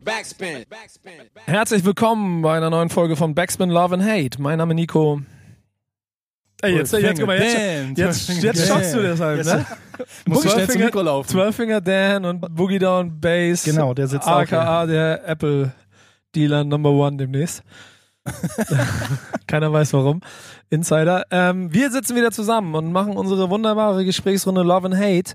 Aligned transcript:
Backspin. 0.00 0.64
Herzlich 1.44 1.84
willkommen 1.84 2.42
bei 2.42 2.56
einer 2.56 2.70
neuen 2.70 2.88
Folge 2.88 3.14
von 3.16 3.34
Backspin 3.34 3.68
Love 3.70 3.94
and 3.94 4.02
Hate. 4.04 4.40
Mein 4.40 4.58
Name 4.58 4.72
ist 4.72 4.76
Nico. 4.76 5.20
Ey, 6.62 6.76
jetzt, 6.76 6.92
jetzt, 6.92 7.18
guck 7.18 7.26
mal, 7.26 7.38
jetzt, 7.38 7.56
Dan, 7.56 7.94
jetzt, 7.96 8.28
jetzt 8.42 8.68
schockst 8.68 8.94
du 8.94 9.02
deshalb, 9.02 9.44
ne? 9.44 9.66
Muss 10.26 10.42
schnell 10.42 10.52
zum 10.52 10.60
Zwölffinger- 10.80 10.84
Mikro 10.86 11.02
laufen. 11.02 11.28
Zwölffinger 11.28 11.80
Dan 11.80 12.24
und 12.24 12.54
Boogie 12.54 12.78
Down 12.78 13.20
Bass. 13.20 13.64
Genau, 13.64 13.92
der 13.94 14.06
sitzt 14.06 14.26
auch 14.26 14.38
AKA 14.38 14.86
der 14.86 15.28
Apple 15.28 15.72
Dealer 16.34 16.64
Number 16.64 16.90
One 16.90 17.16
demnächst. 17.16 17.62
Keiner 19.46 19.72
weiß 19.72 19.92
warum. 19.94 20.20
Insider. 20.70 21.24
Ähm, 21.30 21.72
wir 21.72 21.90
sitzen 21.90 22.16
wieder 22.16 22.30
zusammen 22.30 22.74
und 22.74 22.92
machen 22.92 23.16
unsere 23.16 23.50
wunderbare 23.50 24.04
Gesprächsrunde 24.04 24.62
Love 24.62 24.86
and 24.86 24.96
Hate, 24.96 25.34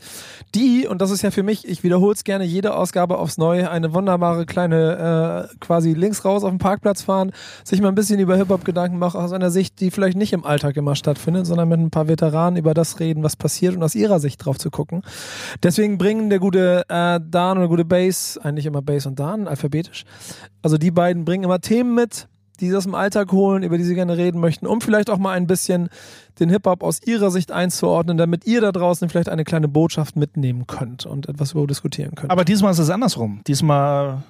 die, 0.55 0.87
und 0.87 0.99
das 0.99 1.11
ist 1.11 1.21
ja 1.21 1.29
für 1.29 1.43
mich, 1.43 1.67
ich 1.67 1.83
wiederhole 1.83 2.13
es 2.13 2.23
gerne, 2.23 2.43
jede 2.43 2.75
Ausgabe 2.75 3.19
aufs 3.19 3.37
Neue, 3.37 3.69
eine 3.69 3.93
wunderbare 3.93 4.45
kleine, 4.47 5.49
äh, 5.51 5.55
quasi 5.59 5.93
links 5.93 6.25
raus 6.25 6.43
auf 6.43 6.49
den 6.49 6.57
Parkplatz 6.57 7.03
fahren, 7.03 7.31
sich 7.63 7.81
mal 7.81 7.89
ein 7.89 7.95
bisschen 7.95 8.19
über 8.19 8.35
Hip-Hop 8.35 8.65
Gedanken 8.65 8.97
machen, 8.97 9.21
aus 9.21 9.31
einer 9.31 9.51
Sicht, 9.51 9.79
die 9.79 9.91
vielleicht 9.91 10.17
nicht 10.17 10.33
im 10.33 10.43
Alltag 10.43 10.75
immer 10.77 10.95
stattfindet, 10.95 11.45
sondern 11.45 11.69
mit 11.69 11.79
ein 11.79 11.91
paar 11.91 12.07
Veteranen 12.07 12.57
über 12.57 12.73
das 12.73 12.99
reden, 12.99 13.21
was 13.21 13.35
passiert 13.35 13.75
und 13.75 13.83
aus 13.83 13.93
ihrer 13.93 14.19
Sicht 14.19 14.43
drauf 14.43 14.57
zu 14.57 14.71
gucken. 14.71 15.03
Deswegen 15.61 15.99
bringen 15.99 16.31
der 16.31 16.39
gute 16.39 16.83
äh, 16.89 17.19
Dan 17.23 17.57
und 17.57 17.59
der 17.59 17.67
gute 17.67 17.85
Bass, 17.85 18.39
eigentlich 18.41 18.65
immer 18.65 18.81
Bass 18.81 19.05
und 19.05 19.19
Dan, 19.19 19.47
alphabetisch, 19.47 20.05
also 20.63 20.77
die 20.79 20.91
beiden 20.91 21.25
bringen 21.25 21.43
immer 21.43 21.59
Themen 21.59 21.93
mit, 21.93 22.27
die 22.59 22.69
sie 22.69 22.75
aus 22.75 22.83
dem 22.83 22.95
Alltag 22.95 23.31
holen, 23.31 23.63
über 23.63 23.77
die 23.77 23.83
sie 23.83 23.95
gerne 23.95 24.17
reden 24.17 24.39
möchten, 24.39 24.67
um 24.67 24.81
vielleicht 24.81 25.09
auch 25.09 25.17
mal 25.17 25.31
ein 25.31 25.47
bisschen 25.47 25.89
den 26.39 26.49
Hip-Hop 26.49 26.83
aus 26.83 27.01
ihrer 27.05 27.31
Sicht 27.31 27.51
einzuordnen, 27.51 28.17
damit 28.17 28.45
ihr 28.45 28.61
da 28.61 28.71
draußen 28.71 29.09
vielleicht 29.09 29.29
eine 29.29 29.43
kleine 29.43 29.67
Botschaft 29.67 30.15
mitnehmen 30.15 30.67
könnt 30.67 31.05
und 31.05 31.29
etwas 31.29 31.49
darüber 31.49 31.67
diskutieren 31.67 32.15
könnt. 32.15 32.31
Aber 32.31 32.45
diesmal 32.45 32.71
ist 32.71 32.79
es 32.79 32.89
andersrum. 32.89 33.41
Diesmal 33.47 34.23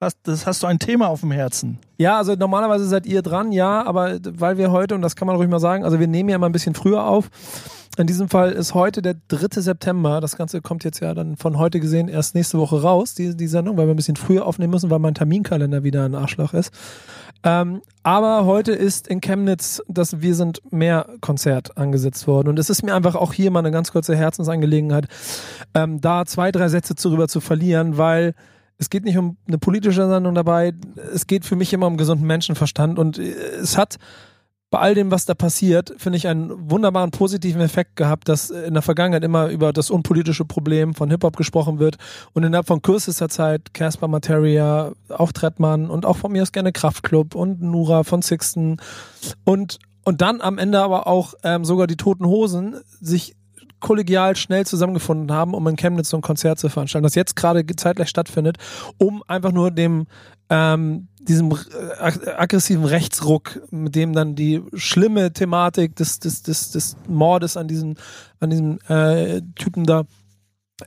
hast, 0.00 0.18
das 0.24 0.46
hast 0.46 0.62
du 0.62 0.66
ein 0.66 0.78
Thema 0.78 1.08
auf 1.08 1.20
dem 1.20 1.30
Herzen. 1.30 1.78
ja, 1.98 2.16
also 2.16 2.34
normalerweise 2.34 2.86
seid 2.86 3.06
ihr 3.06 3.22
dran, 3.22 3.52
ja, 3.52 3.84
aber 3.84 4.18
weil 4.24 4.56
wir 4.56 4.70
heute, 4.70 4.94
und 4.94 5.02
das 5.02 5.16
kann 5.16 5.26
man 5.26 5.36
ruhig 5.36 5.48
mal 5.48 5.60
sagen, 5.60 5.84
also 5.84 6.00
wir 6.00 6.08
nehmen 6.08 6.28
ja 6.28 6.36
immer 6.36 6.46
ein 6.46 6.52
bisschen 6.52 6.74
früher 6.74 7.04
auf. 7.04 7.30
In 7.98 8.06
diesem 8.06 8.28
Fall 8.28 8.52
ist 8.52 8.72
heute 8.72 9.02
der 9.02 9.16
3. 9.28 9.60
September. 9.60 10.20
Das 10.20 10.36
Ganze 10.36 10.62
kommt 10.62 10.84
jetzt 10.84 11.00
ja 11.00 11.12
dann 11.12 11.36
von 11.36 11.58
heute 11.58 11.80
gesehen 11.80 12.08
erst 12.08 12.34
nächste 12.34 12.58
Woche 12.58 12.80
raus, 12.80 13.14
die, 13.14 13.36
die 13.36 13.48
Sendung, 13.48 13.76
weil 13.76 13.86
wir 13.86 13.94
ein 13.94 13.96
bisschen 13.96 14.16
früher 14.16 14.46
aufnehmen 14.46 14.70
müssen, 14.70 14.90
weil 14.90 15.00
mein 15.00 15.14
Terminkalender 15.14 15.82
wieder 15.82 16.04
ein 16.04 16.14
Arschloch 16.14 16.54
ist. 16.54 16.72
Ähm, 17.42 17.80
aber 18.02 18.44
heute 18.44 18.72
ist 18.72 19.08
in 19.08 19.20
Chemnitz 19.20 19.82
das 19.88 20.20
Wir 20.20 20.34
sind 20.34 20.60
mehr 20.72 21.06
Konzert 21.20 21.76
angesetzt 21.76 22.26
worden. 22.26 22.48
Und 22.48 22.58
es 22.58 22.70
ist 22.70 22.82
mir 22.82 22.94
einfach 22.94 23.14
auch 23.14 23.32
hier 23.32 23.50
mal 23.50 23.60
eine 23.60 23.70
ganz 23.70 23.92
kurze 23.92 24.16
Herzensangelegenheit, 24.16 25.06
ähm, 25.74 26.00
da 26.00 26.26
zwei, 26.26 26.52
drei 26.52 26.68
Sätze 26.68 26.94
darüber 26.94 27.28
zu 27.28 27.40
verlieren, 27.40 27.96
weil 27.96 28.34
es 28.78 28.88
geht 28.88 29.04
nicht 29.04 29.18
um 29.18 29.36
eine 29.46 29.58
politische 29.58 30.08
Sendung 30.08 30.34
dabei. 30.34 30.72
Es 31.12 31.26
geht 31.26 31.44
für 31.44 31.56
mich 31.56 31.72
immer 31.72 31.86
um 31.86 31.96
gesunden 31.96 32.26
Menschenverstand. 32.26 32.98
Und 32.98 33.18
äh, 33.18 33.32
es 33.60 33.76
hat 33.76 33.96
bei 34.70 34.78
all 34.78 34.94
dem, 34.94 35.10
was 35.10 35.24
da 35.24 35.34
passiert, 35.34 35.92
finde 35.98 36.16
ich 36.16 36.28
einen 36.28 36.70
wunderbaren 36.70 37.10
positiven 37.10 37.60
Effekt 37.60 37.96
gehabt, 37.96 38.28
dass 38.28 38.50
in 38.50 38.74
der 38.74 38.82
Vergangenheit 38.82 39.24
immer 39.24 39.48
über 39.48 39.72
das 39.72 39.90
unpolitische 39.90 40.44
Problem 40.44 40.94
von 40.94 41.10
Hip-Hop 41.10 41.36
gesprochen 41.36 41.80
wird 41.80 41.96
und 42.34 42.44
innerhalb 42.44 42.68
von 42.68 42.80
kürzester 42.80 43.28
Zeit 43.28 43.74
Casper 43.74 44.06
Materia, 44.06 44.92
auch 45.08 45.32
Trettmann 45.32 45.90
und 45.90 46.06
auch 46.06 46.16
von 46.16 46.30
mir 46.30 46.42
aus 46.42 46.52
gerne 46.52 46.72
Kraftklub 46.72 47.34
und 47.34 47.60
Nura 47.60 48.04
von 48.04 48.22
Sixten 48.22 48.76
und, 49.44 49.80
und 50.04 50.20
dann 50.20 50.40
am 50.40 50.56
Ende 50.56 50.80
aber 50.80 51.08
auch 51.08 51.34
ähm, 51.42 51.64
sogar 51.64 51.88
die 51.88 51.96
Toten 51.96 52.24
Hosen 52.24 52.76
sich 53.00 53.34
kollegial 53.80 54.36
schnell 54.36 54.66
zusammengefunden 54.66 55.32
haben, 55.32 55.54
um 55.54 55.66
in 55.66 55.76
Chemnitz 55.76 56.10
so 56.10 56.16
ein 56.16 56.22
Konzert 56.22 56.58
zu 56.58 56.68
veranstalten, 56.68 57.04
das 57.04 57.14
jetzt 57.14 57.36
gerade 57.36 57.64
zeitgleich 57.76 58.08
stattfindet, 58.08 58.58
um 58.98 59.22
einfach 59.26 59.52
nur 59.52 59.70
dem 59.70 60.06
ähm, 60.50 61.08
diesem 61.20 61.52
äh, 61.52 61.54
ag- 62.00 62.26
aggressiven 62.38 62.84
Rechtsruck, 62.84 63.60
mit 63.70 63.94
dem 63.94 64.12
dann 64.12 64.34
die 64.34 64.62
schlimme 64.74 65.32
Thematik 65.32 65.94
des, 65.96 66.18
des, 66.18 66.42
des, 66.42 66.72
des 66.72 66.96
Mordes 67.06 67.56
an 67.56 67.68
diesem, 67.68 67.94
an 68.40 68.50
diesem 68.50 68.78
äh, 68.88 69.42
Typen 69.54 69.84
da 69.84 70.04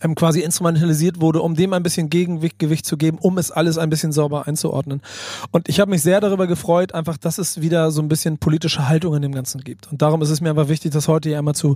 ähm, 0.02 0.16
quasi 0.16 0.42
instrumentalisiert 0.42 1.22
wurde, 1.22 1.42
um 1.42 1.56
dem 1.56 1.72
ein 1.72 1.84
bisschen 1.84 2.10
Gegengewicht 2.10 2.60
Gewicht 2.60 2.86
zu 2.86 2.98
geben, 2.98 3.20
um 3.22 3.38
es 3.38 3.52
alles 3.52 3.78
ein 3.78 3.90
bisschen 3.90 4.12
sauber 4.12 4.48
einzuordnen. 4.48 5.02
Und 5.52 5.70
ich 5.70 5.80
habe 5.80 5.92
mich 5.92 6.02
sehr 6.02 6.20
darüber 6.20 6.48
gefreut, 6.48 6.94
einfach, 6.94 7.18
dass 7.18 7.38
es 7.38 7.62
wieder 7.62 7.92
so 7.92 8.02
ein 8.02 8.10
bisschen 8.10 8.40
politische 8.40 8.90
Haltung 8.90 9.16
in 9.16 9.22
dem 9.22 9.34
Ganzen 9.34 9.62
gibt. 9.62 9.92
Und 9.92 10.02
darum 10.02 10.22
ist 10.24 10.30
es 10.30 10.42
mir 10.42 10.50
einfach 10.50 10.68
wichtig, 10.68 10.92
das 10.92 11.08
heute 11.08 11.30
hier 11.30 11.38
einmal 11.38 11.56
zu 11.56 11.76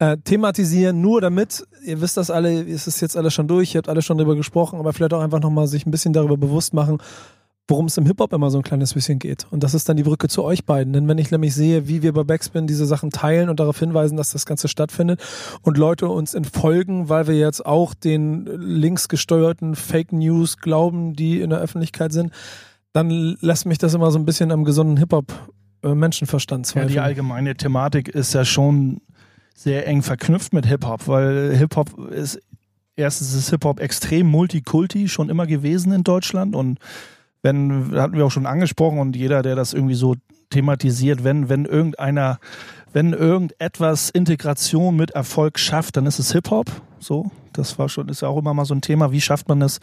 äh, 0.00 0.16
thematisieren, 0.18 1.00
nur 1.00 1.20
damit, 1.20 1.66
ihr 1.84 2.00
wisst 2.00 2.16
das 2.16 2.30
alle, 2.30 2.62
es 2.68 2.86
ist 2.86 3.00
jetzt 3.00 3.16
alles 3.16 3.34
schon 3.34 3.48
durch, 3.48 3.74
ihr 3.74 3.78
habt 3.78 3.88
alle 3.88 4.02
schon 4.02 4.16
darüber 4.18 4.36
gesprochen, 4.36 4.78
aber 4.78 4.92
vielleicht 4.92 5.12
auch 5.14 5.20
einfach 5.22 5.40
nochmal 5.40 5.66
sich 5.66 5.86
ein 5.86 5.90
bisschen 5.90 6.12
darüber 6.12 6.36
bewusst 6.36 6.72
machen, 6.72 6.98
worum 7.70 7.86
es 7.86 7.98
im 7.98 8.06
Hip-Hop 8.06 8.32
immer 8.32 8.48
so 8.50 8.58
ein 8.58 8.62
kleines 8.62 8.94
bisschen 8.94 9.18
geht. 9.18 9.46
Und 9.50 9.62
das 9.62 9.74
ist 9.74 9.88
dann 9.88 9.96
die 9.98 10.02
Brücke 10.04 10.28
zu 10.28 10.42
euch 10.42 10.64
beiden. 10.64 10.94
Denn 10.94 11.06
wenn 11.06 11.18
ich 11.18 11.30
nämlich 11.30 11.54
sehe, 11.54 11.86
wie 11.86 12.02
wir 12.02 12.14
bei 12.14 12.24
Backspin 12.24 12.66
diese 12.66 12.86
Sachen 12.86 13.10
teilen 13.10 13.50
und 13.50 13.60
darauf 13.60 13.78
hinweisen, 13.78 14.16
dass 14.16 14.30
das 14.30 14.46
Ganze 14.46 14.68
stattfindet 14.68 15.20
und 15.62 15.76
Leute 15.76 16.08
uns 16.08 16.32
entfolgen, 16.32 17.10
weil 17.10 17.26
wir 17.26 17.34
jetzt 17.36 17.66
auch 17.66 17.92
den 17.92 18.46
linksgesteuerten 18.46 19.74
Fake 19.74 20.12
News 20.12 20.56
glauben, 20.56 21.12
die 21.14 21.40
in 21.42 21.50
der 21.50 21.58
Öffentlichkeit 21.58 22.12
sind, 22.12 22.32
dann 22.94 23.36
lässt 23.40 23.66
mich 23.66 23.76
das 23.76 23.92
immer 23.92 24.10
so 24.12 24.18
ein 24.18 24.24
bisschen 24.24 24.50
am 24.50 24.64
gesunden 24.64 24.96
Hip-Hop-Menschenverstand 24.96 26.66
Ja, 26.68 26.72
zweifeln. 26.72 26.92
die 26.92 27.00
allgemeine 27.00 27.54
Thematik 27.54 28.08
ist 28.08 28.32
ja 28.32 28.44
schon 28.46 29.02
sehr 29.58 29.88
eng 29.88 30.02
verknüpft 30.02 30.52
mit 30.52 30.66
Hip-Hop, 30.66 31.08
weil 31.08 31.56
Hip-Hop 31.56 32.10
ist, 32.10 32.40
erstens 32.94 33.34
ist 33.34 33.50
Hip-Hop 33.50 33.80
extrem 33.80 34.28
multikulti 34.28 35.08
schon 35.08 35.28
immer 35.28 35.48
gewesen 35.48 35.90
in 35.90 36.04
Deutschland 36.04 36.54
und 36.54 36.78
wenn, 37.42 37.90
hatten 37.96 38.16
wir 38.16 38.24
auch 38.24 38.30
schon 38.30 38.46
angesprochen 38.46 39.00
und 39.00 39.16
jeder, 39.16 39.42
der 39.42 39.56
das 39.56 39.72
irgendwie 39.72 39.96
so 39.96 40.14
thematisiert, 40.50 41.24
wenn, 41.24 41.48
wenn 41.48 41.64
irgendeiner, 41.64 42.38
wenn 42.92 43.12
irgendetwas 43.12 44.10
Integration 44.10 44.94
mit 44.94 45.10
Erfolg 45.10 45.58
schafft, 45.58 45.96
dann 45.96 46.06
ist 46.06 46.20
es 46.20 46.30
Hip-Hop. 46.30 46.70
So, 47.00 47.32
das 47.52 47.80
war 47.80 47.88
schon, 47.88 48.08
ist 48.08 48.22
ja 48.22 48.28
auch 48.28 48.38
immer 48.38 48.54
mal 48.54 48.64
so 48.64 48.74
ein 48.76 48.80
Thema. 48.80 49.10
Wie 49.10 49.20
schafft 49.20 49.48
man 49.48 49.60
es, 49.60 49.80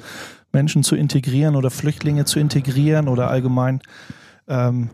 Menschen 0.53 0.83
zu 0.83 0.95
integrieren 0.95 1.57
oder 1.57 1.69
Flüchtlinge 1.69 2.23
zu 2.23 2.39
integrieren 2.39 3.09
oder 3.09 3.29
allgemein 3.29 3.81
ähm, 4.47 4.91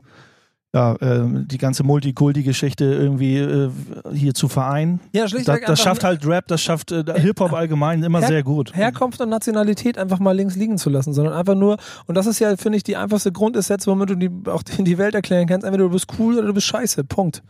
ja, 0.74 0.96
ähm, 1.02 1.48
die 1.50 1.58
ganze 1.58 1.84
Multikulti-Geschichte 1.84 2.86
irgendwie 2.86 3.38
äh, 3.38 3.70
hier 4.14 4.34
zu 4.34 4.48
vereinen. 4.48 5.02
ja, 5.12 5.24
Das, 5.24 5.32
schlichtweg 5.32 5.62
das 5.62 5.72
einfach 5.72 5.84
schafft 5.84 6.04
halt 6.06 6.26
Rap, 6.26 6.48
das 6.48 6.62
schafft 6.62 6.92
äh, 6.94 7.04
Hip-Hop 7.20 7.52
allgemein 7.52 8.02
immer 8.04 8.20
Her- 8.20 8.28
sehr 8.30 8.44
gut. 8.44 8.74
Herkunft 8.74 9.20
und 9.20 9.30
Nationalität 9.30 9.98
einfach 9.98 10.20
mal 10.20 10.32
links 10.32 10.56
liegen 10.56 10.78
zu 10.78 10.90
lassen, 10.90 11.14
sondern 11.14 11.34
einfach 11.34 11.56
nur, 11.56 11.78
und 12.06 12.16
das 12.16 12.26
ist 12.26 12.40
ja, 12.40 12.56
finde 12.56 12.78
ich, 12.78 12.84
die 12.84 12.96
einfachste 12.96 13.34
Grundessenz, 13.34 13.86
womit 13.86 14.12
du 14.12 14.16
die, 14.16 14.32
auch 14.50 14.64
in 14.78 14.86
die 14.86 14.98
Welt 14.98 15.14
erklären 15.14 15.46
kannst, 15.46 15.66
entweder 15.66 15.84
du 15.86 15.90
bist 15.92 16.08
cool 16.20 16.38
oder 16.38 16.48
du 16.48 16.54
bist 16.54 16.68
scheiße, 16.68 17.04
Punkt. 17.04 17.44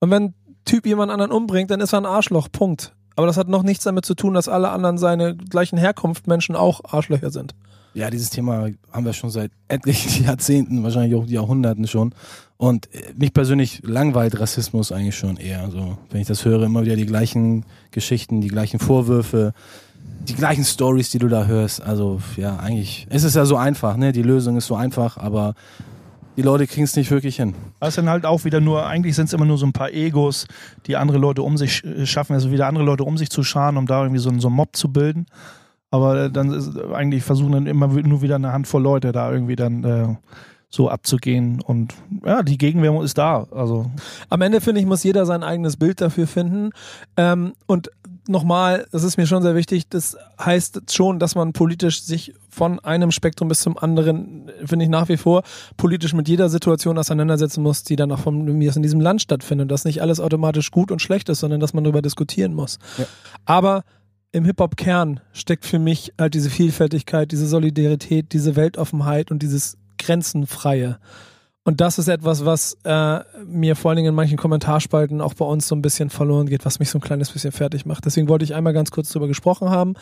Und 0.00 0.10
wenn 0.10 0.22
ein 0.24 0.34
Typ 0.64 0.86
jemand 0.86 1.12
anderen 1.12 1.30
umbringt, 1.30 1.70
dann 1.70 1.80
ist 1.80 1.92
er 1.92 2.00
ein 2.00 2.06
Arschloch, 2.06 2.48
Punkt. 2.50 2.92
Aber 3.14 3.28
das 3.28 3.36
hat 3.36 3.48
noch 3.48 3.62
nichts 3.62 3.84
damit 3.84 4.04
zu 4.04 4.14
tun, 4.16 4.34
dass 4.34 4.48
alle 4.48 4.70
anderen 4.70 4.98
seine 4.98 5.36
gleichen 5.36 5.78
Herkunft 5.78 6.26
Menschen 6.26 6.56
auch 6.56 6.80
Arschlöcher 6.84 7.30
sind. 7.30 7.54
Ja, 7.96 8.10
dieses 8.10 8.28
Thema 8.28 8.68
haben 8.92 9.06
wir 9.06 9.14
schon 9.14 9.30
seit 9.30 9.50
etlichen 9.68 10.24
Jahrzehnten, 10.26 10.82
wahrscheinlich 10.82 11.14
auch 11.14 11.26
Jahrhunderten 11.26 11.86
schon. 11.86 12.14
Und 12.58 12.94
äh, 12.94 13.14
mich 13.16 13.32
persönlich 13.32 13.80
langweilt 13.84 14.38
Rassismus 14.38 14.92
eigentlich 14.92 15.16
schon 15.16 15.38
eher. 15.38 15.62
Also, 15.62 15.96
wenn 16.10 16.20
ich 16.20 16.26
das 16.26 16.44
höre, 16.44 16.64
immer 16.64 16.84
wieder 16.84 16.96
die 16.96 17.06
gleichen 17.06 17.64
Geschichten, 17.92 18.42
die 18.42 18.48
gleichen 18.48 18.80
Vorwürfe, 18.80 19.54
die 20.28 20.34
gleichen 20.34 20.64
Stories, 20.64 21.08
die 21.08 21.18
du 21.18 21.28
da 21.28 21.46
hörst. 21.46 21.82
Also, 21.82 22.20
ja, 22.36 22.58
eigentlich, 22.58 23.06
es 23.08 23.24
ist 23.24 23.34
ja 23.34 23.46
so 23.46 23.56
einfach, 23.56 23.96
ne? 23.96 24.12
Die 24.12 24.22
Lösung 24.22 24.58
ist 24.58 24.66
so 24.66 24.74
einfach, 24.76 25.16
aber 25.16 25.54
die 26.36 26.42
Leute 26.42 26.66
kriegen 26.66 26.84
es 26.84 26.96
nicht 26.96 27.10
wirklich 27.10 27.36
hin. 27.36 27.54
Das 27.80 27.94
sind 27.94 28.10
halt 28.10 28.26
auch 28.26 28.44
wieder 28.44 28.60
nur, 28.60 28.84
eigentlich 28.84 29.16
sind 29.16 29.24
es 29.24 29.32
immer 29.32 29.46
nur 29.46 29.56
so 29.56 29.64
ein 29.64 29.72
paar 29.72 29.90
Egos, 29.90 30.46
die 30.86 30.96
andere 30.96 31.16
Leute 31.16 31.42
um 31.42 31.56
sich 31.56 31.82
äh, 31.82 32.04
schaffen, 32.04 32.34
also 32.34 32.50
wieder 32.52 32.66
andere 32.66 32.84
Leute 32.84 33.04
um 33.04 33.16
sich 33.16 33.30
zu 33.30 33.42
scharen, 33.42 33.78
um 33.78 33.86
da 33.86 34.02
irgendwie 34.02 34.20
so, 34.20 34.30
so 34.38 34.48
einen 34.48 34.56
Mob 34.56 34.76
zu 34.76 34.92
bilden. 34.92 35.24
Aber 35.96 36.24
äh, 36.24 36.30
dann 36.30 36.52
ist 36.52 36.78
eigentlich 36.78 37.24
versuchen 37.24 37.52
dann 37.52 37.66
immer 37.66 37.88
nur 37.88 38.22
wieder 38.22 38.36
eine 38.36 38.52
Handvoll 38.52 38.82
Leute 38.82 39.12
da 39.12 39.32
irgendwie 39.32 39.56
dann 39.56 39.84
äh, 39.84 40.14
so 40.68 40.90
abzugehen. 40.90 41.60
Und 41.62 41.94
ja, 42.24 42.42
die 42.42 42.58
Gegenwehr 42.58 43.00
ist 43.02 43.18
da. 43.18 43.46
Also 43.50 43.90
Am 44.28 44.42
Ende, 44.42 44.60
finde 44.60 44.80
ich, 44.80 44.86
muss 44.86 45.02
jeder 45.02 45.26
sein 45.26 45.42
eigenes 45.42 45.76
Bild 45.76 46.00
dafür 46.00 46.26
finden. 46.26 46.70
Ähm, 47.16 47.54
und 47.66 47.90
nochmal, 48.28 48.86
das 48.92 49.04
ist 49.04 49.16
mir 49.16 49.26
schon 49.26 49.42
sehr 49.42 49.54
wichtig, 49.54 49.88
das 49.88 50.16
heißt 50.40 50.92
schon, 50.92 51.18
dass 51.18 51.34
man 51.34 51.52
politisch 51.52 52.02
sich 52.02 52.34
von 52.50 52.80
einem 52.80 53.10
Spektrum 53.10 53.48
bis 53.48 53.60
zum 53.60 53.78
anderen, 53.78 54.50
finde 54.64 54.84
ich 54.84 54.90
nach 54.90 55.08
wie 55.08 55.16
vor, 55.16 55.42
politisch 55.76 56.12
mit 56.14 56.28
jeder 56.28 56.48
Situation 56.48 56.98
auseinandersetzen 56.98 57.62
muss, 57.62 57.82
die 57.84 57.96
dann 57.96 58.10
auch 58.12 58.18
von 58.18 58.44
mir 58.44 58.70
aus 58.70 58.76
in 58.76 58.82
diesem 58.82 59.00
Land 59.00 59.22
stattfindet. 59.22 59.70
Dass 59.70 59.84
nicht 59.84 60.02
alles 60.02 60.20
automatisch 60.20 60.70
gut 60.70 60.90
und 60.90 61.00
schlecht 61.00 61.28
ist, 61.28 61.40
sondern 61.40 61.60
dass 61.60 61.74
man 61.74 61.84
darüber 61.84 62.02
diskutieren 62.02 62.54
muss. 62.54 62.78
Ja. 62.98 63.04
Aber 63.44 63.84
im 64.36 64.44
Hip-Hop-Kern 64.44 65.20
steckt 65.32 65.64
für 65.64 65.78
mich 65.78 66.12
halt 66.18 66.34
diese 66.34 66.50
Vielfältigkeit, 66.50 67.32
diese 67.32 67.46
Solidarität, 67.46 68.34
diese 68.34 68.54
Weltoffenheit 68.54 69.30
und 69.30 69.42
dieses 69.42 69.78
Grenzenfreie. 69.98 70.98
Und 71.64 71.80
das 71.80 71.98
ist 71.98 72.08
etwas, 72.08 72.44
was 72.44 72.76
äh, 72.84 73.20
mir 73.46 73.76
vor 73.76 73.90
allen 73.90 73.96
Dingen 73.96 74.10
in 74.10 74.14
manchen 74.14 74.36
Kommentarspalten 74.36 75.22
auch 75.22 75.32
bei 75.32 75.46
uns 75.46 75.66
so 75.66 75.74
ein 75.74 75.80
bisschen 75.80 76.10
verloren 76.10 76.46
geht, 76.46 76.66
was 76.66 76.78
mich 76.78 76.90
so 76.90 76.98
ein 76.98 77.00
kleines 77.00 77.30
bisschen 77.30 77.50
fertig 77.50 77.86
macht. 77.86 78.04
Deswegen 78.04 78.28
wollte 78.28 78.44
ich 78.44 78.54
einmal 78.54 78.74
ganz 78.74 78.90
kurz 78.90 79.08
darüber 79.08 79.26
gesprochen 79.26 79.70
haben. 79.70 79.94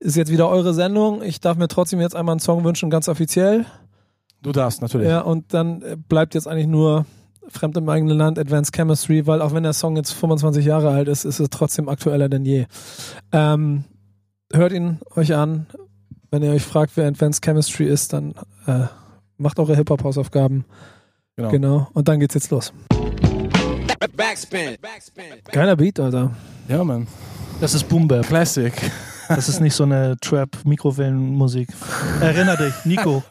ist 0.00 0.16
jetzt 0.16 0.32
wieder 0.32 0.48
eure 0.48 0.72
Sendung. 0.72 1.22
Ich 1.22 1.40
darf 1.40 1.58
mir 1.58 1.68
trotzdem 1.68 2.00
jetzt 2.00 2.16
einmal 2.16 2.32
einen 2.32 2.40
Song 2.40 2.64
wünschen, 2.64 2.88
ganz 2.88 3.08
offiziell. 3.10 3.66
Du 4.42 4.52
darfst, 4.52 4.80
natürlich. 4.80 5.08
Ja, 5.08 5.20
und 5.20 5.52
dann 5.52 5.82
äh, 5.82 5.96
bleibt 5.96 6.34
jetzt 6.34 6.48
eigentlich 6.48 6.66
nur 6.66 7.04
Fremd 7.48 7.76
im 7.76 7.88
eigenen 7.88 8.16
Land, 8.16 8.38
Advanced 8.38 8.74
Chemistry, 8.74 9.26
weil 9.26 9.40
auch 9.40 9.54
wenn 9.54 9.62
der 9.62 9.72
Song 9.72 9.96
jetzt 9.96 10.12
25 10.12 10.64
Jahre 10.64 10.90
alt 10.90 11.08
ist, 11.08 11.24
ist 11.24 11.40
es 11.40 11.50
trotzdem 11.50 11.88
aktueller 11.88 12.28
denn 12.28 12.44
je. 12.44 12.66
Ähm, 13.32 13.84
hört 14.52 14.72
ihn 14.72 15.00
euch 15.14 15.34
an. 15.34 15.66
Wenn 16.30 16.42
ihr 16.42 16.50
euch 16.50 16.64
fragt, 16.64 16.96
wer 16.96 17.06
Advanced 17.06 17.44
Chemistry 17.44 17.84
ist, 17.84 18.12
dann 18.12 18.34
äh, 18.66 18.86
macht 19.36 19.58
eure 19.58 19.76
Hip-Hop-Hausaufgaben. 19.76 20.64
Genau. 21.36 21.50
Genau. 21.50 21.88
Und 21.92 22.08
dann 22.08 22.20
geht's 22.20 22.34
jetzt 22.34 22.50
los. 22.50 22.72
Backspin. 24.16 24.76
Geiler 25.52 25.76
Beat, 25.76 26.00
Alter. 26.00 26.32
Ja, 26.68 26.82
Mann. 26.84 27.06
Das 27.60 27.74
ist 27.74 27.88
Boom 27.88 28.08
Bap. 28.08 28.26
Classic. 28.26 28.72
Das 29.28 29.48
ist 29.48 29.60
nicht 29.60 29.74
so 29.74 29.84
eine 29.84 30.16
Trap-Mikrowellenmusik. 30.20 31.68
Erinner 32.20 32.56
dich, 32.56 32.74
Nico. 32.84 33.22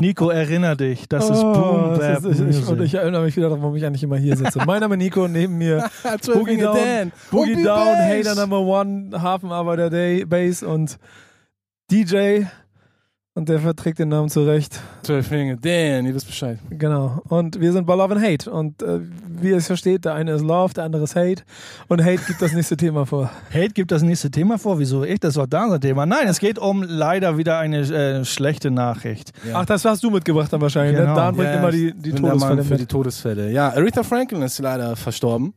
Nico, 0.00 0.30
erinner 0.30 0.76
dich. 0.76 1.08
Das 1.08 1.24
ist 1.28 1.40
Boom 1.40 1.56
Oh, 1.94 1.98
Bap 1.98 2.22
das 2.22 2.24
ist, 2.24 2.40
ich, 2.40 2.66
und 2.68 2.80
ich 2.80 2.94
erinnere 2.94 3.22
mich 3.22 3.36
wieder, 3.36 3.50
warum 3.50 3.74
ich 3.76 3.84
eigentlich 3.84 4.02
immer 4.02 4.16
hier 4.16 4.36
sitze. 4.36 4.60
Mein 4.66 4.80
Name 4.80 4.94
ist 4.94 4.98
Nico, 5.02 5.28
neben 5.28 5.58
mir 5.58 5.88
Boogie 6.26 6.56
Down, 6.58 6.76
Dan. 6.76 7.12
Boogie 7.30 7.54
Boogie 7.54 7.62
Down. 7.64 7.96
Hater 7.96 8.34
Number 8.34 8.60
One, 8.60 9.10
Hafenarbeiter 9.20 9.90
Day, 9.90 10.24
Bass 10.24 10.62
und 10.62 10.98
DJ. 11.90 12.42
Und 13.36 13.50
der 13.50 13.60
verträgt 13.60 13.98
den 13.98 14.08
Namen 14.08 14.30
zurecht. 14.30 14.80
Zwölf 15.02 15.26
Finger 15.28 15.56
Dan, 15.56 16.06
ihr 16.06 16.14
wisst 16.14 16.26
Bescheid. 16.26 16.58
Genau. 16.70 17.20
Und 17.28 17.60
wir 17.60 17.70
sind 17.70 17.86
bei 17.86 17.94
Love 17.94 18.14
and 18.14 18.24
Hate. 18.24 18.50
Und 18.50 18.82
äh, 18.82 19.00
wie 19.28 19.50
ihr 19.50 19.58
es 19.58 19.66
versteht, 19.66 20.06
der 20.06 20.14
eine 20.14 20.32
ist 20.32 20.40
Love, 20.40 20.72
der 20.72 20.84
andere 20.84 21.04
ist 21.04 21.16
Hate. 21.16 21.42
Und 21.86 22.02
Hate 22.02 22.22
gibt 22.26 22.40
das 22.40 22.54
nächste 22.54 22.78
Thema 22.78 23.04
vor. 23.04 23.30
Hate 23.52 23.74
gibt 23.74 23.92
das 23.92 24.00
nächste 24.00 24.30
Thema 24.30 24.58
vor. 24.58 24.78
Wieso? 24.78 25.04
Ich, 25.04 25.20
das 25.20 25.36
war 25.36 25.46
da 25.46 25.64
unser 25.64 25.78
Thema. 25.78 26.06
Nein, 26.06 26.28
es 26.28 26.38
geht 26.38 26.58
um 26.58 26.82
leider 26.82 27.36
wieder 27.36 27.58
eine 27.58 27.80
äh, 27.80 28.24
schlechte 28.24 28.70
Nachricht. 28.70 29.32
Ja. 29.46 29.56
Ach, 29.60 29.66
das 29.66 29.84
hast 29.84 30.02
du 30.02 30.08
mitgebracht 30.08 30.50
dann 30.50 30.62
wahrscheinlich. 30.62 30.96
Genau. 30.96 31.10
Ne? 31.10 31.16
Dan 31.16 31.36
bringt 31.36 31.50
Ja, 31.50 31.58
immer 31.58 31.70
die, 31.70 31.92
die 31.92 32.12
Todesfälle 32.12 32.64
für 32.64 32.70
mit. 32.72 32.80
die 32.80 32.86
Todesfälle. 32.86 33.50
Ja, 33.52 33.68
Aretha 33.68 34.02
Franklin 34.02 34.40
ist 34.40 34.58
leider 34.60 34.96
verstorben. 34.96 35.52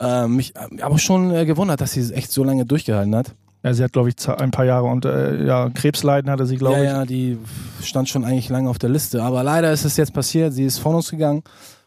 Ähm, 0.00 0.36
mich 0.36 0.54
äh, 0.56 0.80
aber 0.80 0.98
schon 0.98 1.34
äh, 1.34 1.44
gewundert, 1.44 1.82
dass 1.82 1.92
sie 1.92 2.14
echt 2.14 2.32
so 2.32 2.44
lange 2.44 2.64
durchgehalten 2.64 3.14
hat. 3.14 3.34
Ja, 3.64 3.72
sie 3.72 3.82
hat, 3.82 3.94
glaube 3.94 4.10
ich, 4.10 4.28
ein 4.28 4.50
paar 4.50 4.66
Jahre 4.66 4.86
und 4.86 5.06
äh, 5.06 5.42
ja, 5.46 5.70
Krebsleiden 5.70 6.30
hatte 6.30 6.44
sie, 6.44 6.56
glaube 6.56 6.76
ja, 6.76 6.82
ich. 6.82 6.88
ja, 6.90 7.04
die 7.06 7.38
stand 7.82 8.10
schon 8.10 8.22
eigentlich 8.22 8.50
lange 8.50 8.68
auf 8.68 8.78
der 8.78 8.90
Liste. 8.90 9.22
Aber 9.22 9.42
leider 9.42 9.72
ist 9.72 9.86
es 9.86 9.96
jetzt 9.96 10.12
passiert. 10.12 10.52
Sie 10.52 10.64
ist 10.64 10.78
von 10.78 10.94
uns 10.94 11.10
gegangen. 11.10 11.42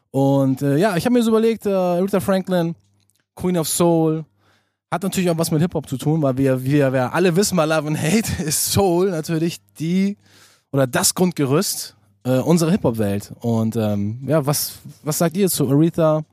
Und 0.10 0.64
äh, 0.64 0.78
ja, 0.78 0.98
ich 0.98 1.06
habe 1.06 1.14
mir 1.14 1.22
so 1.22 1.30
überlegt, 1.30 1.68
äh, 1.68 1.72
Aretha 1.72 2.20
Franklin, 2.20 2.74
Queen 3.36 3.58
of 3.60 3.68
Soul, 3.68 4.26
hat 4.90 5.04
natürlich 5.04 5.30
auch 5.30 5.38
was 5.38 5.52
mit 5.52 5.62
Hip-Hop 5.62 5.88
zu 5.88 5.98
tun, 5.98 6.24
weil 6.24 6.36
wir, 6.38 6.64
wir, 6.64 6.94
wir 6.94 7.14
alle 7.14 7.36
wissen, 7.36 7.56
mal 7.56 7.66
Love 7.66 7.90
and 7.90 8.02
Hate 8.02 8.44
ist 8.44 8.72
Soul 8.72 9.12
natürlich 9.12 9.60
die 9.80 10.18
oder 10.72 10.88
das 10.88 11.14
Grundgerüst 11.14 11.96
äh, 12.24 12.40
unserer 12.40 12.72
Hip-Hop-Welt. 12.72 13.34
Und 13.42 13.76
ähm, 13.76 14.24
ja, 14.28 14.44
was, 14.44 14.80
was 15.04 15.20
sagt 15.20 15.38
ihr 15.38 15.48
zu 15.48 15.70
Aretha? 15.70 16.24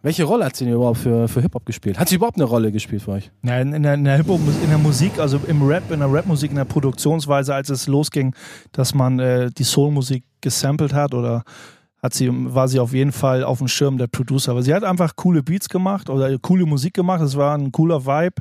Welche 0.00 0.22
Rolle 0.24 0.44
hat 0.44 0.54
sie 0.54 0.64
denn 0.64 0.74
überhaupt 0.74 0.98
für, 0.98 1.26
für 1.26 1.40
Hip-Hop 1.40 1.66
gespielt? 1.66 1.98
Hat 1.98 2.08
sie 2.08 2.14
überhaupt 2.14 2.36
eine 2.36 2.44
Rolle 2.44 2.70
gespielt 2.70 3.02
für 3.02 3.12
euch? 3.12 3.32
Ja, 3.42 3.58
in, 3.58 3.72
in 3.72 3.82
der, 3.82 3.94
in 3.94 4.04
der 4.04 4.16
Hip-Hop, 4.16 4.40
in 4.62 4.68
der 4.68 4.78
Musik, 4.78 5.18
also 5.18 5.40
im 5.48 5.66
Rap, 5.66 5.90
in 5.90 5.98
der 5.98 6.12
Rapmusik, 6.12 6.50
in 6.50 6.56
der 6.56 6.64
Produktionsweise, 6.64 7.52
als 7.52 7.68
es 7.68 7.88
losging, 7.88 8.32
dass 8.70 8.94
man 8.94 9.18
äh, 9.18 9.50
die 9.50 9.64
Soulmusik 9.64 10.22
gesampelt 10.40 10.94
hat 10.94 11.14
oder 11.14 11.42
hat 12.00 12.14
sie, 12.14 12.30
war 12.30 12.68
sie 12.68 12.78
auf 12.78 12.92
jeden 12.92 13.10
Fall 13.10 13.42
auf 13.42 13.58
dem 13.58 13.66
Schirm 13.66 13.98
der 13.98 14.06
Producer. 14.06 14.52
Aber 14.52 14.62
sie 14.62 14.72
hat 14.72 14.84
einfach 14.84 15.16
coole 15.16 15.42
Beats 15.42 15.68
gemacht 15.68 16.08
oder 16.10 16.38
coole 16.38 16.64
Musik 16.64 16.94
gemacht. 16.94 17.20
Es 17.20 17.36
war 17.36 17.58
ein 17.58 17.72
cooler 17.72 18.06
Vibe, 18.06 18.36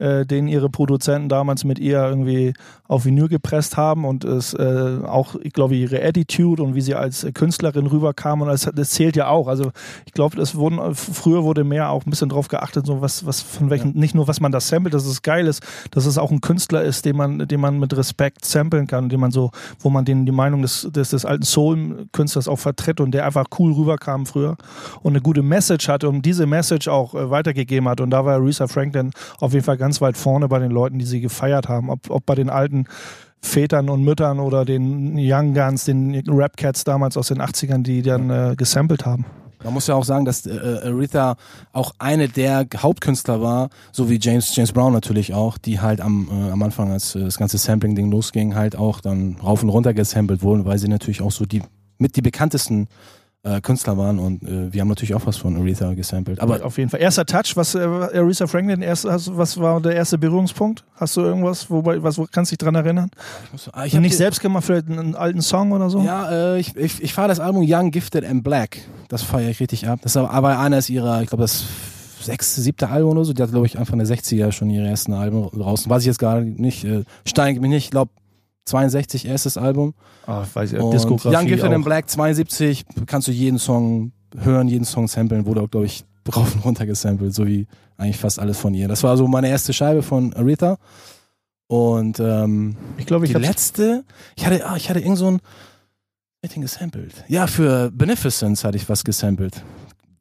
äh, 0.00 0.26
den 0.26 0.48
ihre 0.48 0.68
Produzenten 0.68 1.28
damals 1.28 1.64
mit 1.64 1.78
ihr 1.78 2.02
irgendwie 2.02 2.54
auf 2.88 3.04
Vinyl 3.04 3.28
gepresst 3.28 3.76
haben 3.76 4.04
und 4.04 4.24
es 4.24 4.54
äh, 4.54 4.98
auch, 5.06 5.36
ich 5.42 5.52
glaube, 5.52 5.76
ihre 5.76 6.02
Attitude 6.02 6.62
und 6.62 6.74
wie 6.74 6.80
sie 6.80 6.94
als 6.94 7.26
Künstlerin 7.34 7.86
rüberkam 7.86 8.42
und 8.42 8.48
das, 8.48 8.68
das 8.74 8.90
zählt 8.90 9.14
ja 9.14 9.28
auch. 9.28 9.46
Also 9.46 9.70
ich 10.06 10.12
glaube, 10.12 10.40
es 10.40 10.54
wurden 10.56 10.94
früher 10.94 11.44
wurde 11.44 11.62
mehr 11.62 11.90
auch 11.90 12.04
ein 12.06 12.10
bisschen 12.10 12.30
drauf 12.30 12.48
geachtet, 12.48 12.86
so 12.86 13.00
was, 13.00 13.26
was 13.26 13.40
von 13.40 13.70
welchen, 13.70 13.92
nicht 13.92 14.14
nur 14.14 14.26
was 14.26 14.40
man 14.40 14.50
da 14.50 14.60
samplet, 14.60 14.94
dass 14.94 15.04
es 15.04 15.22
geil 15.22 15.46
ist, 15.46 15.62
dass 15.90 16.06
es 16.06 16.18
auch 16.18 16.30
ein 16.30 16.40
Künstler 16.40 16.82
ist, 16.82 17.04
den 17.04 17.16
man, 17.16 17.46
den 17.46 17.60
man 17.60 17.78
mit 17.78 17.96
Respekt 17.96 18.44
samplen 18.44 18.86
kann, 18.86 19.08
den 19.08 19.20
man 19.20 19.30
so, 19.30 19.50
wo 19.78 19.90
man 19.90 20.04
den 20.04 20.26
die 20.26 20.32
Meinung 20.32 20.62
des, 20.62 20.88
des, 20.90 21.10
des 21.10 21.24
alten 21.24 21.44
Soul-Künstlers 21.44 22.48
auch 22.48 22.58
vertritt 22.58 23.00
und 23.00 23.12
der 23.12 23.26
einfach 23.26 23.46
cool 23.58 23.72
rüberkam 23.72 24.26
früher 24.26 24.56
und 25.02 25.12
eine 25.12 25.20
gute 25.20 25.42
Message 25.42 25.88
hatte 25.88 26.08
und 26.08 26.22
diese 26.22 26.46
Message 26.46 26.88
auch 26.88 27.14
äh, 27.14 27.30
weitergegeben 27.30 27.88
hat. 27.88 28.00
Und 28.00 28.10
da 28.10 28.24
war 28.24 28.34
Aretha 28.34 28.66
Franklin 28.66 29.12
auf 29.38 29.52
jeden 29.52 29.64
Fall 29.64 29.76
ganz 29.76 29.89
weit 30.00 30.16
vorne 30.16 30.48
bei 30.48 30.58
den 30.58 30.70
Leuten, 30.70 30.98
die 30.98 31.04
sie 31.04 31.20
gefeiert 31.20 31.68
haben, 31.68 31.90
ob, 31.90 32.10
ob 32.10 32.26
bei 32.26 32.34
den 32.34 32.50
alten 32.50 32.86
Vätern 33.42 33.88
und 33.88 34.04
Müttern 34.04 34.38
oder 34.38 34.64
den 34.64 35.14
Young 35.18 35.54
Guns, 35.54 35.86
den 35.86 36.14
Rap 36.28 36.56
Cats 36.56 36.84
damals 36.84 37.16
aus 37.16 37.28
den 37.28 37.40
80ern, 37.40 37.82
die 37.82 38.02
dann 38.02 38.30
äh, 38.30 38.54
gesampelt 38.56 39.06
haben. 39.06 39.24
Man 39.62 39.74
muss 39.74 39.86
ja 39.86 39.94
auch 39.94 40.04
sagen, 40.04 40.24
dass 40.24 40.46
äh, 40.46 40.80
Aretha 40.84 41.36
auch 41.72 41.92
eine 41.98 42.28
der 42.28 42.66
Hauptkünstler 42.76 43.42
war, 43.42 43.68
so 43.92 44.08
wie 44.08 44.18
James 44.20 44.54
James 44.56 44.72
Brown 44.72 44.92
natürlich 44.92 45.34
auch, 45.34 45.58
die 45.58 45.80
halt 45.80 46.00
am, 46.00 46.28
äh, 46.30 46.50
am 46.50 46.62
Anfang, 46.62 46.90
als 46.90 47.14
äh, 47.14 47.20
das 47.20 47.36
ganze 47.36 47.58
Sampling-Ding 47.58 48.10
losging, 48.10 48.54
halt 48.54 48.76
auch 48.76 49.00
dann 49.00 49.36
rauf 49.42 49.62
und 49.62 49.68
runter 49.68 49.92
gesampelt 49.92 50.42
wurden, 50.42 50.64
weil 50.64 50.78
sie 50.78 50.88
natürlich 50.88 51.20
auch 51.20 51.32
so 51.32 51.44
die 51.44 51.62
mit 51.98 52.16
die 52.16 52.22
bekanntesten 52.22 52.88
äh, 53.42 53.60
Künstler 53.60 53.96
waren 53.96 54.18
und 54.18 54.42
äh, 54.42 54.72
wir 54.72 54.80
haben 54.82 54.88
natürlich 54.88 55.14
auch 55.14 55.24
was 55.24 55.38
von 55.38 55.56
Aretha 55.56 55.94
gesampelt. 55.94 56.40
Aber 56.40 56.64
auf 56.64 56.76
jeden 56.76 56.90
Fall. 56.90 57.00
Erster 57.00 57.24
Touch, 57.24 57.56
was 57.56 57.74
äh, 57.74 57.78
Aretha 57.80 58.46
Franklin, 58.46 58.82
erst, 58.82 59.06
hast, 59.06 59.36
was 59.36 59.58
war 59.58 59.80
der 59.80 59.94
erste 59.94 60.18
Berührungspunkt? 60.18 60.84
Hast 60.96 61.16
du 61.16 61.22
irgendwas, 61.22 61.70
wobei, 61.70 62.02
was 62.02 62.18
wo, 62.18 62.26
kannst 62.30 62.52
du 62.52 62.56
dich 62.56 62.58
dran 62.58 62.74
erinnern? 62.74 63.10
Ah, 63.72 63.86
ich 63.86 63.94
Nicht 63.94 64.16
selbst 64.16 64.40
gemacht, 64.40 64.64
vielleicht 64.64 64.90
einen 64.90 65.14
alten 65.14 65.40
Song 65.40 65.72
oder 65.72 65.88
so? 65.88 66.02
Ja, 66.02 66.54
äh, 66.54 66.60
ich, 66.60 66.76
ich, 66.76 67.02
ich 67.02 67.14
fahre 67.14 67.28
das 67.28 67.40
Album 67.40 67.64
Young, 67.66 67.90
Gifted 67.90 68.24
and 68.24 68.44
Black. 68.44 68.78
Das 69.08 69.22
feiere 69.22 69.50
ich 69.50 69.60
richtig 69.60 69.88
ab. 69.88 70.00
Das 70.02 70.12
ist 70.12 70.16
aber, 70.16 70.30
aber 70.30 70.58
eines 70.58 70.90
ihrer, 70.90 71.22
ich 71.22 71.28
glaube, 71.28 71.42
das 71.42 71.64
sechste, 72.20 72.60
siebte 72.60 72.88
Album 72.88 73.12
oder 73.12 73.24
so. 73.24 73.32
Die 73.32 73.42
hat, 73.42 73.50
glaube 73.50 73.66
ich, 73.66 73.78
Anfang 73.78 73.98
der 73.98 74.06
60er 74.06 74.52
schon 74.52 74.70
ihre 74.70 74.86
ersten 74.86 75.12
Alben 75.12 75.48
draußen. 75.50 75.90
Weiß 75.90 76.02
ich 76.02 76.06
jetzt 76.06 76.18
gar 76.18 76.40
nicht. 76.40 76.84
Äh, 76.84 77.04
steige 77.26 77.60
mich 77.60 77.70
nicht. 77.70 77.84
Ich 77.86 77.90
glaube, 77.90 78.12
62 78.70 79.26
erstes 79.26 79.56
Album. 79.56 79.94
Ah, 80.26 80.44
weiß 80.52 80.72
ich, 80.72 80.78
Und 80.80 80.92
Diskografie 80.92 81.36
Young 81.36 81.46
Gifted 81.46 81.70
and 81.72 81.82
auch. 81.82 81.84
Black 81.84 82.08
72. 82.08 82.84
Kannst 83.06 83.28
du 83.28 83.32
jeden 83.32 83.58
Song 83.58 84.12
hören, 84.38 84.68
jeden 84.68 84.84
Song 84.84 85.08
samplen. 85.08 85.44
Wurde 85.46 85.60
auch, 85.62 85.70
glaube 85.70 85.86
ich, 85.86 86.04
rauf 86.34 86.54
und 86.54 86.64
runter 86.64 86.86
gesampelt. 86.86 87.34
So 87.34 87.46
wie 87.46 87.66
eigentlich 87.96 88.16
fast 88.18 88.38
alles 88.38 88.58
von 88.58 88.72
ihr. 88.74 88.88
Das 88.88 89.02
war 89.02 89.16
so 89.16 89.26
meine 89.28 89.48
erste 89.48 89.72
Scheibe 89.72 90.02
von 90.02 90.32
Aretha. 90.34 90.78
Und 91.66 92.18
ähm, 92.18 92.76
Ich 92.96 93.06
glaube, 93.06 93.26
ich 93.26 93.32
die 93.32 93.38
letzte, 93.38 94.04
ich 94.36 94.44
hatte, 94.46 94.66
ah, 94.66 94.76
ich 94.76 94.90
hatte 94.90 95.00
irgend 95.00 95.18
so 95.18 95.30
ein, 95.30 95.34
was 95.34 95.40
hab 95.40 96.44
ich 96.44 96.50
denn 96.54 96.62
gesampelt? 96.62 97.24
Ja, 97.28 97.46
für 97.46 97.90
Beneficence 97.92 98.64
hatte 98.64 98.76
ich 98.76 98.88
was 98.88 99.04
gesampelt. 99.04 99.62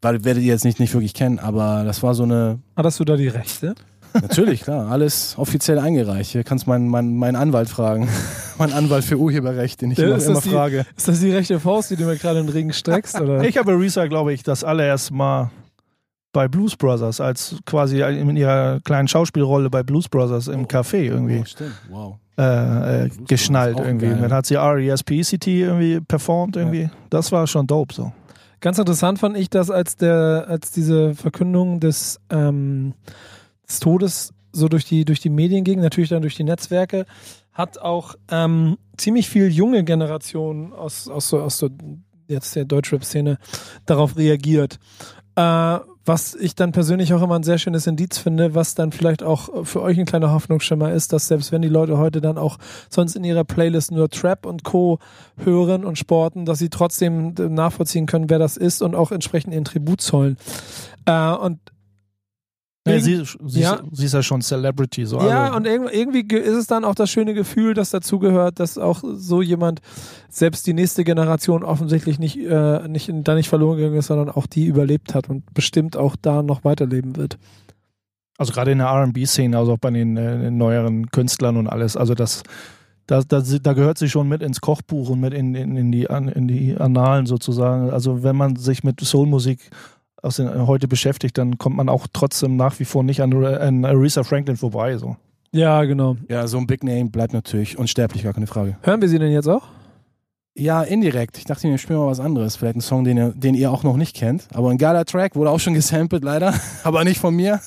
Weil 0.01 0.23
werdet 0.23 0.43
ihr 0.43 0.49
jetzt 0.53 0.63
nicht, 0.63 0.79
nicht 0.79 0.93
wirklich 0.93 1.13
kennen, 1.13 1.39
aber 1.39 1.83
das 1.83 2.03
war 2.03 2.13
so 2.13 2.23
eine, 2.23 2.59
Hattest 2.75 2.99
du 2.99 3.05
da 3.05 3.17
die 3.17 3.27
Rechte? 3.27 3.75
Natürlich, 4.13 4.61
klar, 4.63 4.89
alles 4.91 5.35
offiziell 5.37 5.79
eingereicht. 5.79 6.31
Hier 6.31 6.43
kannst 6.43 6.67
meinen 6.67 6.87
mein, 6.87 7.15
meinen 7.15 7.35
Anwalt 7.35 7.69
fragen. 7.69 8.07
mein 8.57 8.73
Anwalt 8.73 9.03
für 9.03 9.17
Urheberrecht, 9.17 9.81
den 9.81 9.91
ich 9.91 9.97
Ja, 9.97 10.07
immer, 10.07 10.15
ist 10.17 10.25
immer 10.25 10.35
das 10.35 10.43
die- 10.43 10.49
frage. 10.49 10.85
Ist 10.97 11.07
das 11.07 11.19
die 11.19 11.31
rechte 11.31 11.59
Faust, 11.59 11.91
die 11.91 11.95
du 11.95 12.05
mir 12.05 12.17
gerade 12.17 12.39
in 12.39 12.47
den 12.47 12.53
Regen 12.53 12.73
streckst? 12.73 13.19
Oder? 13.19 13.43
ich 13.47 13.57
habe 13.57 13.71
Aretha, 13.73 14.07
glaube 14.07 14.33
ich, 14.33 14.43
das 14.43 14.63
allererst 14.63 15.11
mal 15.11 15.51
bei 16.31 16.47
Blues 16.47 16.75
Brothers, 16.75 17.19
als 17.21 17.55
quasi 17.65 18.01
in 18.01 18.37
ihrer 18.37 18.79
kleinen 18.81 19.07
Schauspielrolle 19.07 19.69
bei 19.71 19.81
Blues 19.81 20.07
Brothers 20.07 20.47
im 20.47 20.67
Café 20.67 20.97
irgendwie 21.05 21.39
Oh, 21.41 21.45
stimmt, 21.45 21.71
wow. 21.89 22.17
äh, 22.37 23.05
äh, 23.05 23.07
Blues 23.09 23.27
geschnallt 23.27 23.79
irgendwie. 23.79 24.05
geil. 24.07 24.19
Dann 24.21 24.31
hat 24.33 24.45
sie 24.45 24.53
R.E.S.P.E.C.T. 24.55 25.59
irgendwie 25.61 25.99
performt 26.01 26.55
irgendwie. 26.55 26.89
Das 27.09 27.31
war 27.31 27.47
schon 27.47 27.65
dope 27.65 27.93
so. 27.95 28.11
Ganz 28.61 28.77
interessant 28.77 29.17
fand 29.19 29.37
ich 29.37 29.49
das, 29.49 29.71
als 29.71 29.95
der, 29.95 30.45
als 30.49 30.69
diese 30.71 31.15
Verkündung 31.15 31.79
des, 31.79 32.19
ähm, 32.29 32.93
des 33.69 33.79
Todes 33.79 34.33
so 34.51 34.67
durch 34.67 34.85
die, 34.85 35.05
durch 35.05 35.19
die 35.19 35.29
Medien 35.29 35.63
ging, 35.63 35.79
natürlich 35.79 36.09
dann 36.09 36.21
durch 36.21 36.35
die 36.35 36.43
Netzwerke, 36.43 37.05
hat 37.53 37.77
auch 37.77 38.15
ähm, 38.31 38.77
ziemlich 38.97 39.29
viel 39.29 39.49
junge 39.49 39.83
Generation 39.83 40.73
aus, 40.73 41.07
aus, 41.07 41.29
so, 41.29 41.39
aus 41.39 41.57
so 41.59 41.69
jetzt 42.27 42.55
der 42.55 42.65
Deutschrap-Szene 42.65 43.37
darauf 43.85 44.17
reagiert. 44.17 44.79
Äh, 45.35 45.79
was 46.05 46.33
ich 46.33 46.55
dann 46.55 46.71
persönlich 46.71 47.13
auch 47.13 47.21
immer 47.21 47.35
ein 47.35 47.43
sehr 47.43 47.59
schönes 47.59 47.85
Indiz 47.85 48.17
finde, 48.17 48.55
was 48.55 48.73
dann 48.73 48.91
vielleicht 48.91 49.21
auch 49.21 49.65
für 49.65 49.83
euch 49.83 49.99
ein 49.99 50.07
kleiner 50.07 50.31
Hoffnungsschimmer 50.31 50.91
ist, 50.91 51.13
dass 51.13 51.27
selbst 51.27 51.51
wenn 51.51 51.61
die 51.61 51.67
Leute 51.67 51.99
heute 51.99 52.19
dann 52.19 52.39
auch 52.39 52.57
sonst 52.89 53.15
in 53.15 53.23
ihrer 53.23 53.43
Playlist 53.43 53.91
nur 53.91 54.09
Trap 54.09 54.47
und 54.47 54.63
Co. 54.63 54.97
hören 55.37 55.85
und 55.85 55.99
sporten, 55.99 56.45
dass 56.45 56.57
sie 56.57 56.69
trotzdem 56.69 57.35
nachvollziehen 57.37 58.07
können, 58.07 58.29
wer 58.29 58.39
das 58.39 58.57
ist 58.57 58.81
und 58.81 58.95
auch 58.95 59.11
entsprechend 59.11 59.53
ihren 59.53 59.65
Tribut 59.65 60.01
zollen. 60.01 60.37
Äh, 61.05 61.33
und 61.33 61.59
Ja, 62.87 62.93
Wegen- 62.93 63.03
sie, 63.03 63.23
sie, 63.45 63.59
Ja. 63.61 63.73
Ist, 63.75 63.83
sie 63.97 64.05
ist 64.05 64.13
ja 64.13 64.23
schon 64.23 64.41
Celebrity. 64.41 65.05
So. 65.05 65.19
ja, 65.19 65.45
also, 65.45 65.57
und 65.57 65.67
irg- 65.67 65.89
irgendwie 65.91 66.23
ge- 66.23 66.39
ist 66.39 66.55
es 66.55 66.65
dann 66.67 66.85
auch 66.85 66.95
das 66.95 67.09
schöne 67.09 67.33
Gefühl, 67.33 67.73
das 67.73 67.89
dazugehört, 67.89 68.59
dass 68.59 68.77
auch 68.77 69.03
so 69.03 69.41
jemand, 69.41 69.81
selbst 70.29 70.65
die 70.65 70.73
nächste 70.73 71.03
Generation 71.03 71.63
offensichtlich 71.63 72.19
nicht, 72.19 72.37
äh, 72.39 72.87
nicht, 72.87 73.11
da 73.25 73.35
nicht 73.35 73.49
verloren 73.49 73.77
gegangen 73.77 73.97
ist, 73.97 74.07
sondern 74.07 74.29
auch 74.29 74.47
die 74.47 74.65
überlebt 74.65 75.13
hat 75.13 75.29
und 75.29 75.53
bestimmt 75.53 75.97
auch 75.97 76.15
da 76.21 76.41
noch 76.41 76.63
weiterleben 76.63 77.15
wird. 77.17 77.37
Also 78.37 78.53
gerade 78.53 78.71
in 78.71 78.77
der 78.77 78.87
RB-Szene, 78.87 79.57
also 79.57 79.73
auch 79.73 79.77
bei 79.77 79.91
den, 79.91 80.15
äh, 80.15 80.49
neueren 80.49 81.11
Künstlern 81.11 81.57
und 81.57 81.67
alles. 81.67 81.97
Also 81.97 82.13
das, 82.15 82.43
da, 83.07 83.21
da, 83.27 83.41
da 83.41 83.73
gehört 83.73 83.97
sie 83.97 84.07
schon 84.07 84.29
mit 84.29 84.41
ins 84.41 84.61
Kochbuch 84.61 85.09
und 85.09 85.19
mit 85.19 85.33
in, 85.33 85.53
in, 85.53 85.75
in, 85.75 85.91
die, 85.91 86.03
in 86.05 86.47
die 86.47 86.77
Annalen 86.77 87.25
sozusagen. 87.25 87.89
Also 87.89 88.23
wenn 88.23 88.37
man 88.37 88.55
sich 88.55 88.85
mit 88.85 89.01
Soulmusik 89.01 89.69
aus 90.21 90.37
den, 90.37 90.67
heute 90.67 90.87
beschäftigt, 90.87 91.37
dann 91.37 91.57
kommt 91.57 91.75
man 91.75 91.89
auch 91.89 92.07
trotzdem 92.11 92.55
nach 92.55 92.79
wie 92.79 92.85
vor 92.85 93.03
nicht 93.03 93.21
an, 93.21 93.33
an 93.43 93.85
Aretha 93.85 94.23
Franklin 94.23 94.57
vorbei. 94.57 94.97
So. 94.97 95.15
Ja, 95.51 95.83
genau. 95.83 96.17
Ja, 96.27 96.47
so 96.47 96.57
ein 96.57 96.67
Big 96.67 96.83
Name 96.83 97.09
bleibt 97.09 97.33
natürlich 97.33 97.77
unsterblich, 97.77 98.23
gar 98.23 98.33
keine 98.33 98.47
Frage. 98.47 98.77
Hören 98.81 99.01
wir 99.01 99.09
sie 99.09 99.19
denn 99.19 99.31
jetzt 99.31 99.47
auch? 99.47 99.63
Ja, 100.55 100.83
indirekt. 100.83 101.37
Ich 101.37 101.45
dachte 101.45 101.67
mir, 101.67 101.75
ich 101.75 101.81
spiele 101.81 101.99
mal 101.99 102.07
was 102.07 102.19
anderes. 102.19 102.55
Vielleicht 102.55 102.75
ein 102.75 102.81
Song, 102.81 103.03
den 103.03 103.17
ihr, 103.17 103.29
den 103.29 103.55
ihr 103.55 103.71
auch 103.71 103.83
noch 103.83 103.95
nicht 103.95 104.15
kennt. 104.15 104.47
Aber 104.53 104.69
ein 104.69 104.77
geiler 104.77 105.05
Track, 105.05 105.35
wurde 105.35 105.49
auch 105.49 105.59
schon 105.59 105.73
gesampelt, 105.75 106.23
leider. 106.23 106.53
Aber 106.83 107.03
nicht 107.03 107.19
von 107.19 107.35
mir. 107.35 107.61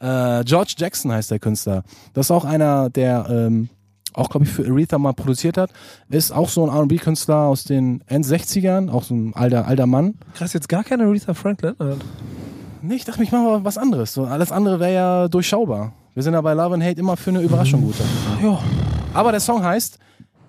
Äh, 0.00 0.44
George 0.44 0.74
Jackson 0.76 1.12
heißt 1.12 1.30
der 1.30 1.38
Künstler. 1.38 1.82
Das 2.12 2.26
ist 2.26 2.30
auch 2.30 2.44
einer, 2.44 2.90
der 2.90 3.26
ähm, 3.30 3.68
auch, 4.12 4.30
glaube 4.30 4.44
ich, 4.46 4.52
für 4.52 4.66
Aretha 4.66 4.98
mal 4.98 5.12
produziert 5.12 5.56
hat. 5.56 5.70
Ist 6.08 6.32
auch 6.32 6.48
so 6.48 6.66
ein 6.66 6.74
R&B-Künstler 6.74 7.46
aus 7.46 7.64
den 7.64 8.02
End-60ern. 8.06 8.90
Auch 8.90 9.04
so 9.04 9.14
ein 9.14 9.34
alter, 9.34 9.66
alter 9.66 9.86
Mann. 9.86 10.14
Krass, 10.34 10.52
jetzt 10.52 10.68
gar 10.68 10.84
keine 10.84 11.04
Aretha 11.04 11.34
Franklin? 11.34 11.74
Nee, 12.82 12.94
ich 12.94 13.04
dachte, 13.04 13.22
ich 13.22 13.30
mache 13.30 13.42
mal 13.42 13.64
was 13.64 13.78
anderes. 13.78 14.12
So, 14.14 14.24
alles 14.24 14.52
andere 14.52 14.80
wäre 14.80 14.94
ja 14.94 15.28
durchschaubar. 15.28 15.92
Wir 16.14 16.22
sind 16.22 16.34
ja 16.34 16.40
bei 16.40 16.54
Love 16.54 16.74
and 16.74 16.82
Hate 16.82 16.98
immer 16.98 17.16
für 17.16 17.30
eine 17.30 17.40
Überraschung 17.40 17.82
gut. 17.82 17.94
Ja. 18.42 18.58
Aber 19.14 19.30
der 19.30 19.40
Song 19.40 19.62
heißt 19.62 19.98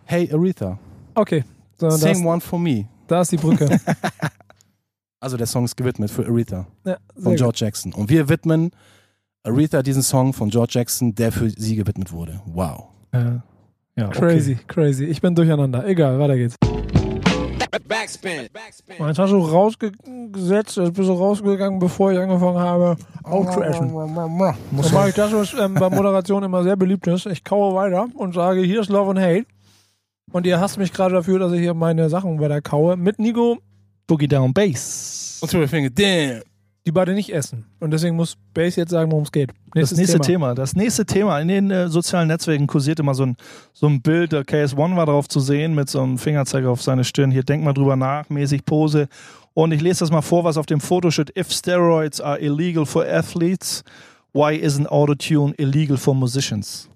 Hey 0.06 0.30
Aretha. 0.34 0.77
Okay. 1.15 1.44
So, 1.77 1.89
Sing 1.89 2.25
One 2.25 2.41
For 2.41 2.60
Me. 2.60 2.88
Da 3.08 3.22
ist 3.22 3.32
die 3.32 3.38
Brücke. 3.38 3.80
also 5.20 5.38
der 5.38 5.48
Song 5.48 5.65
ist 5.65 5.75
gewidmet 5.75 6.10
für 6.10 6.25
Aretha 6.25 6.68
ja, 6.86 6.98
von 7.13 7.36
George 7.36 7.46
gut. 7.46 7.60
Jackson. 7.60 7.94
Und 7.94 8.10
wir 8.10 8.30
widmen 8.30 8.72
Aretha 9.44 9.82
diesen 9.82 10.03
Song 10.03 10.34
von 10.34 10.50
George 10.50 10.74
Jackson, 10.75 11.15
der 11.15 11.32
für 11.32 11.50
sie 11.50 11.75
gewidmet 11.75 12.12
wurde. 12.12 12.41
Wow. 12.46 12.86
Äh, 13.12 13.39
ja, 13.95 14.07
crazy, 14.07 14.53
okay. 14.53 14.63
crazy. 14.67 15.05
Ich 15.05 15.21
bin 15.21 15.36
durcheinander. 15.36 15.86
Egal, 15.88 16.19
weiter 16.19 16.38
geht's. 16.38 16.55
Backspin. 17.88 18.48
Backspin. 18.51 19.07
Jetzt 19.07 19.19
hast 19.19 19.31
du 19.31 19.39
rausgesetzt, 19.39 20.77
jetzt 20.77 20.93
bist 20.93 21.10
du 21.10 21.13
rausgegangen, 21.13 21.79
bevor 21.79 22.12
ich 22.12 22.19
angefangen 22.19 22.60
habe, 22.60 22.98
aufzuessen. 23.24 23.93
Dann 23.93 24.38
mache 24.38 25.10
ich 25.10 25.15
das, 25.15 25.33
was 25.33 25.53
ähm, 25.53 25.75
bei 25.75 25.89
Moderation 25.89 26.43
immer 26.43 26.63
sehr 26.63 26.75
beliebt 26.75 27.07
ist. 27.07 27.25
Ich 27.27 27.43
kaue 27.43 27.74
weiter 27.75 28.07
und 28.15 28.33
sage, 28.33 28.62
hier 28.62 28.81
ist 28.81 28.89
Love 28.89 29.12
and 29.12 29.19
Hate. 29.19 29.45
Und 30.31 30.45
ihr 30.45 30.60
hasst 30.60 30.77
mich 30.77 30.93
gerade 30.93 31.15
dafür, 31.15 31.39
dass 31.39 31.51
ich 31.51 31.60
hier 31.60 31.74
meine 31.74 32.10
Sachen 32.10 32.39
weiter 32.39 32.62
kaue. 32.62 32.98
Mit 32.98 33.19
Nico. 33.19 33.57
Boogie 34.07 34.27
Down 34.27 34.53
Bass. 34.53 35.39
Und 35.41 35.67
Finger, 35.67 35.89
damn 35.89 36.41
die 36.85 36.91
beide 36.91 37.13
nicht 37.13 37.31
essen. 37.31 37.65
Und 37.79 37.91
deswegen 37.91 38.15
muss 38.15 38.38
Base 38.53 38.81
jetzt 38.81 38.89
sagen, 38.89 39.11
worum 39.11 39.23
es 39.23 39.31
geht. 39.31 39.51
Nächstes 39.75 39.89
das 39.91 40.00
nächste 40.00 40.19
Thema. 40.19 40.47
Thema. 40.47 40.55
Das 40.55 40.75
nächste 40.75 41.05
Thema. 41.05 41.39
In 41.39 41.47
den 41.47 41.71
äh, 41.71 41.89
sozialen 41.89 42.27
Netzwerken 42.27 42.67
kursiert 42.67 43.00
immer 43.00 43.13
so 43.13 43.23
ein, 43.23 43.38
so 43.73 43.88
ein 43.88 44.01
Bild. 44.01 44.31
Der 44.31 44.43
KS1 44.43 44.95
war 44.95 45.05
drauf 45.05 45.27
zu 45.27 45.39
sehen 45.39 45.75
mit 45.75 45.89
so 45.89 46.01
einem 46.01 46.17
Fingerzeiger 46.17 46.69
auf 46.69 46.81
seine 46.81 47.03
Stirn. 47.03 47.31
Hier 47.31 47.43
denk 47.43 47.63
mal 47.63 47.73
drüber 47.73 47.95
nach, 47.95 48.29
mäßig 48.29 48.65
Pose. 48.65 49.07
Und 49.53 49.71
ich 49.73 49.81
lese 49.81 50.00
das 50.00 50.11
mal 50.11 50.21
vor, 50.21 50.43
was 50.43 50.57
auf 50.57 50.65
dem 50.65 50.79
Foto 50.79 51.11
steht. 51.11 51.38
If 51.38 51.51
steroids 51.51 52.19
are 52.19 52.39
illegal 52.39 52.85
for 52.85 53.05
athletes, 53.05 53.83
why 54.33 54.55
isn't 54.55 54.88
Autotune 54.88 55.53
illegal 55.57 55.97
for 55.97 56.15
musicians? 56.15 56.89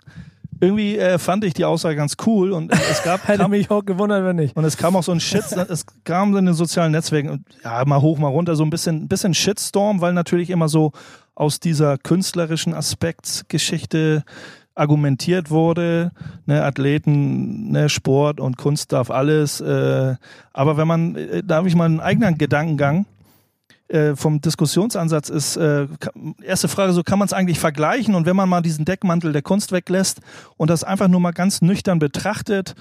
Irgendwie 0.59 0.97
äh, 0.97 1.17
fand 1.17 1.43
ich 1.43 1.53
die 1.53 1.65
Aussage 1.65 1.95
ganz 1.95 2.15
cool 2.25 2.51
und 2.51 2.71
es 2.71 3.03
gab 3.03 3.27
hätte 3.27 3.39
kam, 3.39 3.51
mich 3.51 3.69
auch 3.69 3.85
gewundert 3.85 4.23
wenn 4.23 4.35
nicht 4.35 4.55
und 4.55 4.63
es 4.63 4.77
kam 4.77 4.95
auch 4.95 5.03
so 5.03 5.11
ein 5.11 5.19
Shit 5.19 5.43
es 5.69 5.85
kam 6.03 6.35
in 6.35 6.45
den 6.45 6.55
sozialen 6.55 6.91
Netzwerken 6.91 7.45
ja 7.63 7.83
mal 7.85 8.01
hoch 8.01 8.17
mal 8.17 8.27
runter 8.27 8.55
so 8.55 8.63
ein 8.63 8.69
bisschen 8.69 9.07
bisschen 9.07 9.33
Shitstorm 9.33 10.01
weil 10.01 10.13
natürlich 10.13 10.49
immer 10.49 10.69
so 10.69 10.91
aus 11.35 11.59
dieser 11.59 11.97
künstlerischen 11.97 12.73
Aspektsgeschichte 12.73 14.23
argumentiert 14.75 15.49
wurde, 15.49 16.11
ne, 16.45 16.63
Athleten, 16.63 17.71
ne, 17.71 17.89
Sport 17.89 18.39
und 18.39 18.57
Kunst 18.57 18.91
darf 18.91 19.09
alles. 19.09 19.61
Äh, 19.61 20.15
aber 20.53 20.77
wenn 20.77 20.87
man, 20.87 21.15
äh, 21.15 21.43
da 21.43 21.55
habe 21.55 21.67
ich 21.67 21.75
mal 21.75 21.85
einen 21.85 22.01
eigenen 22.01 22.37
Gedankengang, 22.37 23.05
äh, 23.87 24.15
vom 24.15 24.41
Diskussionsansatz 24.41 25.29
ist, 25.29 25.57
äh, 25.57 25.87
erste 26.41 26.67
Frage, 26.67 26.93
so 26.93 27.03
kann 27.03 27.19
man 27.19 27.27
es 27.27 27.33
eigentlich 27.33 27.59
vergleichen? 27.59 28.15
Und 28.15 28.25
wenn 28.25 28.35
man 28.35 28.49
mal 28.49 28.61
diesen 28.61 28.85
Deckmantel 28.85 29.31
der 29.31 29.41
Kunst 29.41 29.71
weglässt 29.71 30.21
und 30.57 30.69
das 30.69 30.83
einfach 30.83 31.07
nur 31.07 31.19
mal 31.19 31.31
ganz 31.31 31.61
nüchtern 31.61 31.99
betrachtet, 31.99 32.75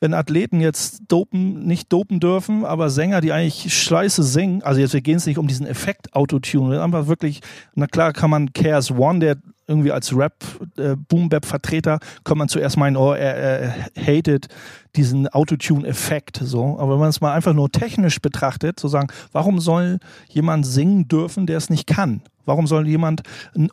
wenn 0.00 0.14
Athleten 0.14 0.60
jetzt 0.60 1.02
dopen, 1.08 1.66
nicht 1.66 1.92
dopen 1.92 2.20
dürfen, 2.20 2.64
aber 2.64 2.88
Sänger, 2.90 3.20
die 3.20 3.32
eigentlich 3.32 3.72
scheiße 3.72 4.22
singen, 4.22 4.62
also 4.62 4.80
jetzt 4.80 4.94
wir 4.94 5.02
gehen 5.02 5.16
es 5.16 5.26
nicht 5.26 5.38
um 5.38 5.46
diesen 5.46 5.66
Effekt 5.66 6.14
Autotune, 6.14 6.82
einfach 6.82 7.06
wirklich, 7.06 7.42
na 7.74 7.86
klar 7.86 8.12
kann 8.12 8.30
man 8.30 8.52
Chaos 8.52 8.90
One, 8.90 9.20
der 9.20 9.36
irgendwie 9.70 9.92
als 9.92 10.14
Rap, 10.14 10.34
äh, 10.76 10.96
Boom-Bap-Vertreter, 10.96 12.00
kann 12.24 12.36
man 12.36 12.48
zuerst 12.48 12.76
meinen, 12.76 12.96
oh, 12.96 13.12
er, 13.12 13.36
er 13.36 13.74
hatet 13.96 14.48
diesen 14.96 15.28
Autotune-Effekt, 15.28 16.40
so. 16.42 16.76
Aber 16.78 16.94
wenn 16.94 17.00
man 17.00 17.08
es 17.08 17.20
mal 17.20 17.32
einfach 17.32 17.54
nur 17.54 17.70
technisch 17.70 18.20
betrachtet, 18.20 18.78
zu 18.78 18.88
sagen, 18.88 19.08
warum 19.32 19.60
soll 19.60 20.00
jemand 20.28 20.66
singen 20.66 21.06
dürfen, 21.08 21.46
der 21.46 21.56
es 21.56 21.70
nicht 21.70 21.86
kann? 21.86 22.22
Warum 22.44 22.66
soll 22.66 22.88
jemand 22.88 23.22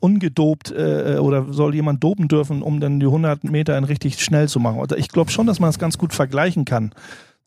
ungedopt 0.01 0.71
äh, 0.71 1.17
oder 1.19 1.51
soll 1.51 1.73
jemand 1.73 2.03
dopen 2.03 2.27
dürfen, 2.27 2.61
um 2.61 2.79
dann 2.79 2.99
die 2.99 3.07
100 3.07 3.43
Meter 3.43 3.75
in 3.75 3.83
richtig 3.83 4.23
schnell 4.23 4.47
zu 4.47 4.59
machen? 4.59 4.79
Also 4.79 4.95
ich 4.95 5.09
glaube 5.09 5.31
schon, 5.31 5.47
dass 5.47 5.59
man 5.59 5.69
das 5.69 5.79
ganz 5.79 5.97
gut 5.97 6.13
vergleichen 6.13 6.63
kann. 6.63 6.91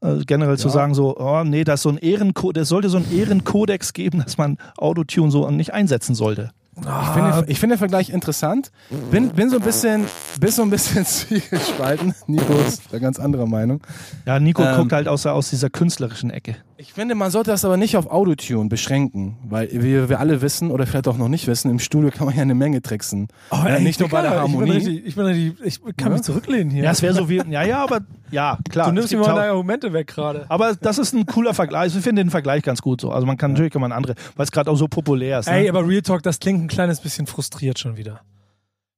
Also 0.00 0.25
generell 0.26 0.54
ja. 0.54 0.59
zu 0.59 0.71
sagen 0.71 0.95
so, 0.95 1.16
oh 1.19 1.45
nee, 1.45 1.62
das 1.62 1.83
so 1.83 1.90
ein 1.90 1.99
Ehrenkodex, 1.99 2.62
es 2.62 2.69
sollte 2.69 2.88
so 2.88 2.97
ein 2.97 3.12
Ehrenkodex 3.12 3.92
geben, 3.92 4.23
dass 4.25 4.38
man 4.38 4.57
Autotune 4.76 5.30
so 5.30 5.49
nicht 5.50 5.73
einsetzen 5.73 6.14
sollte. 6.16 6.50
Ich 6.80 7.08
finde, 7.08 7.44
ich 7.46 7.60
finde 7.60 7.75
den 7.75 7.78
Vergleich 7.78 8.10
interessant. 8.10 8.70
Bin, 9.10 9.30
bin 9.30 9.50
so 9.50 9.56
ein 9.56 9.62
bisschen, 9.62 10.06
bin 10.38 10.50
so 10.50 10.62
ein 10.62 10.70
bisschen 10.70 11.04
zwiegespalten. 11.06 12.14
Nico 12.26 12.54
ist 12.66 12.82
da 12.90 12.99
ganz 12.99 13.18
anderer 13.18 13.46
Meinung. 13.46 13.80
Ja, 14.26 14.40
Nico 14.40 14.62
ähm, 14.62 14.76
guckt 14.76 14.92
halt 14.92 15.08
aus, 15.08 15.26
aus 15.26 15.50
dieser 15.50 15.70
künstlerischen 15.70 16.30
Ecke. 16.30 16.56
Ich 16.80 16.94
finde, 16.94 17.14
man 17.14 17.30
sollte 17.30 17.50
das 17.50 17.66
aber 17.66 17.76
nicht 17.76 17.99
auf 17.99 18.06
Autotune 18.06 18.70
beschränken, 18.70 19.37
weil 19.44 19.68
wie 19.70 20.08
wir 20.08 20.18
alle 20.18 20.40
wissen 20.40 20.70
oder 20.70 20.87
vielleicht 20.87 21.08
auch 21.08 21.18
noch 21.18 21.28
nicht 21.28 21.46
wissen, 21.46 21.70
im 21.70 21.78
Studio 21.78 22.10
kann 22.10 22.26
man 22.26 22.34
ja 22.34 22.40
eine 22.40 22.54
Menge 22.54 22.80
tricksen. 22.80 23.28
Oh, 23.50 23.58
ey, 23.66 23.75
ja, 23.75 23.80
nicht 23.80 24.00
nur 24.00 24.08
bei 24.08 24.22
der 24.22 24.30
Harmonie. 24.30 24.78
Ich, 24.78 24.84
bin 24.87 24.92
richtig, 24.94 25.06
ich, 25.06 25.14
bin 25.14 25.25
richtig, 25.26 25.58
ich 25.62 25.96
kann 25.99 26.08
ja? 26.08 26.14
mich 26.14 26.22
zurücklehnen 26.22 26.70
hier. 26.70 26.84
Ja, 26.84 26.92
es 26.92 27.02
wäre 27.02 27.12
so 27.12 27.28
wie, 27.28 27.42
ja, 27.50 27.62
ja, 27.64 27.84
aber 27.84 28.00
ja, 28.30 28.56
klar. 28.70 28.87
Du 28.87 28.94
nimmst 28.94 29.12
mir 29.12 29.18
mal 29.18 29.34
deine 29.34 29.50
Argumente 29.50 29.92
weg 29.92 30.06
gerade. 30.06 30.46
Aber 30.49 30.75
das 30.75 30.96
ist 30.96 31.12
ein 31.12 31.26
cooler 31.26 31.52
Vergleich. 31.52 31.82
Also 31.82 31.99
ich 31.99 32.04
finde 32.04 32.25
den 32.25 32.30
Vergleich 32.30 32.62
ganz 32.62 32.80
gut 32.80 33.02
so. 33.02 33.10
Also 33.10 33.26
man 33.26 33.37
kann 33.37 33.52
natürlich 33.52 33.75
kann 33.75 33.82
man 33.82 33.92
andere, 33.92 34.14
weil 34.37 34.44
es 34.44 34.50
gerade 34.50 34.70
auch 34.70 34.76
so 34.76 34.88
populär 34.88 35.40
ist. 35.40 35.49
Ne? 35.49 35.56
Ey, 35.56 35.68
aber 35.68 35.87
Real 35.87 36.00
Talk, 36.00 36.22
das 36.22 36.38
klingt 36.38 36.64
ein 36.64 36.68
kleines 36.68 37.00
bisschen 37.00 37.26
frustriert 37.26 37.78
schon 37.78 37.99
wieder. 37.99 38.22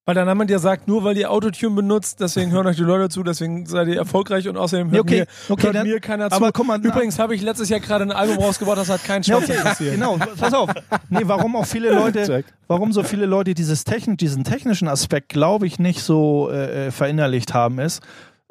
Weil 0.04 0.16
dann 0.16 0.26
jemand 0.26 0.50
ja 0.50 0.58
sagt, 0.58 0.88
nur 0.88 1.04
weil 1.04 1.16
ihr 1.16 1.30
Autotune 1.30 1.76
benutzt, 1.76 2.18
deswegen 2.18 2.50
hören 2.50 2.66
euch 2.66 2.74
die 2.74 2.82
Leute 2.82 3.08
zu, 3.08 3.22
deswegen 3.22 3.66
seid 3.66 3.86
ihr 3.86 3.98
erfolgreich 3.98 4.48
und 4.48 4.56
außerdem 4.56 4.90
hört, 4.90 5.02
okay, 5.02 5.20
mir, 5.20 5.26
okay, 5.48 5.62
hört 5.62 5.74
dann, 5.76 5.86
mir 5.86 6.00
keiner 6.00 6.28
zu. 6.28 6.34
Aber 6.34 6.50
guck 6.50 6.66
mal, 6.66 6.80
Übrigens 6.84 7.20
habe 7.20 7.36
ich 7.36 7.42
letztes 7.42 7.68
Jahr 7.68 7.78
gerade 7.78 8.04
ein 8.04 8.10
Album 8.10 8.38
rausgebracht, 8.38 8.78
das 8.78 8.88
hat 8.88 9.04
keinen 9.04 9.22
Spaß 9.22 9.44
okay, 9.44 9.52
interessiert. 9.52 9.94
Genau, 9.94 10.18
pass 10.38 10.54
auf. 10.54 10.70
Nee, 11.08 11.20
warum 11.22 11.54
auch 11.54 11.66
viele 11.66 11.92
Leute, 11.94 12.44
warum 12.66 12.92
so 12.92 13.04
viele 13.04 13.26
Leute 13.26 13.54
dieses 13.54 13.84
Techn 13.84 14.16
diesen 14.16 14.42
technischen 14.42 14.88
Aspekt, 14.88 15.28
glaube 15.28 15.68
ich, 15.68 15.78
nicht 15.78 16.02
so 16.02 16.50
äh, 16.50 16.88
äh 16.88 16.90
verinnerlicht 16.90 17.54
haben, 17.54 17.78
ist, 17.78 18.02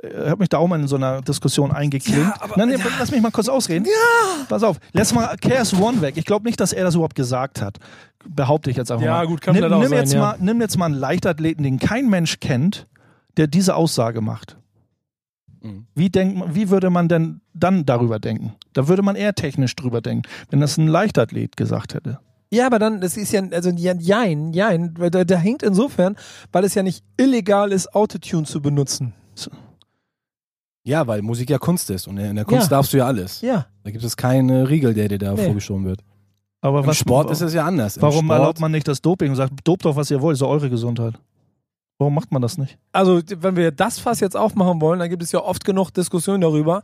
ich 0.04 0.30
habe 0.30 0.38
mich 0.40 0.50
da 0.50 0.58
auch 0.58 0.68
mal 0.68 0.80
in 0.80 0.88
so 0.88 0.96
einer 0.96 1.22
Diskussion 1.22 1.72
eingeklinkt. 1.72 2.22
Ja, 2.22 2.36
aber, 2.40 2.58
Nein, 2.58 2.70
nee, 2.70 2.76
ja. 2.76 2.86
Lass 2.98 3.12
mich 3.12 3.22
mal 3.22 3.32
kurz 3.32 3.48
ausreden. 3.48 3.86
Ja. 3.86 4.46
Pass 4.50 4.64
auf, 4.64 4.78
lass 4.94 5.14
mal 5.14 5.36
Chaos 5.38 5.74
One 5.74 6.02
weg. 6.02 6.18
Ich 6.18 6.26
glaube 6.26 6.48
nicht, 6.48 6.60
dass 6.60 6.74
er 6.74 6.84
das 6.84 6.96
überhaupt 6.96 7.16
gesagt 7.16 7.62
hat. 7.62 7.78
Behaupte 8.28 8.72
ich 8.72 8.78
jetzt 8.78 8.92
einfach 8.92 9.06
ja, 9.06 9.12
mal. 9.12 9.24
Ja, 9.24 9.26
gut, 9.26 9.42
kann 9.42 9.56
nimm, 9.56 9.70
nimm 9.70 9.84
sein, 9.84 9.94
jetzt 9.94 10.14
ja. 10.14 10.20
mal, 10.20 10.36
nimm 10.40 10.60
jetzt 10.60 10.78
mal 10.78 10.86
einen 10.86 10.96
Leichtathleten, 10.96 11.64
den 11.64 11.80
kein 11.80 12.10
Mensch 12.10 12.40
kennt, 12.40 12.88
der 13.38 13.48
diese 13.48 13.76
Aussage 13.76 14.22
macht. 14.22 14.58
Mhm. 15.62 15.86
Wie, 15.94 16.10
denk, 16.10 16.44
wie 16.56 16.70
würde 16.70 16.90
man 16.90 17.08
denn 17.08 17.42
dann 17.54 17.86
darüber 17.86 18.20
denken? 18.20 18.56
Da 18.74 18.88
würde 18.88 19.04
man 19.04 19.16
eher 19.16 19.36
technisch 19.36 19.76
drüber 19.76 20.02
denken, 20.02 20.24
wenn 20.50 20.60
das 20.62 20.78
ein 20.78 20.88
Leichtathlet 20.88 21.58
gesagt 21.58 21.94
hätte. 21.94 22.20
Ja, 22.54 22.66
aber 22.66 22.80
dann, 22.80 23.00
das 23.00 23.16
ist 23.16 23.32
ja, 23.32 23.42
also 23.52 23.70
jein, 23.70 24.52
jein, 24.52 24.94
da, 24.94 25.24
da 25.24 25.36
hängt 25.38 25.64
insofern, 25.64 26.18
weil 26.52 26.66
es 26.66 26.74
ja 26.74 26.84
nicht 26.84 27.04
illegal 27.18 27.72
ist, 27.72 27.94
Autotune 27.96 28.44
zu 28.44 28.62
benutzen. 28.62 29.14
So. 29.36 29.52
Ja, 30.84 31.06
weil 31.06 31.22
Musik 31.22 31.50
ja 31.50 31.60
Kunst 31.60 31.90
ist 31.90 32.08
und 32.08 32.18
in 32.18 32.36
der 32.36 32.46
Kunst 32.46 32.72
ja. 32.72 32.78
darfst 32.78 32.94
du 32.94 32.98
ja 32.98 33.06
alles. 33.06 33.42
Ja. 33.42 33.68
Da 33.84 33.92
gibt 33.92 34.04
es 34.04 34.18
keine 34.18 34.70
Riegel, 34.70 34.94
der 34.94 35.10
dir 35.10 35.20
da 35.20 35.34
nee. 35.34 35.46
vorgeschoben 35.46 35.86
wird. 35.86 36.02
Aber 36.62 36.82
Im 36.82 36.88
was, 36.88 36.98
Sport 36.98 37.32
ist 37.32 37.42
es 37.42 37.54
ja 37.54 37.66
anders. 37.66 38.02
warum 38.02 38.30
erlaubt 38.30 38.60
man 38.60 38.72
nicht 38.72 38.88
das 38.88 39.02
Doping 39.02 39.32
und 39.32 39.36
sagt, 39.36 39.54
dopt 39.64 39.86
doch, 39.86 39.96
was 39.96 40.12
ihr 40.12 40.22
wollt, 40.22 40.36
ist 40.36 40.44
eure 40.44 40.70
Gesundheit? 40.70 41.16
Warum 41.98 42.16
macht 42.16 42.32
man 42.32 42.42
das 42.42 42.58
nicht? 42.58 42.80
Also, 42.94 43.22
wenn 43.38 43.56
wir 43.56 43.72
das 43.72 44.00
Fass 44.00 44.22
jetzt 44.22 44.36
aufmachen 44.36 44.82
wollen, 44.82 45.00
dann 45.00 45.10
gibt 45.10 45.22
es 45.22 45.32
ja 45.32 45.40
oft 45.40 45.64
genug 45.64 45.92
Diskussionen 45.92 46.42
darüber. 46.42 46.82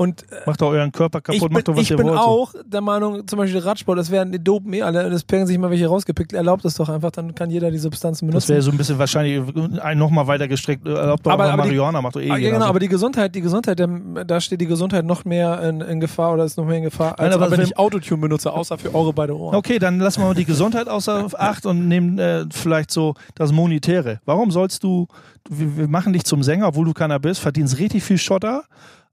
Und 0.00 0.22
äh, 0.32 0.36
Macht 0.46 0.62
doch 0.62 0.68
euren 0.70 0.92
Körper 0.92 1.20
kaputt, 1.20 1.34
ich 1.36 1.42
bin, 1.46 1.52
macht 1.52 1.68
doch 1.68 1.74
was 1.76 1.82
ich 1.82 1.90
ihr 1.90 1.98
bin 1.98 2.06
wollt. 2.06 2.18
auch 2.18 2.54
der 2.64 2.80
Meinung, 2.80 3.26
zum 3.28 3.38
Beispiel 3.38 3.60
Radsport, 3.60 3.98
das 3.98 4.10
werden 4.10 4.32
die 4.32 4.42
dopen 4.42 4.72
eh 4.72 4.80
alle, 4.80 5.10
das 5.10 5.24
werden 5.28 5.46
sich 5.46 5.58
mal 5.58 5.68
welche 5.70 5.88
rausgepickt. 5.88 6.32
Erlaubt 6.32 6.64
es 6.64 6.72
doch 6.74 6.88
einfach, 6.88 7.10
dann 7.10 7.34
kann 7.34 7.50
jeder 7.50 7.70
die 7.70 7.76
Substanzen 7.76 8.26
Das 8.28 8.30
benutzen. 8.32 8.48
wäre 8.48 8.62
so 8.62 8.70
ein 8.70 8.78
bisschen 8.78 8.98
wahrscheinlich 8.98 9.42
ein 9.82 9.98
nochmal 9.98 10.26
weiter 10.26 10.48
gestreckt. 10.48 10.86
Erlaubt 10.86 11.26
doch 11.26 11.32
Aber- 11.32 11.44
aber, 11.44 11.52
aber 11.52 11.62
die- 11.64 11.68
Marihuana, 11.68 12.00
macht 12.00 12.16
doch 12.16 12.20
eh 12.22 12.30
Ah, 12.30 12.34
ja, 12.34 12.38
jeder 12.38 12.50
genau, 12.52 12.64
so. 12.64 12.70
aber 12.70 12.78
die 12.78 12.88
Gesundheit, 12.88 13.34
die 13.34 13.42
Gesundheit, 13.42 13.78
da 14.26 14.40
steht 14.40 14.62
die 14.62 14.66
Gesundheit 14.66 15.04
noch 15.04 15.26
mehr 15.26 15.62
in, 15.68 15.82
in 15.82 16.00
Gefahr 16.00 16.32
oder 16.32 16.44
ist 16.44 16.56
noch 16.56 16.64
mehr 16.64 16.78
in 16.78 16.84
Gefahr, 16.84 17.18
als 17.18 17.20
Nein, 17.20 17.32
aber 17.34 17.50
wenn 17.50 17.58
wenn- 17.58 17.66
ich 17.66 17.76
Autotune 17.78 18.22
benutze, 18.22 18.50
außer 18.54 18.78
für 18.78 18.94
eure 18.94 19.12
beide 19.12 19.36
Ohren. 19.36 19.54
Okay, 19.54 19.78
dann 19.78 19.98
lassen 19.98 20.22
wir 20.22 20.28
mal 20.28 20.34
die 20.34 20.46
Gesundheit 20.46 20.88
außer 20.88 21.26
Acht 21.36 21.66
und 21.66 21.88
nehmen 21.88 22.18
äh, 22.18 22.46
vielleicht 22.50 22.90
so 22.90 23.12
das 23.34 23.52
Monetäre. 23.52 24.20
Warum 24.24 24.50
sollst 24.50 24.82
du, 24.82 25.08
wir, 25.50 25.76
wir 25.76 25.88
machen 25.88 26.14
dich 26.14 26.24
zum 26.24 26.42
Sänger, 26.42 26.68
obwohl 26.68 26.86
du 26.86 26.94
keiner 26.94 27.18
bist, 27.18 27.40
verdienst 27.40 27.78
richtig 27.78 28.02
viel 28.02 28.16
Schotter 28.16 28.62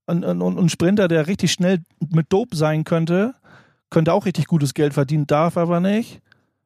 und, 0.07 0.23
und, 0.23 0.41
und 0.41 0.57
ein 0.57 0.69
Sprinter, 0.69 1.07
der 1.07 1.27
richtig 1.27 1.51
schnell 1.51 1.79
mit 2.11 2.27
Dope 2.29 2.55
sein 2.55 2.83
könnte, 2.83 3.35
könnte 3.89 4.13
auch 4.13 4.25
richtig 4.25 4.47
gutes 4.47 4.73
Geld 4.73 4.93
verdienen, 4.93 5.27
darf 5.27 5.57
aber 5.57 5.79
nicht. 5.79 6.19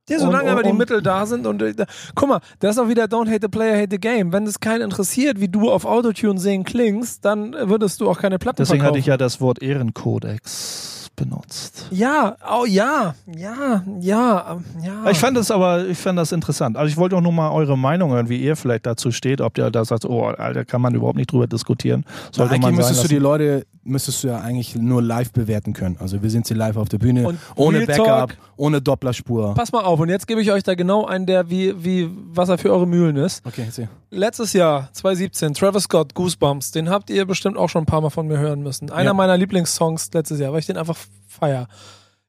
Ja, 0.09 0.19
solange 0.19 0.45
Und- 0.45 0.49
aber 0.51 0.63
die 0.63 0.73
Mittel 0.73 1.01
da 1.01 1.25
sind 1.25 1.45
und 1.45 1.61
äh, 1.61 1.73
da, 1.75 1.85
guck 2.15 2.27
mal, 2.27 2.39
das 2.59 2.75
ist 2.75 2.79
auch 2.81 2.87
wieder 2.89 3.05
Don't 3.05 3.29
hate 3.29 3.39
the 3.43 3.47
player, 3.47 3.77
hate 3.77 3.89
the 3.91 3.99
game. 3.99 4.33
Wenn 4.33 4.45
es 4.45 4.59
keinen 4.59 4.81
interessiert, 4.81 5.39
wie 5.39 5.47
du 5.47 5.69
auf 5.71 5.85
Autotune 5.85 6.39
singen 6.39 6.65
klingst, 6.65 7.23
dann 7.23 7.53
äh, 7.53 7.69
würdest 7.69 8.01
du 8.01 8.09
auch 8.09 8.17
keine 8.19 8.39
Platten 8.39 8.57
Deswegen 8.57 8.79
verkaufen. 8.79 8.87
hatte 8.95 8.99
ich 8.99 9.05
ja 9.05 9.17
das 9.17 9.39
Wort 9.39 9.61
Ehrenkodex 9.61 11.00
benutzt. 11.15 11.87
Ja, 11.91 12.35
oh 12.49 12.65
ja, 12.65 13.15
ja, 13.27 13.83
ja, 13.99 14.51
ähm, 14.53 14.65
ja. 14.83 15.09
Ich 15.09 15.19
fand 15.19 15.37
das 15.37 15.51
aber, 15.51 15.87
ich 15.87 15.97
fand 15.97 16.17
das 16.17 16.31
interessant. 16.31 16.77
Also 16.77 16.89
ich 16.91 16.97
wollte 16.97 17.15
auch 17.15 17.21
nur 17.21 17.31
mal 17.31 17.51
eure 17.51 17.77
Meinung 17.77 18.11
hören, 18.11 18.29
wie 18.29 18.37
ihr 18.37 18.55
vielleicht 18.55 18.85
dazu 18.85 19.11
steht, 19.11 19.41
ob 19.41 19.57
ihr 19.57 19.69
da 19.71 19.85
sagt, 19.85 20.05
oh, 20.05 20.25
Alter, 20.25 20.65
kann 20.65 20.81
man 20.81 20.95
überhaupt 20.95 21.17
nicht 21.17 21.31
drüber 21.31 21.47
diskutieren. 21.47 22.05
Sollte 22.31 22.53
eigentlich 22.53 22.61
man 22.61 22.75
sein 22.75 22.85
müsstest 22.85 23.03
du 23.03 23.07
die. 23.07 23.17
Leute, 23.17 23.65
müsstest 23.83 24.23
du 24.23 24.27
ja 24.27 24.39
eigentlich 24.39 24.75
nur 24.75 25.01
live 25.01 25.31
bewerten 25.31 25.73
können. 25.73 25.97
Also 25.99 26.21
wir 26.21 26.29
sind 26.29 26.45
sie 26.45 26.53
live 26.53 26.77
auf 26.77 26.89
der 26.89 26.99
Bühne, 26.99 27.27
Und 27.27 27.39
ohne 27.55 27.85
Backup, 27.85 28.05
Talk. 28.05 28.37
ohne 28.57 28.81
Dopplerspur. 28.81 29.53
Pass 29.55 29.71
mal 29.71 29.81
auf, 29.83 29.99
und 29.99 30.09
jetzt 30.09 30.27
gebe 30.27 30.41
ich 30.41 30.51
euch 30.51 30.63
da 30.63 30.75
genau 30.75 31.05
einen, 31.05 31.25
der 31.25 31.49
wie, 31.49 31.73
wie 31.83 32.09
Wasser 32.33 32.57
für 32.57 32.71
eure 32.71 32.85
Mühlen 32.87 33.15
ist. 33.15 33.45
Okay, 33.45 33.63
erzähl. 33.65 33.89
Letztes 34.11 34.53
Jahr, 34.53 34.89
2017, 34.93 35.53
Travis 35.55 35.83
Scott, 35.83 36.13
Goosebumps, 36.13 36.71
den 36.71 36.89
habt 36.89 37.09
ihr 37.09 37.25
bestimmt 37.25 37.57
auch 37.57 37.69
schon 37.69 37.83
ein 37.83 37.87
paar 37.87 38.01
Mal 38.01 38.09
von 38.11 38.27
mir 38.27 38.37
hören 38.37 38.61
müssen. 38.61 38.91
Einer 38.91 39.05
Ja. 39.11 39.13
meiner 39.13 39.37
Lieblingssongs 39.37 40.11
letztes 40.13 40.39
Jahr, 40.39 40.51
weil 40.53 40.59
ich 40.59 40.67
den 40.67 40.77
einfach 40.77 40.97
feier. 41.27 41.67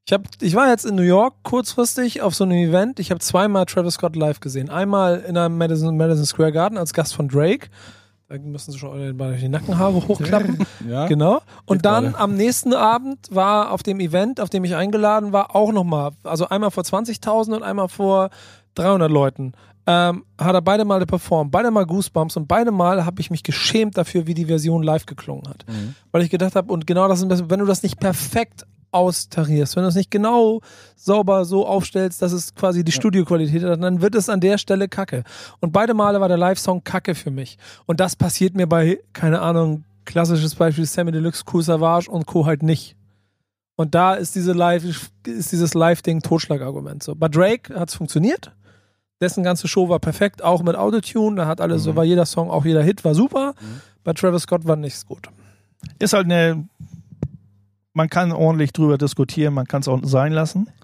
Ich, 0.04 0.12
hab, 0.12 0.22
ich 0.40 0.54
war 0.56 0.68
jetzt 0.68 0.84
in 0.84 0.96
New 0.96 1.02
York 1.02 1.34
kurzfristig 1.44 2.22
auf 2.22 2.34
so 2.34 2.42
einem 2.44 2.56
Event. 2.56 2.98
Ich 2.98 3.10
habe 3.10 3.20
zweimal 3.20 3.66
Travis 3.66 3.94
Scott 3.94 4.16
live 4.16 4.40
gesehen. 4.40 4.68
Einmal 4.68 5.20
in 5.28 5.36
einem 5.36 5.56
Madison, 5.58 5.96
Madison 5.96 6.24
Square 6.26 6.50
Garden 6.52 6.76
als 6.76 6.92
Gast 6.92 7.14
von 7.14 7.28
Drake. 7.28 7.68
Da 8.32 8.38
müssen 8.38 8.72
sie 8.72 8.78
schon 8.78 9.18
die 9.18 9.48
Nackenhaare 9.48 10.08
hochklappen. 10.08 10.58
Ja? 10.88 11.06
Genau. 11.06 11.40
Und 11.66 11.84
dann 11.84 12.04
gerade. 12.04 12.18
am 12.18 12.34
nächsten 12.34 12.72
Abend 12.72 13.18
war 13.30 13.70
auf 13.70 13.82
dem 13.82 14.00
Event, 14.00 14.40
auf 14.40 14.48
dem 14.48 14.64
ich 14.64 14.74
eingeladen 14.74 15.32
war, 15.32 15.54
auch 15.54 15.70
nochmal, 15.70 16.10
also 16.24 16.48
einmal 16.48 16.70
vor 16.70 16.82
20.000 16.82 17.56
und 17.56 17.62
einmal 17.62 17.88
vor 17.88 18.30
300 18.74 19.10
Leuten, 19.10 19.52
ähm, 19.86 20.24
hat 20.38 20.54
er 20.54 20.62
beide 20.62 20.84
Male 20.84 21.06
performt, 21.06 21.50
beide 21.50 21.70
Mal 21.70 21.84
Goosebumps 21.86 22.36
und 22.36 22.48
beide 22.48 22.70
Mal 22.70 23.04
habe 23.04 23.20
ich 23.20 23.30
mich 23.30 23.42
geschämt 23.42 23.98
dafür, 23.98 24.26
wie 24.26 24.34
die 24.34 24.46
Version 24.46 24.82
live 24.82 25.06
geklungen 25.06 25.48
hat. 25.48 25.64
Mhm. 25.68 25.94
Weil 26.10 26.22
ich 26.22 26.30
gedacht 26.30 26.56
habe, 26.56 26.72
und 26.72 26.86
genau 26.86 27.08
das 27.08 27.22
ist 27.22 27.50
wenn 27.50 27.60
du 27.60 27.66
das 27.66 27.82
nicht 27.82 28.00
perfekt 28.00 28.64
austarierst, 28.92 29.74
wenn 29.74 29.82
du 29.82 29.88
es 29.88 29.94
nicht 29.94 30.10
genau 30.10 30.60
sauber 30.94 31.44
so 31.44 31.66
aufstellst, 31.66 32.22
dass 32.22 32.32
es 32.32 32.54
quasi 32.54 32.84
die 32.84 32.92
Studioqualität 32.92 33.64
hat, 33.64 33.82
dann 33.82 34.00
wird 34.00 34.14
es 34.14 34.28
an 34.28 34.40
der 34.40 34.58
Stelle 34.58 34.88
kacke. 34.88 35.24
Und 35.60 35.72
beide 35.72 35.94
Male 35.94 36.20
war 36.20 36.28
der 36.28 36.36
Live-Song 36.36 36.84
kacke 36.84 37.14
für 37.14 37.30
mich. 37.30 37.58
Und 37.86 38.00
das 38.00 38.14
passiert 38.14 38.54
mir 38.54 38.66
bei, 38.66 39.00
keine 39.12 39.40
Ahnung, 39.40 39.84
klassisches 40.04 40.54
Beispiel 40.54 40.86
Sammy 40.86 41.12
Deluxe, 41.12 41.44
Cool 41.52 41.62
Savage 41.62 42.10
und 42.10 42.26
Co. 42.26 42.46
halt 42.46 42.62
nicht. 42.62 42.96
Und 43.76 43.94
da 43.94 44.14
ist 44.14 44.34
diese 44.34 44.52
Live, 44.52 44.84
ist 45.26 45.52
dieses 45.52 45.74
Live-Ding 45.74 46.20
Totschlagargument. 46.20 47.02
So. 47.02 47.14
Bei 47.14 47.28
Drake 47.28 47.74
hat 47.74 47.88
es 47.88 47.94
funktioniert. 47.94 48.52
Dessen 49.20 49.44
ganze 49.44 49.68
Show 49.68 49.88
war 49.88 50.00
perfekt, 50.00 50.42
auch 50.42 50.62
mit 50.62 50.76
Autotune. 50.76 51.36
Da 51.36 51.46
hat 51.46 51.60
alles, 51.60 51.84
so 51.84 51.96
war 51.96 52.04
jeder 52.04 52.26
Song, 52.26 52.50
auch 52.50 52.64
jeder 52.64 52.82
Hit 52.82 53.04
war 53.04 53.14
super. 53.14 53.54
Bei 54.04 54.12
Travis 54.12 54.42
Scott 54.42 54.66
war 54.66 54.76
nichts 54.76 55.06
gut. 55.06 55.28
Ist 55.98 56.12
halt 56.12 56.26
eine, 56.26 56.68
man 57.94 58.08
kann 58.08 58.32
ordentlich 58.32 58.72
drüber 58.72 58.98
diskutieren, 58.98 59.54
man 59.54 59.66
kann 59.66 59.80
es 59.82 59.88
auch 59.88 60.00
sein 60.04 60.32
lassen. 60.32 60.68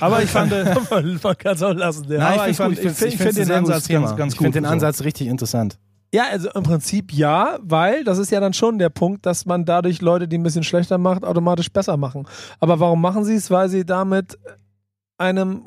Aber 0.00 0.22
ich 0.22 0.30
fand, 0.30 0.52
äh, 0.52 0.64
Man 1.22 1.38
kann 1.38 1.54
es 1.54 1.62
auch 1.62 1.72
lassen. 1.72 2.04
Ja. 2.10 2.18
Nein, 2.18 2.38
Aber 2.38 2.44
ich 2.48 2.50
ich 2.50 2.56
find- 2.56 2.72
ich 2.72 3.16
find's 3.16 3.16
find 3.22 3.36
den 3.38 3.50
Ansatz 3.50 3.88
ganz- 3.88 4.14
ganz 4.16 4.34
Ich 4.34 4.38
finde 4.38 4.50
gut 4.50 4.54
den 4.56 4.64
so. 4.64 4.70
Ansatz 4.70 5.02
richtig 5.04 5.28
interessant. 5.28 5.78
Ja, 6.14 6.24
also 6.30 6.50
im 6.50 6.62
Prinzip 6.62 7.12
ja, 7.12 7.58
weil 7.62 8.04
das 8.04 8.18
ist 8.18 8.30
ja 8.30 8.38
dann 8.40 8.52
schon 8.52 8.78
der 8.78 8.90
Punkt, 8.90 9.26
dass 9.26 9.44
man 9.46 9.64
dadurch 9.64 10.00
Leute, 10.02 10.28
die 10.28 10.38
ein 10.38 10.42
bisschen 10.42 10.62
schlechter 10.62 10.98
macht, 10.98 11.24
automatisch 11.24 11.70
besser 11.72 11.96
machen. 11.96 12.26
Aber 12.60 12.78
warum 12.78 13.00
machen 13.00 13.24
sie 13.24 13.34
es? 13.34 13.50
Weil 13.50 13.68
sie 13.68 13.84
damit 13.84 14.38
einem 15.18 15.66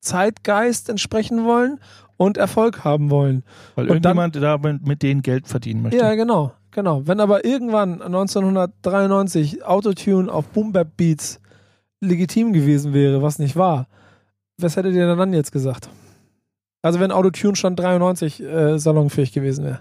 Zeitgeist 0.00 0.88
entsprechen 0.88 1.44
wollen 1.44 1.80
und 2.16 2.36
Erfolg 2.36 2.84
haben 2.84 3.10
wollen. 3.10 3.42
weil 3.74 3.90
Und 3.90 4.04
dann- 4.04 4.16
irgendjemand 4.18 4.36
da 4.36 4.58
mit, 4.58 4.86
mit 4.86 5.02
denen 5.02 5.22
Geld 5.22 5.48
verdienen 5.48 5.82
möchte. 5.82 5.98
Ja, 5.98 6.14
genau, 6.14 6.52
genau. 6.72 7.06
Wenn 7.06 7.20
aber 7.20 7.44
irgendwann 7.44 8.02
1993 8.02 9.64
Autotune 9.64 10.32
auf 10.32 10.48
Boom 10.48 10.72
Bap 10.72 10.96
Beats 10.96 11.40
legitim 12.00 12.52
gewesen 12.52 12.92
wäre, 12.92 13.22
was 13.22 13.38
nicht 13.38 13.56
war, 13.56 13.86
was 14.58 14.76
hättet 14.76 14.94
ihr 14.94 15.14
dann 15.14 15.32
jetzt 15.32 15.52
gesagt? 15.52 15.88
Also 16.82 16.98
wenn 16.98 17.12
Autotune 17.12 17.54
schon 17.54 17.76
93 17.76 18.42
äh, 18.42 18.78
salonfähig 18.78 19.32
gewesen 19.32 19.64
wäre. 19.64 19.80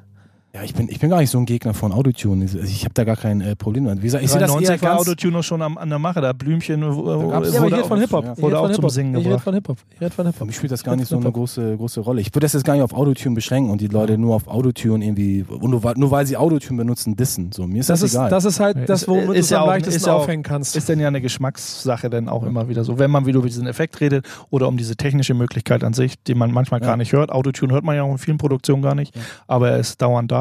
Ja, 0.54 0.64
ich 0.64 0.74
bin, 0.74 0.90
ich 0.90 1.00
bin 1.00 1.10
gar 1.10 1.22
nicht 1.22 1.30
so 1.30 1.38
ein 1.38 1.46
Gegner 1.46 1.74
von 1.74 1.94
Autotune. 1.94 2.44
Ich, 2.44 2.56
ich 2.56 2.84
habe 2.84 2.94
da 2.94 3.06
gar 3.06 3.16
kein 3.16 3.40
äh, 3.40 3.56
Problem 3.56 3.86
damit. 3.86 4.02
Wie 4.02 4.08
gesagt, 4.08 4.22
ich 4.22 4.30
sehe 4.32 4.40
das 4.42 4.50
eher 4.50 4.58
93 4.58 4.82
war. 4.86 5.00
Autotune 5.00 5.32
noch 5.32 5.44
schon 5.44 5.62
am, 5.62 5.78
an 5.78 5.88
der 5.88 5.98
Mache, 5.98 6.20
da 6.20 6.34
Blümchen 6.34 6.82
gab's- 6.82 6.98
wurde 6.98 7.30
Ja, 7.30 7.38
aber 7.38 7.48
ich 7.48 7.62
rede 7.62 7.82
auch- 7.84 7.88
von 7.88 8.00
Hip-Hop. 8.02 8.26
ja. 8.26 8.34
Ich 8.36 8.42
Wurde 8.44 8.60
auch 8.60 8.64
von 8.64 8.74
zum 8.74 8.82
Hip-Hop. 8.82 8.92
Singen 8.92 9.12
Ich 9.14 9.20
rede 9.20 9.30
gebracht. 9.30 9.44
von 9.46 9.54
Hip-Hop. 9.54 9.78
Ich 9.96 10.02
rede 10.02 10.12
von 10.14 10.26
Hip-Hop. 10.26 10.48
mich 10.48 10.56
spielt 10.58 10.74
das 10.74 10.84
gar 10.84 10.98
nicht 10.98 11.08
so 11.08 11.16
eine 11.16 11.32
große, 11.32 11.78
große 11.78 12.02
Rolle. 12.02 12.20
Ich 12.20 12.28
würde 12.36 12.42
das 12.42 12.52
jetzt 12.52 12.66
gar 12.66 12.74
nicht 12.74 12.84
auf 12.84 12.94
Autotune 12.94 13.34
beschränken 13.34 13.72
und 13.72 13.80
die 13.80 13.88
Leute 13.88 14.18
nur 14.18 14.36
auf 14.36 14.50
Autotune 14.50 15.06
irgendwie, 15.06 15.46
und 15.48 15.70
nur, 15.72 15.84
weil- 15.86 15.94
nur 15.96 16.12
weil 16.12 16.26
sie 16.26 16.36
Autotune 16.36 16.80
benutzen, 16.80 17.16
dissen. 17.16 17.54
So, 17.54 17.66
mir 17.66 17.80
ist 17.80 17.90
das, 17.90 18.02
Das 18.02 18.10
ist, 18.10 18.16
egal. 18.16 18.30
das 18.30 18.44
ist 18.44 18.60
halt 18.60 18.90
das, 18.90 19.08
womit 19.08 19.30
ist 19.38 19.52
du 19.52 19.56
ja 19.56 19.62
am 19.62 19.70
auch- 19.70 19.72
leichtesten 19.74 20.06
ja 20.06 20.14
auch- 20.16 20.24
aufhängen 20.24 20.44
kannst. 20.44 20.76
Ist 20.76 20.90
denn 20.90 21.00
ja 21.00 21.08
eine 21.08 21.22
Geschmackssache 21.22 22.10
dann 22.10 22.28
auch 22.28 22.44
immer 22.44 22.68
wieder 22.68 22.84
so. 22.84 23.00
Wenn 23.00 23.10
man 23.10 23.26
wieder 23.26 23.38
über 23.38 23.48
diesen 23.48 23.68
Effekt 23.68 24.02
redet 24.02 24.28
oder 24.50 24.68
um 24.68 24.76
diese 24.76 24.98
technische 24.98 25.34
Möglichkeit 25.34 25.86
an 25.86 25.94
sich, 25.94 26.22
die 26.22 26.36
man 26.36 26.52
manchmal 26.52 26.82
Ja. 26.82 26.88
gar 26.88 26.98
nicht 26.98 27.14
hört. 27.14 27.32
Autotune 27.32 27.72
hört 27.72 27.86
man 27.86 27.96
ja 27.96 28.04
auch 28.04 28.12
in 28.12 28.18
vielen 28.18 28.38
Produktionen 28.38 28.82
gar 28.82 28.96
nicht, 28.96 29.18
aber 29.48 29.70
er 29.72 29.78
ist 29.80 30.02
dauernd 30.02 30.30
da. 30.30 30.41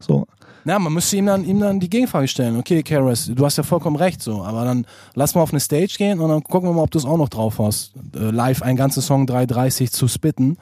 So. 0.00 0.26
Ja, 0.64 0.78
man 0.80 0.92
müsste 0.92 1.16
ihm 1.16 1.26
dann, 1.26 1.44
ihm 1.44 1.60
dann 1.60 1.78
die 1.78 1.88
Gegenfrage 1.88 2.26
stellen. 2.26 2.58
Okay, 2.58 2.82
Karis, 2.82 3.30
du 3.32 3.44
hast 3.44 3.56
ja 3.56 3.62
vollkommen 3.62 3.94
recht, 3.94 4.20
so, 4.20 4.42
aber 4.42 4.64
dann 4.64 4.84
lass 5.14 5.34
mal 5.36 5.42
auf 5.42 5.50
eine 5.52 5.60
Stage 5.60 5.94
gehen 5.96 6.18
und 6.18 6.28
dann 6.28 6.42
gucken 6.42 6.68
wir 6.68 6.74
mal, 6.74 6.82
ob 6.82 6.90
du 6.90 6.98
es 6.98 7.04
auch 7.04 7.16
noch 7.18 7.28
drauf 7.28 7.60
hast. 7.60 7.92
Äh, 8.16 8.30
live 8.30 8.62
ein 8.62 8.74
ganzes 8.74 9.06
Song 9.06 9.26
3,30 9.26 9.92
zu 9.92 10.08
spitten 10.08 10.56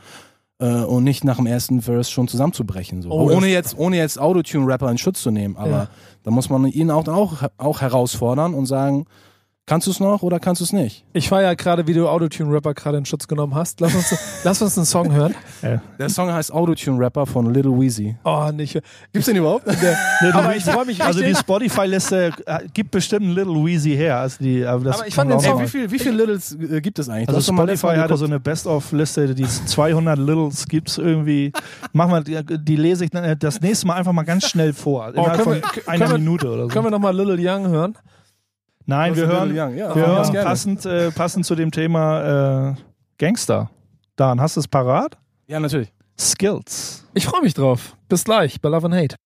äh, 0.58 0.82
und 0.82 1.04
nicht 1.04 1.24
nach 1.24 1.37
dem 1.37 1.46
ersten 1.46 1.80
Verse 1.80 2.10
schon 2.10 2.28
zusammenzubrechen. 2.28 3.00
So. 3.00 3.10
Oh, 3.12 3.30
ohne 3.34 3.46
jetzt, 3.46 3.78
ohne 3.78 3.96
jetzt 3.96 4.18
Autotune-Rapper 4.20 4.90
in 4.90 4.98
Schutz 4.98 5.22
zu 5.22 5.30
nehmen, 5.30 5.56
aber 5.56 5.70
Ja. 5.70 5.88
da 6.22 6.30
muss 6.30 6.50
man 6.50 6.66
ihn 6.66 6.90
auch, 6.90 7.08
auch, 7.08 7.42
auch 7.56 7.80
herausfordern 7.80 8.52
und 8.52 8.66
sagen, 8.66 9.06
kannst 9.66 9.87
du 9.87 9.90
es 9.90 9.98
noch 10.00 10.22
oder 10.22 10.38
kannst 10.40 10.61
du 10.61 10.64
es 10.64 10.72
nicht? 10.72 11.05
Ich 11.14 11.29
feiere 11.29 11.48
ja 11.48 11.55
gerade, 11.55 11.87
wie 11.87 11.94
du 11.94 12.07
Autotune-Rapper 12.09 12.74
gerade 12.74 12.98
in 12.98 13.05
Schutz 13.07 13.27
genommen 13.27 13.55
hast. 13.55 13.81
Lass 13.81 13.94
uns, 13.94 14.14
lass 14.44 14.61
uns 14.61 14.77
einen 14.77 14.85
Song 14.87 15.12
hören. 15.12 15.35
Der 15.98 16.09
Song 16.11 16.31
heißt 16.31 16.53
Autotune-Rapper 16.53 17.24
von 17.27 17.53
Little 17.53 17.72
Weezy. 17.79 18.16
Oh, 18.24 18.50
nicht. 18.53 18.79
Gibt's 19.12 19.27
den 19.27 19.37
überhaupt? 19.37 19.66
Aber 20.35 20.55
ich 20.57 20.64
freue 20.64 20.85
mich 20.85 21.03
Also 21.03 21.20
die. 21.20 21.35
Spotify-Liste 21.35 22.33
äh, 22.46 22.59
gibt 22.74 22.90
bestimmt 22.90 23.22
einen 23.27 23.35
Little 23.35 23.64
Weezy 23.64 23.90
her. 23.96 24.18
Also 24.18 24.37
die, 24.42 24.64
aber, 24.64 24.85
das 24.85 24.98
Aber 24.98 25.09
ich 25.09 25.14
fand 25.14 25.31
den 25.31 25.40
Song- 25.40 25.59
Ey, 25.61 25.64
wie 25.66 25.68
viel, 25.70 25.90
wie 25.90 25.98
viel 25.98 26.12
Littles 26.12 26.53
äh, 26.61 26.81
gibt 26.81 26.98
es 26.98 27.09
eigentlich? 27.09 27.29
Also 27.35 27.53
Spotify 27.53 27.87
Mal 27.87 28.00
hat 28.00 28.16
so 28.18 28.24
eine 28.27 28.40
Best-of-Liste, 28.40 29.35
die 29.35 29.44
200 29.44 30.18
Littles 30.18 30.66
gibt's 30.68 30.98
irgendwie. 30.98 31.53
Machen 31.92 32.11
wir, 32.12 32.42
die, 32.42 32.59
die 32.59 32.77
lese 32.77 33.05
ich 33.05 33.11
dann 33.11 33.24
äh, 33.24 33.37
das 33.37 33.61
nächste 33.61 33.87
Mal 33.87 33.94
einfach 33.94 34.12
mal 34.12 34.24
ganz 34.24 34.46
schnell 34.48 34.72
vor. 34.72 35.09
Innerhalb 35.14 35.42
können 35.42 35.62
von 35.62 35.72
wir- 35.77 35.88
einer 35.88 36.11
wir- 36.11 36.18
Minute 36.18 36.48
oder 36.50 36.62
so. 36.64 36.68
Können 36.68 36.85
wir 36.87 36.90
nochmal 36.90 37.16
Little 37.16 37.37
Young 37.38 37.68
hören? 37.68 37.94
Nein, 38.86 39.16
wir 39.16 39.26
hören? 39.26 39.54
Ja, 39.54 39.70
wir 39.70 39.94
hören 39.94 40.32
gerne. 40.32 40.48
passend, 40.48 40.84
äh, 40.84 41.10
passend 41.10 41.46
zu 41.46 41.54
dem 41.54 41.70
Thema 41.70 42.70
äh, 42.70 42.74
Gangster. 43.18 43.70
Dan, 44.16 44.40
hast 44.40 44.56
du 44.56 44.60
es 44.60 44.68
parat? 44.68 45.16
Ja, 45.46 45.58
natürlich. 45.58 45.92
Skills. 46.18 47.04
Ich 47.14 47.24
freue 47.26 47.42
mich 47.42 47.54
drauf. 47.54 47.96
Bis 48.08 48.24
gleich 48.24 48.60
bei 48.60 48.68
Love 48.68 48.86
and 48.86 48.94
Hate. 48.94 49.16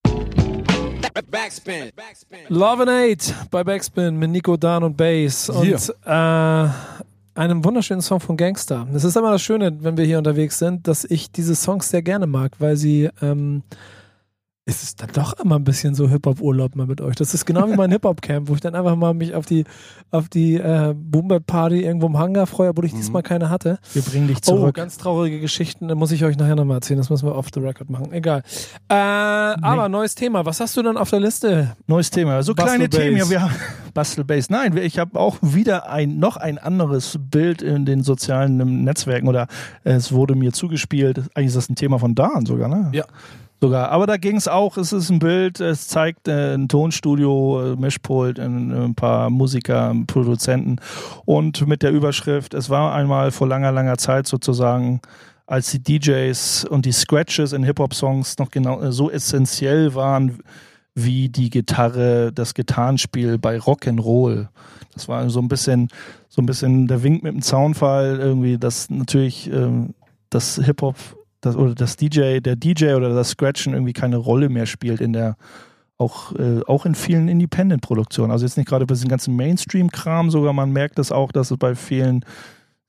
Backspin. 1.29 1.91
Backspin. 1.95 2.39
Love 2.47 2.83
and 2.83 2.89
Hate 2.89 3.33
bei 3.51 3.63
Backspin 3.63 4.17
mit 4.17 4.29
Nico, 4.29 4.55
Dan 4.55 4.83
und 4.83 4.95
Bass. 4.95 5.49
Und 5.49 5.93
äh, 6.05 6.69
einem 7.35 7.63
wunderschönen 7.63 8.01
Song 8.01 8.19
von 8.19 8.37
Gangster. 8.37 8.87
Das 8.91 9.03
ist 9.03 9.17
immer 9.17 9.31
das 9.31 9.41
Schöne, 9.41 9.75
wenn 9.81 9.97
wir 9.97 10.05
hier 10.05 10.17
unterwegs 10.17 10.57
sind, 10.57 10.87
dass 10.87 11.03
ich 11.03 11.31
diese 11.31 11.55
Songs 11.55 11.89
sehr 11.89 12.01
gerne 12.01 12.27
mag, 12.27 12.53
weil 12.59 12.77
sie, 12.77 13.09
ähm, 13.21 13.63
ist 14.69 14.83
es 14.83 14.95
dann 14.95 15.09
doch 15.13 15.33
immer 15.39 15.55
ein 15.55 15.63
bisschen 15.63 15.95
so 15.95 16.07
Hip-Hop-Urlaub 16.09 16.75
mal 16.75 16.85
mit 16.87 17.01
euch. 17.01 17.15
Das 17.15 17.33
ist 17.33 17.45
genau 17.45 17.67
wie 17.69 17.75
mein 17.75 17.89
Hip-Hop-Camp, 17.91 18.47
wo 18.47 18.53
ich 18.53 18.61
dann 18.61 18.75
einfach 18.75 18.95
mal 18.95 19.13
mich 19.13 19.33
auf 19.33 19.45
die, 19.45 19.63
auf 20.11 20.29
die 20.29 20.55
äh, 20.55 20.93
Boom-Bap-Party 20.95 21.81
irgendwo 21.83 22.07
im 22.07 22.17
Hangar 22.17 22.45
freue, 22.47 22.69
obwohl 22.69 22.85
ich 22.85 22.93
diesmal 22.93 23.23
keine 23.23 23.49
hatte. 23.49 23.79
Wir 23.93 24.01
bringen 24.03 24.27
dich 24.27 24.37
Oh, 24.47 24.55
zurück. 24.55 24.75
ganz 24.75 24.97
traurige 24.97 25.39
Geschichten, 25.39 25.87
da 25.87 25.95
muss 25.95 26.11
ich 26.11 26.23
euch 26.23 26.37
nachher 26.37 26.55
nochmal 26.55 26.77
erzählen. 26.77 26.97
Das 26.99 27.09
müssen 27.09 27.27
wir 27.27 27.35
off 27.35 27.47
the 27.53 27.59
record 27.59 27.89
machen. 27.89 28.11
Egal. 28.13 28.43
Äh, 28.89 28.93
aber 28.93 29.89
neues 29.89 30.15
Thema. 30.15 30.45
Was 30.45 30.59
hast 30.59 30.77
du 30.77 30.83
denn 30.83 30.97
auf 30.97 31.09
der 31.09 31.19
Liste? 31.19 31.75
Neues 31.87 32.11
Thema. 32.11 32.43
So 32.43 32.53
Bastel 32.53 32.87
kleine 32.87 32.89
Themen. 32.89 33.17
Ja, 33.17 33.23
Base. 33.23 33.29
wir 33.31 33.41
haben 33.41 33.53
Bastel 33.93 34.23
Base. 34.23 34.47
Nein, 34.51 34.77
ich 34.77 34.99
habe 34.99 35.19
auch 35.19 35.37
wieder 35.41 35.89
ein 35.89 36.19
noch 36.19 36.37
ein 36.37 36.57
anderes 36.59 37.17
Bild 37.19 37.61
in 37.61 37.85
den 37.85 38.03
sozialen 38.03 38.83
Netzwerken 38.83 39.27
oder 39.27 39.47
es 39.83 40.11
wurde 40.11 40.35
mir 40.35 40.53
zugespielt. 40.53 41.19
Eigentlich 41.33 41.47
ist 41.47 41.57
das 41.57 41.69
ein 41.69 41.75
Thema 41.75 41.97
von 41.99 42.13
Dan 42.15 42.45
sogar, 42.45 42.67
ne? 42.69 42.91
Ja. 42.93 43.05
Sogar. 43.61 43.89
Aber 43.89 44.07
da 44.07 44.15
ging 44.15 44.37
es 44.37 44.47
auch, 44.47 44.77
es 44.77 44.93
ist 44.93 45.09
ein 45.09 45.19
Bild, 45.19 45.59
es 45.59 45.89
zeigt 45.89 46.29
äh, 46.29 46.53
ein 46.53 46.69
Tonstudio, 46.69 47.73
äh, 47.73 47.75
Mischpult, 47.75 48.39
ein, 48.39 48.71
ein 48.71 48.95
paar 48.95 49.29
Musiker, 49.29 49.93
Produzenten 50.07 50.77
und 51.25 51.67
mit 51.67 51.83
der 51.83 51.91
Überschrift, 51.91 52.53
es 52.53 52.69
war 52.69 52.93
einmal 52.93 53.31
vor 53.31 53.47
langer, 53.47 53.73
langer 53.73 53.97
Zeit 53.97 54.27
sozusagen, 54.27 55.01
als 55.45 55.71
die 55.71 55.83
DJs 55.83 56.65
und 56.65 56.85
die 56.85 56.93
Scratches 56.93 57.51
in 57.51 57.63
Hip-Hop-Songs 57.63 58.37
noch 58.37 58.49
genau 58.49 58.81
äh, 58.81 58.93
so 58.93 59.11
essentiell 59.11 59.93
waren 59.93 60.39
wie 60.95 61.27
die 61.27 61.49
Gitarre, 61.49 62.31
das 62.31 62.53
Gitarrenspiel 62.53 63.37
bei 63.37 63.57
Rock'n'Roll. 63.57 64.47
Das 64.93 65.07
war 65.09 65.29
so 65.29 65.39
ein 65.39 65.49
bisschen, 65.49 65.89
so 66.29 66.41
ein 66.41 66.45
bisschen 66.45 66.87
der 66.87 67.03
Wink 67.03 67.23
mit 67.23 67.33
dem 67.33 67.41
Zaunfall, 67.41 68.19
irgendwie, 68.19 68.57
dass 68.57 68.89
natürlich 68.89 69.51
ähm, 69.51 69.93
das 70.29 70.61
Hip-Hop 70.63 70.95
das, 71.41 71.55
oder 71.55 71.75
das 71.75 71.95
DJ, 71.95 72.39
der 72.39 72.55
DJ 72.55 72.93
oder 72.93 73.13
das 73.13 73.29
Scratchen 73.29 73.73
irgendwie 73.73 73.93
keine 73.93 74.17
Rolle 74.17 74.49
mehr 74.49 74.65
spielt 74.65 75.01
in 75.01 75.13
der 75.13 75.35
auch, 75.97 76.33
äh, 76.35 76.61
auch 76.65 76.85
in 76.85 76.95
vielen 76.95 77.27
Independent-Produktionen. 77.27 78.31
Also 78.31 78.45
jetzt 78.45 78.57
nicht 78.57 78.69
gerade 78.69 78.85
bei 78.85 78.93
diesem 78.93 79.09
ganzen 79.09 79.35
Mainstream-Kram, 79.35 80.31
sogar 80.31 80.53
man 80.53 80.71
merkt 80.71 80.97
das 80.97 81.11
auch, 81.11 81.31
dass 81.31 81.51
es 81.51 81.57
bei 81.57 81.75
vielen 81.75 82.23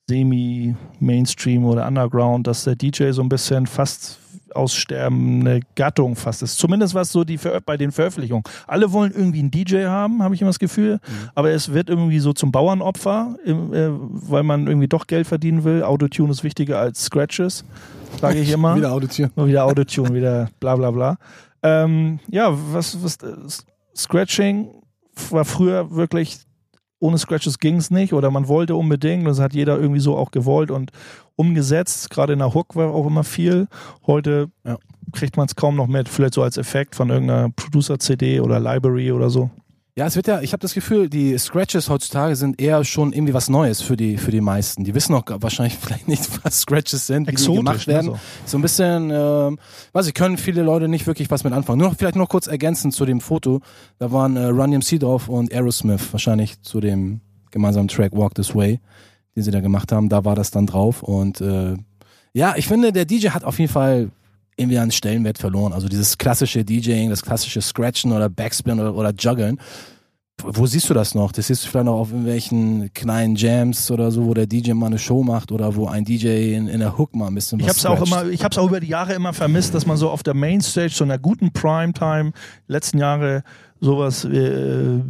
Semi-Mainstream 0.09 1.65
oder 1.65 1.87
Underground, 1.87 2.47
dass 2.47 2.65
der 2.65 2.77
DJ 2.77 3.11
so 3.11 3.23
ein 3.23 3.29
bisschen 3.29 3.67
fast 3.67 4.19
aussterbende 4.55 5.61
Gattung 5.75 6.17
fast 6.17 6.43
ist. 6.43 6.59
Zumindest 6.59 6.95
was 6.95 7.13
so 7.13 7.25
die 7.25 7.39
bei 7.65 7.77
den 7.77 7.93
Veröffentlichungen. 7.93 8.45
Alle 8.67 8.93
wollen 8.93 9.13
irgendwie 9.13 9.41
einen 9.41 9.51
DJ 9.51 9.85
haben, 9.87 10.23
habe 10.23 10.35
ich 10.35 10.41
immer 10.41 10.51
das 10.51 10.59
Gefühl. 10.59 11.01
Aber 11.35 11.51
es 11.51 11.73
wird 11.73 11.89
irgendwie 11.89 12.19
so 12.19 12.33
zum 12.33 12.53
Bauernopfer, 12.53 13.37
äh, 13.45 13.53
weil 13.53 14.43
man 14.43 14.67
irgendwie 14.67 14.89
doch 14.89 15.07
Geld 15.07 15.27
verdienen 15.27 15.65
will. 15.65 15.83
Autotune 15.83 16.31
ist 16.31 16.45
wichtiger 16.45 16.79
als 16.79 17.05
Scratches, 17.05 17.65
sage 18.21 18.39
ich 18.41 18.51
immer. 18.53 18.77
Wieder 18.77 18.93
Autotune. 18.93 19.31
Nur 19.37 19.47
wieder 19.47 19.65
Autotune, 19.65 20.15
wieder 20.15 20.49
bla 20.61 20.77
bla 20.77 20.91
bla. 20.91 21.17
Ähm, 21.63 22.21
ja, 22.29 22.53
was, 22.73 23.03
was 23.03 23.17
äh, 23.17 23.37
Scratching 23.97 24.71
war 25.31 25.45
früher 25.45 25.95
wirklich, 25.95 26.39
ohne 26.99 27.19
Scratches 27.19 27.59
ging 27.59 27.77
es 27.77 27.91
nicht 27.91 28.13
oder 28.13 28.31
man 28.31 28.49
wollte 28.49 28.75
unbedingt 28.75 29.23
und 29.23 29.29
das 29.29 29.41
hat 29.41 29.53
jeder 29.53 29.79
irgendwie 29.79 30.01
so 30.01 30.17
auch 30.17 30.31
gewollt 30.31 30.71
und 30.71 30.91
umgesetzt. 31.41 32.11
Gerade 32.11 32.35
in 32.35 32.39
der 32.41 32.55
Hook 32.55 32.77
war 32.77 32.93
auch 32.95 33.07
immer 33.07 33.25
viel. 33.25 33.67
Heute 34.07 34.49
Ja. 34.65 34.77
kriegt 35.13 35.37
man 35.37 35.47
es 35.47 35.57
kaum 35.57 35.75
noch 35.77 35.87
mit, 35.89 36.09
vielleicht 36.09 36.35
so 36.35 36.43
als 36.43 36.57
Effekt 36.59 36.95
von 36.95 37.09
irgendeiner 37.11 37.51
Producer-CD 37.51 38.41
oder 38.41 38.61
Library 38.61 39.11
oder 39.13 39.31
so. 39.31 39.51
Ja, 39.97 40.07
es 40.07 40.15
wird 40.15 40.29
ja, 40.29 40.41
ich 40.41 40.53
habe 40.53 40.61
das 40.61 40.73
Gefühl, 40.73 41.11
die 41.11 41.37
Scratches 41.37 41.91
heutzutage 41.91 42.37
sind 42.37 42.61
eher 42.63 42.85
schon 42.85 43.13
irgendwie 43.13 43.35
was 43.35 43.49
Neues 43.51 43.83
für 43.83 43.97
die, 43.97 44.17
für 44.19 44.31
die 44.31 44.41
meisten. 44.41 44.85
Die 44.85 44.95
wissen 44.95 45.15
auch 45.15 45.25
wahrscheinlich 45.27 45.77
vielleicht 45.81 46.07
nicht, 46.09 46.29
was 46.45 46.61
Scratches 46.61 47.07
sind, 47.09 47.23
wie 47.27 47.33
die 47.33 47.37
Exotisch, 47.37 47.59
gemacht 47.59 47.87
ne, 47.89 47.95
werden. 47.95 48.07
so. 48.07 48.19
So 48.47 48.59
ein 48.59 48.63
bisschen, 48.63 49.11
ähm, 49.11 49.59
weiß 49.93 50.07
ich, 50.07 50.15
können 50.15 50.39
viele 50.39 50.63
Leute 50.63 50.87
nicht 50.89 51.07
wirklich 51.07 51.31
was 51.31 51.43
mit 51.45 51.53
anfangen. 51.53 51.81
Nur 51.81 51.93
vielleicht 51.95 52.17
noch 52.17 52.29
kurz 52.29 52.47
ergänzend 52.47 52.95
zu 52.95 53.05
dem 53.05 53.21
Foto. 53.21 53.61
Da 53.99 54.13
waren 54.13 54.37
äh, 54.37 54.45
Run 54.47 54.71
DMC 54.71 55.01
drauf 55.01 55.29
und 55.29 55.53
Aerosmith, 55.53 56.13
wahrscheinlich 56.13 56.63
zu 56.63 56.81
dem 56.81 57.21
gemeinsamen 57.51 57.89
Track 57.89 58.13
Walk 58.13 58.37
This 58.37 58.55
Way, 58.55 58.79
den 59.37 59.43
sie 59.43 59.51
da 59.51 59.61
gemacht 59.61 59.93
haben. 59.93 60.09
Da 60.09 60.25
war 60.25 60.35
das 60.35 60.51
dann 60.51 60.67
drauf. 60.67 61.03
Und 61.03 61.41
äh, 61.41 61.77
ja, 62.33 62.55
ich 62.57 62.67
finde, 62.67 62.93
der 62.93 63.05
DJ 63.05 63.29
hat 63.29 63.45
auf 63.45 63.59
jeden 63.59 63.73
Fall 63.73 64.11
irgendwie 64.57 64.79
einen 64.79 64.91
Stellenwert 64.91 65.39
verloren. 65.39 65.73
Also 65.73 65.89
dieses 65.89 66.19
klassische 66.19 66.65
DJing, 66.65 67.11
das 67.11 67.23
klassische 67.23 67.63
Scratchen 67.63 68.13
oder 68.13 68.29
Backspin 68.29 68.79
oder, 68.79 68.95
oder 68.95 69.13
Juggeln. 69.19 69.59
Wo 70.43 70.67
siehst 70.67 70.89
du 70.89 70.95
das 70.95 71.15
noch? 71.15 71.33
Das 71.33 71.49
siehst 71.49 71.65
du 71.65 71.69
vielleicht 71.69 71.85
noch 71.85 71.99
auf 71.99 72.11
irgendwelchen 72.11 72.93
kleinen 72.95 73.37
Jams 73.37 73.91
oder 73.91 74.11
so, 74.11 74.25
wo 74.25 74.33
der 74.33 74.47
DJ 74.47 74.73
mal 74.73 74.87
eine 74.87 74.99
Show 74.99 75.23
macht 75.23 75.53
oder 75.53 75.75
wo 75.77 75.87
ein 75.87 76.05
DJ 76.05 76.55
in, 76.55 76.67
in 76.67 76.81
der 76.81 76.97
Hook 76.97 77.15
mal 77.15 77.27
ein 77.27 77.35
bisschen 77.35 77.61
Ich 77.61 77.67
was 77.67 77.85
habe 77.85 77.95
es 77.95 78.01
auch 78.01 78.07
immer, 78.07 78.31
ich 78.31 78.43
habe 78.43 78.53
es 78.53 78.59
auch 78.59 78.67
über 78.67 78.81
die 78.81 78.89
Jahre 78.89 79.13
immer 79.13 79.35
vermisst, 79.35 79.75
dass 79.75 79.87
man 79.87 79.99
so 79.99 80.09
auf 80.09 80.23
der 80.23 80.35
Mainstage, 80.35 80.91
so 80.91 81.05
einer 81.05 81.19
guten 81.19 81.53
Primetime, 81.53 82.33
letzten 82.69 82.99
Jahre 82.99 83.43
sowas 83.81 84.25
äh, 84.25 85.01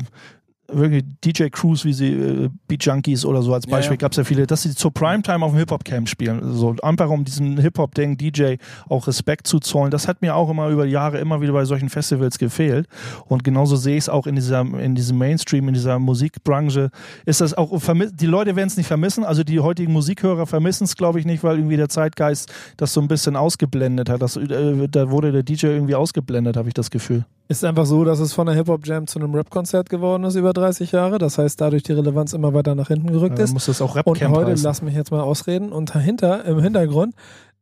wirklich 0.73 1.05
DJ-Crews 1.25 1.85
wie 1.85 1.93
sie 1.93 2.13
äh, 2.13 2.51
Beat 2.69 2.85
Junkies 2.85 3.25
oder 3.25 3.43
so 3.43 3.55
als 3.55 3.67
Ja, 3.67 3.73
Beispiel 3.73 3.95
ja. 3.95 3.99
gab 3.99 4.13
es 4.13 4.19
ja 4.19 4.25
viele, 4.25 4.47
dass 4.47 4.63
sie 4.63 4.75
zur 4.75 4.93
Primetime 4.93 5.45
auf 5.45 5.53
dem 5.53 5.59
Hip-Hop-Camp 5.59 6.09
spielen. 6.09 6.55
So 6.55 6.75
einfach 6.83 7.09
um 7.09 7.25
diesem 7.25 7.59
Hip-Hop-Ding 7.59 8.17
DJ 8.17 8.57
auch 8.89 9.07
Respekt 9.07 9.47
zu 9.47 9.61
zollen. 9.61 9.91
Das 9.91 10.09
hat 10.09 10.23
mir 10.23 10.35
auch 10.35 10.51
immer 10.51 10.69
über 10.69 10.87
die 10.87 10.93
Jahre 10.93 11.19
immer 11.19 11.41
wieder 11.41 11.53
bei 11.53 11.65
solchen 11.65 11.89
Festivals 11.89 12.39
gefehlt. 12.39 12.87
Und 13.27 13.45
genauso 13.45 13.77
sehe 13.77 13.97
ich 13.97 14.05
es 14.05 14.09
auch 14.09 14.27
in 14.27 14.35
dieser, 14.35 14.61
in 14.61 14.95
diesem 14.95 15.19
Mainstream, 15.19 15.69
in 15.69 15.75
dieser 15.75 15.99
Musikbranche. 15.99 16.91
Ist 17.25 17.41
das 17.41 17.55
auch 17.55 17.71
die 18.13 18.27
Leute 18.27 18.57
werden 18.57 18.69
es 18.69 18.77
nicht 18.77 18.87
vermissen, 18.87 19.25
also 19.25 19.43
die 19.45 19.61
heutigen 19.61 19.93
Musikhörer 19.93 20.47
vermissen 20.47 20.85
es, 20.85 20.97
glaube 20.97 21.19
ich, 21.19 21.27
nicht, 21.27 21.43
weil 21.43 21.57
irgendwie 21.57 21.77
der 21.77 21.89
Zeitgeist 21.89 22.53
das 22.77 22.93
so 22.93 23.01
ein 23.01 23.09
bisschen 23.09 23.37
ausgeblendet 23.37 24.09
hat. 24.09 24.23
Das, 24.23 24.37
äh, 24.37 24.89
da 24.89 25.11
wurde 25.11 25.33
der 25.33 25.43
DJ 25.43 25.67
irgendwie 25.67 25.95
ausgeblendet, 25.95 26.57
habe 26.57 26.69
ich 26.69 26.75
das 26.75 26.91
Gefühl. 26.91 27.25
Ist 27.51 27.65
einfach 27.65 27.85
so, 27.85 28.05
dass 28.05 28.21
es 28.21 28.33
von 28.33 28.47
der 28.47 28.55
Hip-Hop-Jam 28.55 29.09
zu 29.09 29.19
einem 29.19 29.35
Rap-Konzert 29.35 29.91
geworden 29.91 30.23
ist 30.23 30.37
über 30.37 30.53
30 30.53 30.93
Jahre. 30.93 31.19
Das 31.19 31.37
heißt, 31.37 31.61
dadurch 31.61 31.83
die 31.83 31.93
Relevanz 31.93 32.33
immer 32.33 32.55
weiter 32.55 32.77
nach 32.77 32.87
hinten 32.87 33.11
gerückt 33.11 33.39
Dann 33.39 33.45
ist. 33.45 33.53
muss 33.55 33.67
das 33.67 33.83
auch 33.83 33.97
Und 33.97 34.07
Rap-Camp 34.07 34.37
heute, 34.37 34.53
heißen. 34.53 34.65
lass 34.65 34.83
mich 34.83 34.95
jetzt 34.95 35.11
mal 35.11 35.21
ausreden, 35.21 35.73
und 35.73 35.93
dahinter, 35.93 36.45
im 36.45 36.61
Hintergrund, 36.61 37.13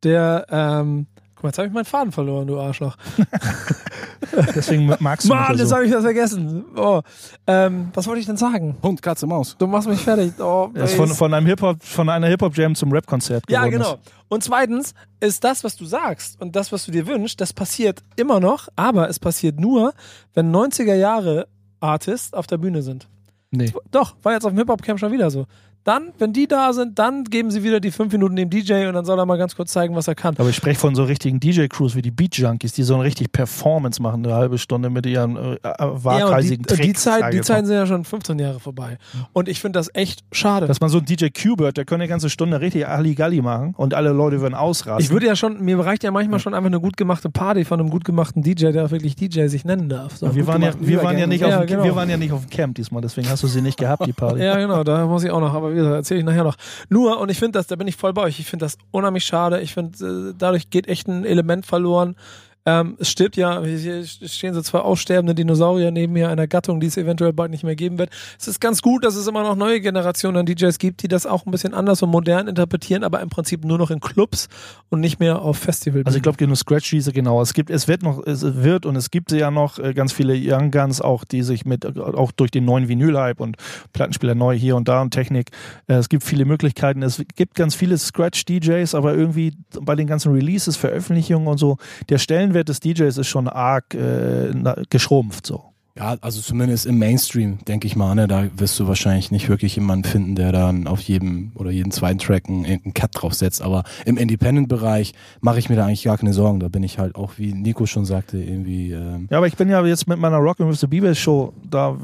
der, 0.03 0.45
ähm, 0.51 1.07
guck 1.35 1.45
mal, 1.45 1.49
jetzt 1.49 1.57
habe 1.57 1.69
ich 1.69 1.73
meinen 1.73 1.87
Faden 1.87 2.13
verloren, 2.13 2.47
du 2.47 2.61
Arschloch. 2.61 2.99
Deswegen 4.55 4.95
magst 5.01 5.29
du 5.29 5.35
Mann, 5.35 5.53
mich 5.53 5.61
jetzt 5.61 5.69
so. 5.69 5.77
habe 5.77 5.87
ich 5.87 5.93
das 5.93 6.03
vergessen. 6.03 6.65
Oh, 6.77 7.01
ähm, 7.47 7.91
was 7.95 8.07
wollte 8.07 8.21
ich 8.21 8.27
denn 8.27 8.37
sagen? 8.37 8.77
Hund, 8.83 9.03
Katze, 9.03 9.27
Maus. 9.27 9.57
Du 9.59 9.67
machst 9.67 9.89
mich 9.89 10.01
fertig. 10.01 10.33
Oh, 10.39 10.69
Das 10.75 10.91
ist 10.91 10.97
von, 10.97 11.09
von, 11.09 11.35
einem 11.35 11.47
Hip 11.47 11.61
-Hop, 11.61 11.77
von 11.81 12.09
einer 12.09 12.27
Hip-Hop-Jam 12.29 12.75
zum 12.75 12.93
Rap-Konzert 12.93 13.45
Ja, 13.49 13.67
genau. 13.67 13.99
Und 14.29 14.45
zweitens 14.45 14.95
ist 15.21 15.43
das, 15.45 15.65
was 15.65 15.77
du 15.77 15.85
sagst 15.87 16.41
und 16.41 16.55
das, 16.55 16.71
was 16.73 16.85
du 16.85 16.93
dir 16.93 17.07
wünschst, 17.07 17.41
das 17.41 17.53
passiert 17.53 18.03
immer 18.17 18.41
noch, 18.41 18.69
aber 18.77 19.09
es 19.09 19.19
passiert 19.19 19.59
nur, 19.59 19.95
wenn 20.35 20.55
90er 20.55 20.95
Jahre 20.95 21.49
Artists 21.81 22.35
auf 22.35 22.47
der 22.47 22.59
Bühne 22.59 22.83
sind. 22.83 23.05
Ist. 23.05 23.11
Nee. 23.51 23.73
Doch, 23.91 24.15
war 24.23 24.35
jetzt 24.35 24.45
auf 24.45 24.53
dem 24.53 24.59
Hip-Hop-Camp 24.59 25.01
schon 25.01 25.13
wieder 25.13 25.31
so. 25.31 25.47
Dann, 25.89 26.13
wenn 26.19 26.35
die 26.35 26.47
da 26.47 26.75
sind, 26.75 26.99
dann 26.99 27.25
geben 27.25 27.51
sie 27.51 27.63
wieder 27.63 27.81
die 27.81 27.91
fünf 27.91 28.13
Minuten 28.13 28.37
dem 28.37 28.51
DJ 28.51 28.89
und 28.89 28.93
dann 28.93 29.07
soll 29.07 29.19
er 29.19 29.25
mal 29.25 29.39
ganz 29.39 29.57
kurz 29.57 29.73
zeigen, 29.73 29.97
was 29.97 30.07
er 30.07 30.15
kann. 30.15 30.35
Aber 30.37 30.51
ich 30.51 30.57
spreche 30.57 30.79
von 30.79 30.95
so 30.95 31.05
richtigen 31.05 31.41
DJ-Crews 31.41 31.97
wie 31.97 32.03
die 32.03 32.11
Beat 32.11 32.37
Junkies, 32.37 32.75
die 32.75 32.83
so 32.83 32.93
eine 32.93 33.05
richtig 33.05 33.33
Performance 33.33 34.03
machen, 34.03 34.23
eine 34.23 34.35
halbe 34.35 34.59
Stunde 34.59 34.91
mit 34.91 35.07
ihren 35.07 35.37
äh, 35.37 35.55
äh, 35.55 35.59
Ja, 35.65 35.87
und 35.87 35.99
die, 36.01 36.05
waghalsigen 36.05 36.67
die, 36.67 36.75
Tricks. 36.75 37.03
Zeit, 37.05 37.33
die. 37.33 37.41
Zeiten 37.41 37.65
sind 37.65 37.77
ja 37.77 37.87
schon 37.87 38.05
15 38.05 38.39
Jahre 38.39 38.61
vorbei. 38.61 38.99
Und 39.33 39.49
ich 39.49 39.63
finde 39.63 39.79
das 39.79 39.89
echt 39.95 40.25
schade. 40.31 40.67
Dass 40.67 40.79
man 40.83 40.91
so 40.91 40.99
ein 40.99 41.07
DJ 41.07 41.29
Qbert, 41.29 41.79
der 41.79 41.87
könnte 41.87 42.03
eine 42.03 42.09
ganze 42.09 42.29
Stunde 42.29 42.61
richtig 42.61 42.87
Halligalli 42.87 43.41
machen 43.41 43.73
und 43.79 43.95
alle 43.95 44.11
Leute 44.11 44.43
würden 44.43 44.55
ausrasten. 44.55 45.03
ich 45.03 45.11
würde 45.11 45.25
ja 45.25 45.37
schon, 45.37 45.65
mir 45.65 45.79
reicht 45.79 46.05
ja 46.05 46.11
manchmal 46.11 46.39
schon 46.39 46.53
einfach 46.53 46.67
eine 46.67 46.81
gut 46.81 46.99
gemachte 46.99 47.31
Party 47.31 47.65
von 47.65 47.81
einem 47.81 47.89
gut 47.89 48.05
gemachten 48.05 48.43
DJ, 48.43 48.73
der 48.73 48.85
auch 48.85 48.91
wirklich 48.91 49.17
DJ 49.17 49.47
sich 49.47 49.65
nennen 49.65 49.89
darf. 49.89 50.19
So. 50.19 50.35
wir, 50.35 50.47
waren 50.47 50.61
ja, 50.61 50.73
wir, 50.79 51.03
waren 51.03 51.17
ja 51.17 51.27
nicht 51.27 51.43
auf 51.43 51.51
Ja, 51.51 51.61
dem, 51.61 51.67
genau. 51.67 51.85
wir 51.85 51.97
waren 51.97 52.11
ja 52.11 52.19
nicht 52.19 52.33
auf 52.33 52.45
dem 52.45 52.51
Camp 52.51 52.75
diesmal, 52.75 53.01
deswegen 53.01 53.31
hast 53.31 53.43
du 53.43 53.47
sie 53.47 53.63
nicht 53.63 53.79
gehabt, 53.79 54.05
die 54.05 54.13
Party. 54.13 54.43
Ja, 54.49 54.57
genau, 54.59 54.85
da 54.85 55.07
muss 55.07 55.25
ich 55.25 55.31
auch 55.31 55.41
noch, 55.41 55.55
aber 55.55 55.78
gesagt, 55.79 55.97
erzähle 55.97 56.21
ich 56.21 56.27
nachher 56.27 56.45
noch. 56.45 56.57
Nur, 56.89 57.19
und 57.19 57.31
ich 57.31 57.39
finde 57.39 57.59
das, 57.59 57.67
da 57.67 57.77
bin 57.77 57.89
ich 57.89 57.97
voll 57.97 58.13
bei 58.13 58.23
euch, 58.23 58.39
ich 58.39 58.47
finde 58.47 58.65
das 58.65 58.79
unheimlich 58.91 59.25
schade. 59.25 59.61
Ich 59.61 59.75
finde, 59.75 60.31
äh, 60.31 60.35
dadurch 60.37 60.71
geht 60.71 60.89
echt 60.89 61.09
ein 61.09 61.25
Element 61.25 61.67
verloren. 61.67 62.17
Ähm, 62.67 62.97
es 62.99 63.11
stirbt 63.11 63.37
ja, 63.37 63.63
hier 63.63 64.05
stehen 64.05 64.53
so 64.53 64.63
zwei 64.63 64.81
aussterbende 64.81 65.35
Dinosaurier 65.35 65.91
neben 65.91 66.13
mir 66.13 66.29
einer 66.29 66.47
Gattung, 66.47 66.81
die 66.81 66.89
es 66.89 66.97
eventuell 66.97 67.33
bald 67.33 67.51
nicht 67.51 67.65
mehr 67.65 67.77
geben 67.77 67.99
wird. 67.99 68.11
Es 68.39 68.49
ist 68.49 68.61
ganz 68.61 68.83
gut, 68.83 69.05
dass 69.05 69.17
es 69.17 69.27
immer 69.27 69.43
noch 69.43 69.57
neue 69.57 69.81
Generationen 69.81 70.37
an 70.39 70.47
DJs 70.47 70.79
gibt, 70.79 71.03
die 71.03 71.09
das 71.09 71.25
auch 71.25 71.47
ein 71.47 71.51
bisschen 71.51 71.73
anders 71.73 72.03
und 72.03 72.11
modern 72.11 72.49
interpretieren, 72.49 73.05
aber 73.05 73.21
im 73.21 73.31
Prinzip 73.31 73.65
nur 73.65 73.79
noch 73.79 73.91
in 73.91 74.01
Clubs 74.01 74.49
und 74.91 75.01
nicht 75.01 75.21
mehr 75.21 75.41
auf 75.41 75.59
Festivals. 75.59 76.07
Also 76.07 76.17
ich 76.17 76.23
glaube, 76.23 76.37
genug 76.37 76.57
Scratch 76.57 76.91
diese 76.91 77.13
genau. 77.13 77.41
Es 77.41 77.55
gibt, 77.55 77.71
es 77.71 77.89
wird 77.89 78.03
noch, 78.03 78.27
es 78.27 78.43
wird 78.43 78.85
und 78.85 78.97
es 78.97 79.11
gibt 79.11 79.33
ja 79.33 79.51
noch 79.51 79.79
äh, 79.79 79.95
ganz 79.95 80.13
viele 80.13 80.35
Young 80.37 80.71
Guns 80.71 81.01
auch, 81.01 81.25
die 81.25 81.43
sich 81.43 81.65
mit 81.65 81.87
auch 81.99 82.33
durch 82.33 82.51
den 82.51 82.65
neuen 82.65 82.89
Vinyl-Hype 82.89 83.41
und 83.41 83.57
Plattenspieler 83.93 84.35
neu 84.35 84.57
hier 84.57 84.77
und 84.77 84.89
da 84.89 85.01
und 85.01 85.11
Technik. 85.11 85.51
Äh, 85.87 85.95
es 85.95 86.09
gibt 86.09 86.23
viele 86.25 86.45
Möglichkeiten. 86.45 87.03
Es 87.03 87.23
gibt 87.37 87.55
ganz 87.55 87.75
viele 87.75 87.97
Scratch-DJs, 87.97 88.95
aber 88.95 89.15
irgendwie 89.15 89.55
bei 89.81 89.95
den 89.95 90.07
ganzen 90.07 90.33
Releases, 90.33 90.77
Veröffentlichungen 90.77 91.49
und 91.49 91.59
so, 91.59 91.79
der 92.09 92.19
Stellenwert 92.19 92.58
des 92.65 92.81
DJs 92.81 93.17
ist 93.19 93.29
schon 93.29 93.49
arg 93.49 93.95
äh, 93.95 94.53
geschrumpft 94.91 95.47
so. 95.47 95.69
Ja, 95.99 96.17
also 96.21 96.41
zumindest 96.41 96.87
im 96.87 96.97
Mainstream, 96.97 97.59
denke 97.67 97.89
ich 97.89 97.97
mal, 97.97 98.15
ne, 98.15 98.29
da 98.29 98.47
wirst 98.57 98.79
du 98.79 98.87
wahrscheinlich 98.87 99.33
nicht 99.33 99.49
wirklich 99.49 99.75
jemanden 99.75 100.05
finden, 100.05 100.37
der 100.37 100.53
dann 100.53 100.87
auf 100.87 101.01
jedem 101.01 101.51
oder 101.57 101.73
jeden 101.73 101.91
zweiten 101.91 102.21
Track 102.21 102.49
einen, 102.49 102.65
einen 102.65 102.95
Cut 102.95 103.11
draufsetzt. 103.15 103.63
Aber 103.63 103.83
im 104.05 104.17
Independent-Bereich 104.17 105.13
mache 105.41 105.59
ich 105.59 105.69
mir 105.69 105.75
da 105.75 105.87
eigentlich 105.87 106.05
gar 106.05 106.17
keine 106.17 106.33
Sorgen. 106.33 106.61
Da 106.61 106.69
bin 106.69 106.85
ich 106.85 107.01
halt 107.01 107.17
auch, 107.17 107.33
wie 107.37 107.53
Nico 107.53 107.85
schon 107.87 108.05
sagte, 108.05 108.39
irgendwie. 108.39 108.93
Ähm, 108.93 109.27
Ja, 109.29 109.39
aber 109.39 109.49
ich 109.49 109.57
bin 109.57 109.69
ja 109.69 109.85
jetzt 109.85 110.07
mit 110.07 110.21
meiner 110.21 110.37
Rockin' 110.37 110.69
with 110.69 110.79
the 110.79 110.87
Beavers 110.87 111.19
Show, 111.19 111.53
da, 111.69 111.97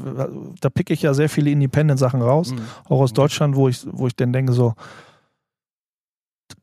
da 0.59 0.69
picke 0.69 0.93
ich 0.93 1.01
ja 1.01 1.13
sehr 1.13 1.29
viele 1.29 1.51
Independent-Sachen 1.51 2.21
raus, 2.21 2.53
auch 2.89 2.99
aus 2.99 3.13
Deutschland, 3.13 3.55
wo 3.55 3.69
ich, 3.69 3.79
wo 3.89 4.07
ich 4.07 4.15
dann 4.17 4.33
denke 4.33 4.51
so, 4.51 4.73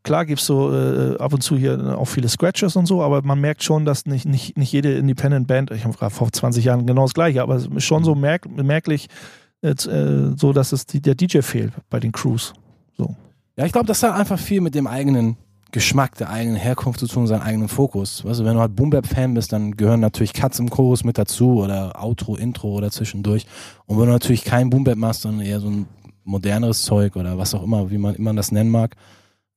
klar 0.02 0.26
gibt's 0.26 0.46
so 0.46 0.72
äh, 0.72 1.16
ab 1.18 1.32
und 1.32 1.42
zu 1.42 1.56
hier 1.56 1.98
auch 1.98 2.06
viele 2.06 2.28
Scratches 2.28 2.76
und 2.76 2.86
so, 2.86 3.02
aber 3.02 3.22
man 3.22 3.40
merkt 3.40 3.62
schon, 3.62 3.84
dass 3.84 4.06
nicht, 4.06 4.26
nicht, 4.26 4.56
nicht 4.56 4.72
jede 4.72 4.94
Independent-Band, 4.94 5.70
ich 5.70 5.84
habe 5.84 5.96
gerade 5.96 6.14
vor 6.14 6.30
20 6.30 6.64
Jahren 6.64 6.86
genau 6.86 7.02
das 7.02 7.14
gleiche, 7.14 7.42
aber 7.42 7.56
es 7.56 7.66
ist 7.66 7.84
schon 7.84 8.04
so 8.04 8.14
merk, 8.14 8.48
merklich 8.48 9.08
äh, 9.62 9.74
so, 9.76 10.52
dass 10.52 10.72
es 10.72 10.86
die, 10.86 11.00
der 11.00 11.14
DJ 11.14 11.40
fehlt 11.40 11.72
bei 11.88 12.00
den 12.00 12.12
Crews. 12.12 12.52
So. 12.96 13.14
Ja, 13.56 13.66
ich 13.66 13.72
glaube, 13.72 13.86
das 13.86 14.02
hat 14.02 14.14
einfach 14.14 14.38
viel 14.38 14.60
mit 14.60 14.74
dem 14.74 14.86
eigenen 14.86 15.36
Geschmack, 15.72 16.16
der 16.18 16.28
eigenen 16.28 16.56
Herkunft 16.56 17.00
zu 17.00 17.06
tun, 17.06 17.26
seinem 17.26 17.42
eigenen 17.42 17.68
Fokus. 17.68 18.18
Du, 18.18 18.28
wenn 18.28 18.54
du 18.54 18.60
halt 18.60 18.76
Boom-Bap-Fan 18.76 19.32
bist, 19.32 19.52
dann 19.52 19.76
gehören 19.76 20.00
natürlich 20.00 20.34
Cuts 20.34 20.58
im 20.58 20.68
Chorus 20.68 21.02
mit 21.02 21.16
dazu 21.16 21.62
oder 21.62 22.02
Outro, 22.02 22.36
Intro 22.36 22.72
oder 22.72 22.90
zwischendurch. 22.90 23.46
Und 23.86 23.98
wenn 23.98 24.06
du 24.06 24.12
natürlich 24.12 24.44
kein 24.44 24.68
Boom-Bap 24.68 24.98
machst, 24.98 25.22
sondern 25.22 25.46
eher 25.46 25.60
so 25.60 25.68
ein 25.68 25.86
moderneres 26.24 26.82
Zeug 26.82 27.16
oder 27.16 27.38
was 27.38 27.54
auch 27.54 27.62
immer, 27.62 27.90
wie 27.90 27.98
man 27.98 28.14
immer 28.14 28.34
das 28.34 28.52
nennen 28.52 28.70
mag, 28.70 28.96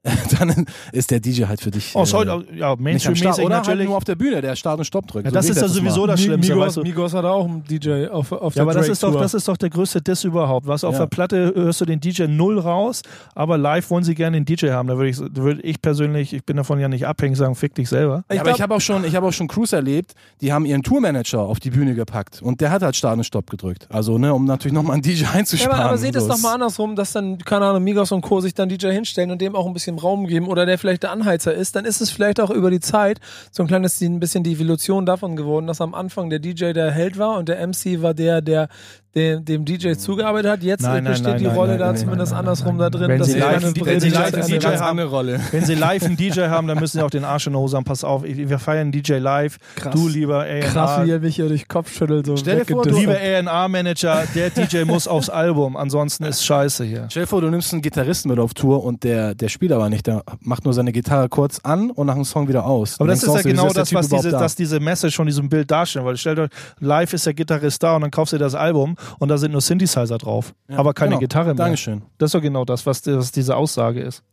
dann 0.39 0.65
ist 0.91 1.11
der 1.11 1.19
DJ 1.19 1.45
halt 1.45 1.61
für 1.61 1.71
dich 1.71 1.91
Oh, 1.95 2.05
sorry, 2.05 2.27
äh, 2.27 2.57
ja, 2.59 2.75
nicht 2.75 3.07
am 3.07 3.15
Start. 3.15 3.37
Mainstream-mäßig 3.39 3.45
Oder 3.45 3.55
halt 3.55 3.65
natürlich. 3.67 3.87
nur 3.87 3.97
auf 3.97 4.03
der 4.03 4.15
Bühne, 4.15 4.41
der 4.41 4.55
Start 4.55 4.77
und 4.79 4.85
Stopp 4.85 5.07
drückt. 5.07 5.25
Ja, 5.25 5.31
So 5.31 5.35
das 5.35 5.45
wie 5.47 5.51
ist 5.51 5.57
ich 5.57 5.61
ja 5.63 5.67
sowieso 5.67 6.05
das 6.07 6.21
Schlimmste, 6.21 6.53
Migos, 6.53 6.67
weißt 6.67 6.77
du? 6.77 6.81
Migos 6.83 7.13
hat 7.13 7.25
auch 7.25 7.45
einen 7.45 7.63
DJ 7.63 8.07
auf, 8.07 8.31
auf 8.31 8.53
der 8.53 8.61
Ja, 8.61 8.63
aber 8.69 8.73
das 8.73 8.87
ist, 8.87 9.01
doch, 9.03 9.19
das 9.19 9.33
ist 9.33 9.47
doch 9.47 9.57
der 9.57 9.69
größte 9.69 10.01
Diss 10.01 10.23
überhaupt. 10.23 10.67
Was 10.67 10.83
auf 10.83 10.93
Ja. 10.93 10.99
der 11.01 11.07
Platte 11.07 11.53
hörst 11.55 11.81
du 11.81 11.85
den 11.85 11.99
DJ 11.99 12.23
null 12.27 12.59
raus, 12.59 13.01
aber 13.33 13.57
live 13.57 13.89
wollen 13.89 14.03
sie 14.03 14.15
gerne 14.15 14.37
den 14.41 14.45
DJ 14.45 14.69
haben. 14.71 14.87
Da 14.87 14.95
würde 14.97 15.09
ich, 15.09 15.17
da 15.17 15.41
würde 15.41 15.61
ich 15.61 15.81
persönlich, 15.81 16.33
ich 16.33 16.43
bin 16.45 16.57
davon 16.57 16.79
ja 16.79 16.87
nicht 16.87 17.07
abhängig, 17.07 17.37
sagen, 17.37 17.55
fick 17.55 17.73
dich 17.75 17.89
selber. 17.89 18.23
Ja, 18.31 18.41
aber 18.41 18.51
ich 18.51 18.61
habe 18.61 18.75
auch 18.75 18.81
schon, 18.81 19.03
ich 19.05 19.15
habe 19.15 19.27
auch 19.27 19.33
schon 19.33 19.47
Crews 19.47 19.73
erlebt, 19.73 20.13
die 20.41 20.53
haben 20.53 20.65
ihren 20.65 20.83
Tourmanager 20.83 21.39
auf 21.41 21.59
die 21.59 21.71
Bühne 21.71 21.95
gepackt 21.95 22.41
und 22.41 22.61
der 22.61 22.69
hat 22.71 22.81
halt 22.83 22.95
Start 22.95 23.17
und 23.17 23.23
Stopp 23.23 23.49
gedrückt. 23.49 23.87
Also 23.89 24.17
ne, 24.17 24.33
um 24.33 24.45
natürlich 24.45 24.73
nochmal 24.73 24.93
einen 24.93 25.01
DJ 25.03 25.23
Ja, 25.23 25.31
einzusparen. 25.31 25.73
aber, 25.79 25.89
aber 25.89 25.97
seht 25.97 26.15
es 26.15 26.23
So, 26.23 26.29
doch 26.29 26.39
mal 26.39 26.53
andersrum, 26.53 26.95
dass 26.95 27.11
dann, 27.13 27.37
keine 27.39 27.65
Ahnung, 27.65 27.83
Migos 27.83 28.11
und 28.11 28.21
Co. 28.21 28.39
sich 28.41 28.53
dann 28.53 28.69
DJ 28.69 28.91
hinstellen 28.91 29.31
und 29.31 29.41
dem 29.41 29.55
auch 29.55 29.65
ein 29.65 29.73
bisschen 29.73 29.94
Raum 29.99 30.27
geben 30.27 30.47
oder 30.47 30.65
der 30.65 30.77
vielleicht 30.77 31.03
der 31.03 31.11
Anheizer 31.11 31.53
ist, 31.53 31.75
dann 31.75 31.85
ist 31.85 32.01
es 32.01 32.11
vielleicht 32.11 32.39
auch 32.39 32.49
über 32.49 32.71
die 32.71 32.79
Zeit 32.79 33.19
so 33.51 33.63
ein 33.63 33.67
kleines 33.67 34.01
ein 34.01 34.19
bisschen 34.19 34.43
die 34.43 34.53
Evolution 34.53 35.05
davon 35.05 35.35
geworden, 35.35 35.67
dass 35.67 35.81
am 35.81 35.93
Anfang 35.93 36.29
der 36.29 36.39
DJ 36.39 36.73
der 36.73 36.91
Held 36.91 37.17
war 37.17 37.37
und 37.37 37.49
der 37.49 37.65
MC 37.65 38.01
war 38.01 38.13
der, 38.13 38.41
der 38.41 38.69
dem, 39.15 39.45
dem 39.45 39.63
DJ 39.65 39.93
zugearbeitet 39.93 40.51
hat. 40.51 40.63
Jetzt 40.63 40.81
Nein, 40.81 41.03
nein, 41.05 41.13
besteht 41.13 41.27
nein, 41.27 41.37
die 41.39 41.45
nein, 41.45 41.55
Rolle 41.55 41.69
nein, 41.71 41.79
da 41.79 41.85
nein, 41.87 41.97
zumindest 41.97 42.33
andersrum 42.33 42.75
nein. 42.77 42.91
da 42.91 42.97
drin. 42.97 43.07
Wenn 43.09 43.19
dass 43.19 43.29
sie 43.29 43.39
live- 43.39 43.63
einen. 43.63 43.73
DJ 43.73 44.65
haben. 44.65 44.81
andere 44.81 45.07
Rolle. 45.09 45.39
Wenn 45.51 45.63
sie 45.65 45.75
live 45.75 46.03
einen 46.03 46.17
DJ 46.17 46.41
haben, 46.47 46.67
dann 46.67 46.79
müssen 46.79 46.97
sie 46.97 47.03
auch 47.03 47.09
den 47.09 47.23
Arsch 47.23 47.47
in 47.47 47.53
die 47.53 47.59
Hose 47.59 47.77
haben. 47.77 47.85
Pass 47.85 48.03
auf, 48.03 48.23
wir 48.23 48.59
feiern 48.59 48.91
DJ 48.91 49.13
live. 49.13 49.57
Krass. 49.75 49.93
Du 49.95 50.09
lieber 50.09 50.45
Krass, 50.61 50.97
wie 51.05 51.11
A&R. 51.11 51.13
er 51.13 51.19
mich 51.19 51.35
hier 51.37 51.47
durch 51.47 51.67
Kopf 51.69 51.93
schüttelt. 51.93 52.25
So 52.25 52.35
Stell 52.35 52.59
dir 52.59 52.65
vor, 52.65 52.85
weggedisst. 52.85 52.99
Lieber 53.01 53.15
A&R-Manager, 53.17 54.23
der 54.35 54.49
DJ 54.49 54.83
muss 54.85 55.07
aufs 55.07 55.29
Album, 55.29 55.77
ansonsten 55.77 56.25
ist 56.25 56.43
scheiße 56.45 56.83
hier. 56.83 57.07
Stell 57.09 57.23
dir 57.23 57.27
vor, 57.27 57.39
du 57.41 57.49
nimmst 57.49 57.71
einen 57.71 57.81
Gitarristen 57.81 58.29
mit 58.29 58.39
auf 58.39 58.53
Tour 58.53 58.83
und 58.83 59.03
der, 59.03 59.33
der 59.33 59.47
spielt 59.47 59.71
aber 59.71 59.89
nicht. 59.89 60.07
Der 60.07 60.23
macht 60.41 60.65
nur 60.65 60.73
seine 60.73 60.91
Gitarre 60.91 61.29
kurz 61.29 61.59
an 61.63 61.89
und 61.91 62.07
nach 62.07 62.15
dem 62.15 62.25
Song 62.25 62.47
wieder 62.49 62.65
aus. 62.65 62.99
Aber 62.99 63.07
Du 63.07 63.13
das 63.13 63.23
ist 63.23 63.33
ja 63.33 63.41
genau 63.41 63.65
der 63.67 63.73
das, 63.75 63.93
was 63.93 64.09
diese, 64.09 64.31
da? 64.31 64.39
dass 64.39 64.55
diese 64.55 64.79
Message 64.81 65.15
von 65.15 65.25
diesem 65.25 65.47
Bild 65.47 65.71
darstellen. 65.71 66.05
Weil 66.05 66.17
stellt 66.17 66.39
euch, 66.39 66.49
live 66.79 67.13
ist 67.13 67.25
der 67.25 67.33
Gitarrist 67.33 67.81
da 67.81 67.95
und 67.95 68.01
dann 68.01 68.11
kaufst 68.11 68.33
du 68.33 68.37
dir 68.37 68.43
das 68.43 68.55
Album 68.55 68.95
und 69.19 69.29
da 69.29 69.37
sind 69.37 69.51
nur 69.51 69.61
Synthesizer 69.61 70.17
drauf, 70.17 70.53
Ja, 70.69 70.77
aber 70.77 70.93
keine 70.93 71.11
genau. 71.11 71.19
Gitarre 71.19 71.45
mehr. 71.47 71.55
Dankeschön. 71.55 72.01
Das 72.17 72.27
ist 72.29 72.35
doch 72.35 72.41
genau 72.41 72.65
das, 72.65 72.85
was, 72.85 73.05
was 73.07 73.31
diese 73.31 73.55
Aussage 73.55 74.01
ist. 74.01 74.23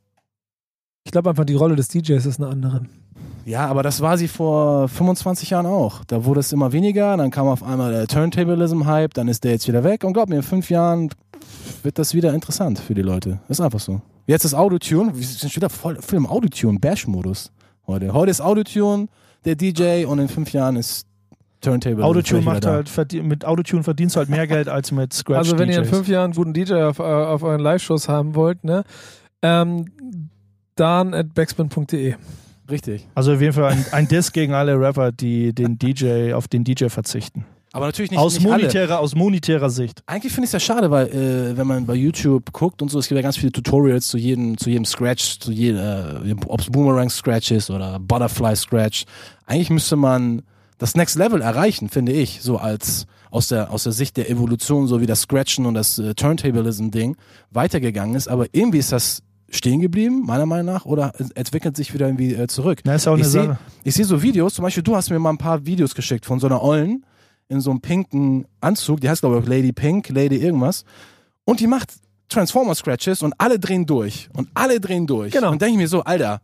Ich 1.04 1.10
glaube 1.10 1.30
einfach, 1.30 1.44
die 1.44 1.54
Rolle 1.54 1.76
des 1.76 1.88
DJs 1.88 2.24
ist 2.24 2.40
eine 2.40 2.48
andere. 2.48 2.82
Ja, 3.44 3.66
aber 3.66 3.82
das 3.82 4.00
war 4.00 4.16
sie 4.18 4.28
vor 4.28 4.88
25 4.88 5.50
Jahren 5.50 5.66
auch. 5.66 6.04
Da 6.04 6.24
wurde 6.24 6.40
es 6.40 6.52
immer 6.52 6.72
weniger, 6.72 7.16
dann 7.16 7.30
kam 7.30 7.48
auf 7.48 7.62
einmal 7.62 7.90
der 7.90 8.06
Turntablism-Hype, 8.06 9.14
dann 9.14 9.26
ist 9.26 9.42
der 9.42 9.52
jetzt 9.52 9.66
wieder 9.66 9.82
weg 9.82 10.04
und 10.04 10.12
glaub 10.12 10.28
mir, 10.28 10.36
in 10.36 10.42
fünf 10.42 10.70
Jahren 10.70 11.10
wird 11.82 11.98
das 11.98 12.14
wieder 12.14 12.32
interessant 12.32 12.78
für 12.78 12.94
die 12.94 13.02
Leute. 13.02 13.40
Ist 13.48 13.60
einfach 13.60 13.80
so. 13.80 14.00
Jetzt 14.26 14.44
ist 14.44 14.54
Autotune, 14.54 15.12
wir 15.16 15.26
sind 15.26 15.50
schon 15.50 15.56
wieder 15.60 15.70
voll, 15.70 15.96
voll 16.00 16.18
im 16.18 16.26
Autotune-Bash-Modus 16.26 17.50
heute. 17.88 18.12
Heute 18.12 18.30
ist 18.30 18.40
Autotune 18.40 19.08
der 19.44 19.56
DJ 19.56 20.04
und 20.04 20.20
in 20.20 20.28
fünf 20.28 20.52
Jahren 20.52 20.76
ist 20.76 21.06
Turntable. 21.62 22.04
Autotune 22.04 22.42
macht 22.42 22.66
halt, 22.66 22.88
verdien- 22.90 23.26
mit 23.26 23.44
Autotune 23.46 23.82
verdienst 23.82 24.16
du 24.16 24.18
halt 24.18 24.28
mehr 24.28 24.46
Geld 24.46 24.68
als 24.68 24.92
mit 24.92 25.12
Scratch. 25.14 25.38
Also 25.38 25.58
wenn 25.58 25.68
ihr 25.70 25.76
in 25.78 25.82
DJs. 25.84 25.96
fünf 25.96 26.08
Jahren 26.08 26.24
einen 26.24 26.34
guten 26.34 26.52
DJ 26.52 26.74
auf, 26.82 26.98
äh, 26.98 27.02
auf 27.02 27.42
euren 27.42 27.60
Live-Shows 27.60 28.08
haben 28.08 28.34
wollt, 28.34 28.64
ne, 28.64 28.84
ähm, 29.42 29.86
dan 30.76 31.14
at 31.14 31.34
backspin.de. 31.34 32.14
Richtig. 32.70 33.06
Also 33.14 33.32
auf 33.34 33.40
jeden 33.40 33.52
Fall 33.52 33.72
ein, 33.72 33.84
ein 33.92 34.08
Diss 34.08 34.32
gegen 34.32 34.54
alle 34.54 34.78
Rapper, 34.78 35.12
die 35.12 35.52
den 35.54 35.78
DJ 35.78 36.32
auf 36.32 36.48
den 36.48 36.64
DJ 36.64 36.86
verzichten. 36.88 37.44
Aber 37.74 37.86
natürlich 37.86 38.10
nicht, 38.10 38.20
aus, 38.20 38.34
nicht 38.34 38.46
alle. 38.46 38.62
monetärer, 38.62 39.00
aus 39.00 39.14
monetärer 39.14 39.70
Sicht. 39.70 40.02
Eigentlich 40.06 40.32
finde 40.32 40.44
ich 40.44 40.48
es 40.48 40.52
ja 40.52 40.60
schade, 40.60 40.90
weil 40.90 41.06
äh, 41.08 41.56
wenn 41.56 41.66
man 41.66 41.86
bei 41.86 41.94
YouTube 41.94 42.52
guckt 42.52 42.82
und 42.82 42.90
so, 42.90 42.98
es 42.98 43.08
gibt 43.08 43.16
ja 43.16 43.22
ganz 43.22 43.38
viele 43.38 43.50
Tutorials 43.50 44.08
zu 44.08 44.18
jedem, 44.18 44.58
zu 44.58 44.68
jedem 44.68 44.84
Scratch, 44.84 45.38
zu 45.40 45.52
jedem, 45.52 45.78
äh, 46.28 46.34
ob 46.48 46.60
es 46.60 46.66
Boomerang 46.70 47.08
Scratch 47.08 47.50
ist 47.50 47.70
oder 47.70 47.98
Butterfly 47.98 48.54
Scratch. 48.56 49.04
Eigentlich 49.46 49.70
müsste 49.70 49.96
man 49.96 50.42
das 50.82 50.96
Next 50.96 51.16
Level 51.16 51.40
erreichen, 51.40 51.88
finde 51.88 52.10
ich, 52.10 52.42
so 52.42 52.58
als 52.58 53.06
aus 53.30 53.46
der, 53.46 53.70
aus 53.70 53.84
der 53.84 53.92
Sicht 53.92 54.16
der 54.16 54.28
Evolution, 54.28 54.88
so 54.88 55.00
wie 55.00 55.06
das 55.06 55.20
Scratchen 55.20 55.64
und 55.64 55.74
das 55.74 56.00
äh, 56.00 56.12
Turntablism-Ding 56.14 57.16
weitergegangen 57.52 58.16
ist. 58.16 58.26
Aber 58.26 58.46
irgendwie 58.50 58.78
ist 58.78 58.90
das 58.90 59.22
stehen 59.48 59.80
geblieben, 59.80 60.24
meiner 60.26 60.44
Meinung 60.44 60.66
nach, 60.66 60.84
oder 60.84 61.12
entwickelt 61.36 61.76
sich 61.76 61.94
wieder 61.94 62.06
irgendwie 62.06 62.34
äh, 62.34 62.48
zurück. 62.48 62.80
Na, 62.82 62.96
ist 62.96 63.06
auch 63.06 63.12
eine 63.12 63.22
ich 63.22 63.28
sehe 63.28 63.56
seh 63.84 64.02
so 64.02 64.22
Videos, 64.22 64.54
zum 64.54 64.64
Beispiel 64.64 64.82
du 64.82 64.96
hast 64.96 65.10
mir 65.10 65.20
mal 65.20 65.30
ein 65.30 65.38
paar 65.38 65.64
Videos 65.64 65.94
geschickt 65.94 66.26
von 66.26 66.40
so 66.40 66.48
einer 66.48 66.60
Ollen 66.60 67.06
in 67.48 67.60
so 67.60 67.70
einem 67.70 67.80
pinken 67.80 68.46
Anzug, 68.60 69.00
die 69.00 69.08
heißt 69.08 69.20
glaube 69.20 69.38
ich 69.38 69.46
Lady 69.46 69.72
Pink, 69.72 70.08
Lady 70.08 70.36
irgendwas, 70.36 70.84
und 71.44 71.60
die 71.60 71.68
macht 71.68 71.92
Transformer 72.28 72.74
Scratches 72.74 73.22
und 73.22 73.34
alle 73.38 73.60
drehen 73.60 73.86
durch 73.86 74.28
und 74.32 74.48
alle 74.54 74.80
drehen 74.80 75.06
durch. 75.06 75.32
Genau. 75.32 75.52
Und 75.52 75.62
denke 75.62 75.74
ich 75.74 75.78
mir 75.78 75.88
so, 75.88 76.02
Alter, 76.02 76.40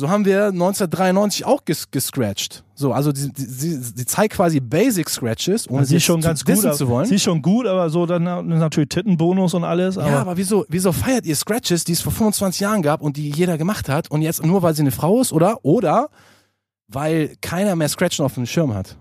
so 0.00 0.08
haben 0.08 0.24
wir 0.24 0.46
1993 0.46 1.44
auch 1.44 1.64
ges 1.64 1.90
gescratcht. 1.90 2.64
So, 2.74 2.92
also 2.92 3.12
die, 3.12 3.32
die, 3.32 3.42
sie, 3.44 3.74
sie 3.76 4.06
zeigt 4.06 4.34
quasi 4.34 4.58
Basic 4.58 5.08
Scratches, 5.08 5.68
ohne 5.70 5.84
sie 5.84 6.00
schon 6.00 6.22
zu 6.22 6.28
ganz 6.28 6.44
gut. 6.44 6.74
zu 6.74 6.88
wollen. 6.88 7.06
Sie 7.06 7.14
ist 7.16 7.22
schon 7.22 7.40
gut, 7.42 7.66
aber 7.66 7.90
so 7.90 8.06
dann 8.06 8.24
natürlich 8.24 8.88
Tittenbonus 8.88 9.54
und 9.54 9.64
alles. 9.64 9.98
Aber 9.98 10.10
Ja, 10.10 10.20
aber 10.20 10.36
wieso, 10.36 10.64
wieso 10.68 10.90
feiert 10.92 11.26
ihr 11.26 11.36
Scratches, 11.36 11.84
die 11.84 11.92
es 11.92 12.00
vor 12.00 12.12
25 12.12 12.60
Jahren 12.60 12.82
gab 12.82 13.02
und 13.02 13.16
die 13.16 13.30
jeder 13.30 13.58
gemacht 13.58 13.88
hat 13.88 14.10
und 14.10 14.22
jetzt 14.22 14.44
nur 14.44 14.62
weil 14.62 14.74
sie 14.74 14.80
eine 14.82 14.90
Frau 14.90 15.20
ist 15.20 15.32
oder 15.32 15.58
oder 15.62 16.08
weil 16.88 17.36
keiner 17.40 17.76
mehr 17.76 17.88
Scratchen 17.88 18.24
auf 18.24 18.34
dem 18.34 18.46
Schirm 18.46 18.74
hat? 18.74 18.96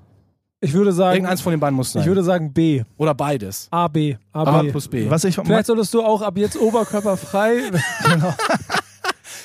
Ich 0.61 0.73
würde 0.73 0.91
sagen, 0.91 1.15
Irgendeins 1.15 1.39
von 1.39 1.51
den 1.51 1.59
beiden 1.61 1.75
muss 1.75 1.93
sein. 1.93 2.01
ich 2.01 2.07
würde 2.07 2.21
sagen 2.21 2.51
B. 2.51 2.83
oder 2.97 3.13
beides. 3.15 3.69
A, 3.71 3.87
B. 3.87 4.17
A, 4.33 4.43
A 4.43 4.61
B. 4.61 4.71
plus 4.71 4.89
B. 4.89 5.09
was 5.09 5.23
ich 5.23 5.35
Vielleicht 5.35 5.67
solltest 5.67 5.93
du 5.93 6.03
auch 6.03 6.21
ab 6.21 6.37
jetzt 6.37 6.59
oberkörperfrei. 6.59 7.71
Ja, 8.03 8.35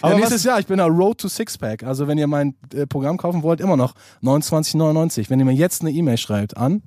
aber 0.04 0.16
nächstes 0.16 0.44
Jahr, 0.44 0.58
ich 0.60 0.66
bin 0.66 0.78
der 0.78 0.86
Road 0.86 1.18
to 1.18 1.28
Sixpack. 1.28 1.82
Also 1.82 2.08
wenn 2.08 2.18
ihr 2.18 2.26
mein 2.26 2.54
äh, 2.74 2.86
Programm 2.86 3.16
kaufen 3.16 3.42
wollt, 3.42 3.60
immer 3.60 3.76
noch 3.76 3.94
29,99. 4.22 5.30
Wenn 5.30 5.38
ihr 5.38 5.44
mir 5.44 5.52
jetzt 5.52 5.82
eine 5.82 5.90
E-Mail 5.90 6.18
schreibt 6.18 6.56
an 6.56 6.82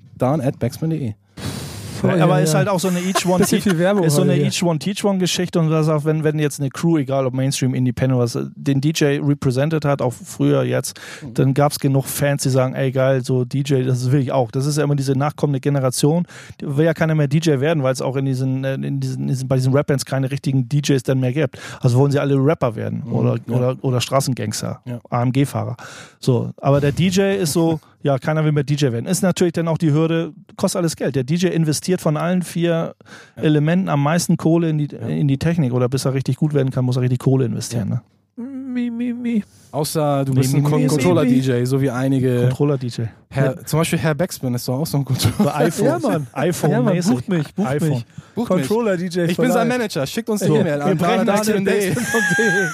Oh, 2.04 2.08
ja, 2.08 2.24
aber 2.24 2.42
ist 2.42 2.54
ja. 2.54 2.60
halt 2.60 2.70
auch 2.70 2.80
so 2.80 2.88
eine 2.88 3.00
Each 3.00 3.26
One 3.26 3.44
Werbung 3.78 4.04
ist 4.04 4.16
so 4.16 4.22
eine 4.22 4.34
hier. 4.34 4.46
Each 4.46 4.64
One 4.64 4.80
Teach 4.80 5.04
One 5.04 5.20
Geschichte 5.20 5.60
und 5.60 5.70
das 5.70 5.90
auch 5.90 6.06
wenn 6.06 6.24
wenn 6.24 6.40
jetzt 6.40 6.60
eine 6.60 6.70
Crew 6.70 6.98
egal 6.98 7.26
ob 7.26 7.34
Mainstream 7.34 7.74
Independent 7.74 8.20
was 8.20 8.38
den 8.56 8.82
DJ 8.82 9.20
represented 9.20 9.86
hat 9.86 10.02
auch 10.02 10.14
früher 10.14 10.64
jetzt 10.64 11.00
dann 11.34 11.54
gab 11.54 11.72
es 11.72 11.80
genug 11.80 12.06
Fans 12.06 12.44
die 12.44 12.50
sagen 12.50 12.76
ey 12.76 12.92
geil 12.92 13.24
so 13.24 13.46
DJ 13.46 13.84
das 13.84 14.12
will 14.12 14.22
ich 14.22 14.32
auch 14.32 14.52
das 14.52 14.66
ist 14.66 14.78
ja 14.78 14.84
immer 14.84 14.96
diese 14.96 15.14
nachkommende 15.14 15.60
Generation 15.60 16.26
die 16.62 16.78
will 16.78 16.86
ja 16.86 16.94
keiner 16.94 17.16
mehr 17.16 17.28
DJ 17.28 17.60
werden 17.60 17.84
weil 17.84 17.94
es 17.94 18.02
auch 18.02 18.16
in 18.16 18.26
diesen, 18.26 18.64
äh, 18.64 18.76
in 18.76 19.00
diesen, 19.00 19.24
in 19.24 19.28
diesen 19.28 19.48
bei 19.48 19.56
diesen 19.56 19.74
Rap-Bands 19.74 20.06
keine 20.06 20.32
richtigen 20.32 20.68
DJs 20.70 21.04
dann 21.04 21.20
mehr 21.20 21.34
gibt 21.34 21.60
also 21.82 21.98
wollen 21.98 22.12
sie 22.12 22.20
alle 22.20 22.36
Rapper 22.36 22.76
werden 22.76 23.04
oder, 23.04 23.38
ja. 23.48 23.56
oder 23.56 23.78
oder 23.82 24.02
Straßengangster 24.02 24.82
Ja. 24.86 25.00
AMG-Fahrer 25.10 25.78
so 26.20 26.52
aber 26.58 26.82
der 26.82 26.92
DJ 26.92 27.36
ist 27.36 27.54
so 27.54 27.80
ja, 28.04 28.18
keiner 28.18 28.46
will 28.46 28.52
mehr 28.52 28.64
DJ 28.64 28.92
werden. 28.92 29.06
Ist 29.06 29.22
natürlich 29.22 29.54
dann 29.54 29.68
auch 29.68 29.78
die 29.78 29.92
Hürde, 29.92 30.34
kostet 30.56 30.80
alles 30.80 30.96
Geld. 30.96 31.16
Der 31.16 31.24
DJ 31.24 31.48
investiert 31.48 31.87
von 32.02 32.18
allen 32.18 32.42
vier 32.42 32.96
Elementen 33.36 33.90
am 33.90 34.04
meisten 34.04 34.38
Kohle 34.38 34.70
in 34.70 34.78
die, 34.78 34.86
in 35.08 35.28
die 35.28 35.38
Technik 35.38 35.74
oder 35.74 35.88
bis 35.90 36.06
er 36.06 36.14
richtig 36.14 36.36
gut 36.36 36.54
werden 36.54 36.72
kann, 36.72 36.86
muss 36.86 36.98
er 36.98 37.02
richtig 37.02 37.20
Kohle 37.20 37.46
investieren. 37.46 37.90
Ne? 37.90 38.02
Mi, 38.38 38.92
mi, 38.92 39.12
mi. 39.14 39.44
Außer 39.72 40.24
du 40.26 40.34
bist 40.34 40.54
ein 40.54 40.64
Controller-DJ, 40.64 41.64
so 41.66 41.82
wie 41.82 41.90
einige. 41.90 42.42
Controller-DJ. 42.50 43.04
Herr, 43.30 43.66
zum 43.66 43.80
Beispiel 43.80 44.00
Herr 44.00 44.14
Backspin 44.14 44.54
ist 44.54 44.68
doch 44.68 44.80
auch 44.80 44.86
so 44.88 44.98
ein 44.98 45.06
Controller. 45.06 45.56
IPhone. 45.68 45.86
Ja, 45.86 46.00
Mann. 46.00 46.28
iPhone 46.34 46.72
Ja, 46.72 46.82
Mann, 46.82 47.00
bucht 47.02 47.28
mich, 47.28 47.56
bucht 47.56 47.68
iPhone. 47.68 47.90
mich. 47.90 48.06
Bucht 48.36 48.50
mich. 48.52 48.68
Controller-DJ. 48.68 49.22
Ich 49.22 49.38
bin 49.38 49.52
sein 49.52 49.68
Manager. 49.68 50.06
Schickt 50.06 50.30
uns 50.30 50.44
eine 50.44 50.52
So, 50.52 50.60
E-Mail 50.60 50.80
wir 50.80 50.86
an 50.86 51.26
das 51.26 51.42
dan@backspin.de. 51.48 51.96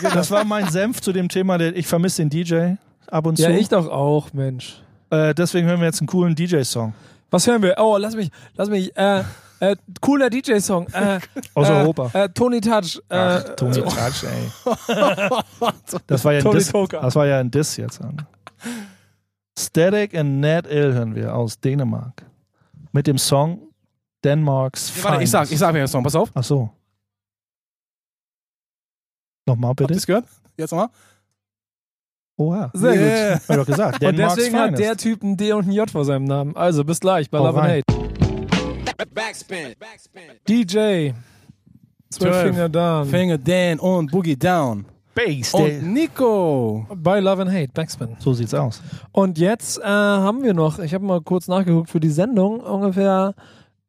Das 0.13 0.29
war 0.29 0.43
mein 0.43 0.69
Senf 0.69 0.99
zu 1.01 1.13
dem 1.13 1.29
Thema, 1.29 1.57
der, 1.57 1.75
ich 1.75 1.87
vermisse 1.87 2.21
den 2.21 2.29
DJ 2.29 2.73
ab 3.07 3.25
und 3.25 3.37
zu. 3.37 3.43
Ja, 3.43 3.49
ich 3.51 3.69
doch 3.69 3.87
auch, 3.87 4.33
Mensch. 4.33 4.81
Äh, 5.09 5.33
deswegen 5.33 5.67
hören 5.67 5.79
wir 5.79 5.85
jetzt 5.85 6.01
einen 6.01 6.07
coolen 6.07 6.35
DJ-Song. 6.35 6.93
Was 7.33 7.47
hören 7.47 7.63
wir? 7.63 7.73
Oh, 7.79 7.97
lass 7.97 8.15
mich, 8.15 8.29
lass 8.53 8.69
mich, 8.69 8.95
äh, 8.95 9.23
äh, 9.59 9.75
cooler 10.01 10.29
DJ-Song. 10.29 10.85
Äh, 10.89 11.19
Aus 11.55 11.67
äh, 11.67 11.71
Europa. 11.71 12.11
Äh, 12.13 12.29
Tony 12.29 12.61
Touch. 12.61 13.01
Äh, 13.09 13.15
Ach, 13.15 13.43
Tony 13.55 13.81
Touch, 13.81 14.23
ey. 14.23 14.51
Das 16.05 16.23
war 16.23 16.33
ja 16.33 16.37
ein 16.37 16.43
Tony 16.43 16.59
Diss, 16.59 16.71
Toka. 16.71 17.01
das 17.01 17.15
war 17.15 17.25
ja 17.25 17.39
ein 17.39 17.49
Diss 17.49 17.75
jetzt. 17.77 17.99
Static 19.57 20.15
and 20.15 20.41
Ned 20.41 20.67
Ill 20.67 20.93
hören 20.93 21.15
wir 21.15 21.33
aus 21.33 21.59
Dänemark. 21.59 22.23
Mit 22.91 23.07
dem 23.07 23.17
Song 23.17 23.59
Denmarks 24.23 24.93
Ja, 24.97 25.05
warte, 25.05 25.23
ich 25.23 25.31
sag, 25.31 25.51
ich 25.51 25.57
sag 25.57 25.73
mir 25.73 25.79
jetzt 25.79 25.93
noch, 25.93 26.03
pass 26.03 26.13
auf. 26.13 26.29
Ach 26.35 26.43
so. 26.43 26.69
Nochmal 29.47 29.71
Habt 29.71 29.81
ihr 29.81 29.87
bitte. 29.87 29.97
es 29.97 30.05
gehört? 30.05 30.25
Jetzt 30.55 30.69
nochmal. 30.69 30.89
Oha. 32.37 32.71
Sehr 32.73 32.93
Yeah. 32.93 33.33
gut. 33.33 33.41
Hab 33.41 33.49
ich 33.49 33.55
doch 33.57 33.65
gesagt. 33.65 33.93
Und 33.95 34.01
Denmarks 34.17 34.35
deswegen 34.35 34.57
hat 34.59 34.79
der 34.79 34.97
Typ 34.97 35.23
ein 35.23 35.37
D 35.37 35.53
und 35.53 35.67
ein 35.67 35.71
J 35.71 35.89
vor 35.89 36.03
seinem 36.05 36.25
Namen. 36.25 36.55
Also, 36.55 36.83
bis 36.83 36.99
gleich 36.99 37.29
bei 37.29 37.37
Love 37.37 37.61
and. 37.61 37.69
Hate. 37.69 37.83
Backspin. 39.13 39.73
Backspin. 39.79 40.21
DJ. 40.47 41.11
Zwölf. 42.09 42.41
Finger 42.43 42.69
Down. 42.69 43.07
Finger 43.07 43.37
Dan 43.37 43.79
und 43.79 44.11
Boogie 44.11 44.35
Down. 44.35 44.85
Bass. 45.15 45.53
Und 45.53 45.93
Nico. 45.93 46.87
Bei 46.95 47.19
Love 47.19 47.43
and 47.43 47.51
Hate. 47.51 47.69
Backspin. 47.73 48.15
so 48.19 48.33
sieht's 48.33 48.53
aus. 48.53 48.81
Und 49.11 49.37
jetzt 49.37 49.79
äh, 49.79 49.83
haben 49.83 50.43
wir 50.43 50.53
noch, 50.53 50.79
ich 50.79 50.93
habe 50.93 51.05
mal 51.05 51.21
kurz 51.21 51.47
nachgeguckt 51.47 51.89
für 51.89 51.99
die 51.99 52.09
Sendung, 52.09 52.59
ungefähr 52.61 53.35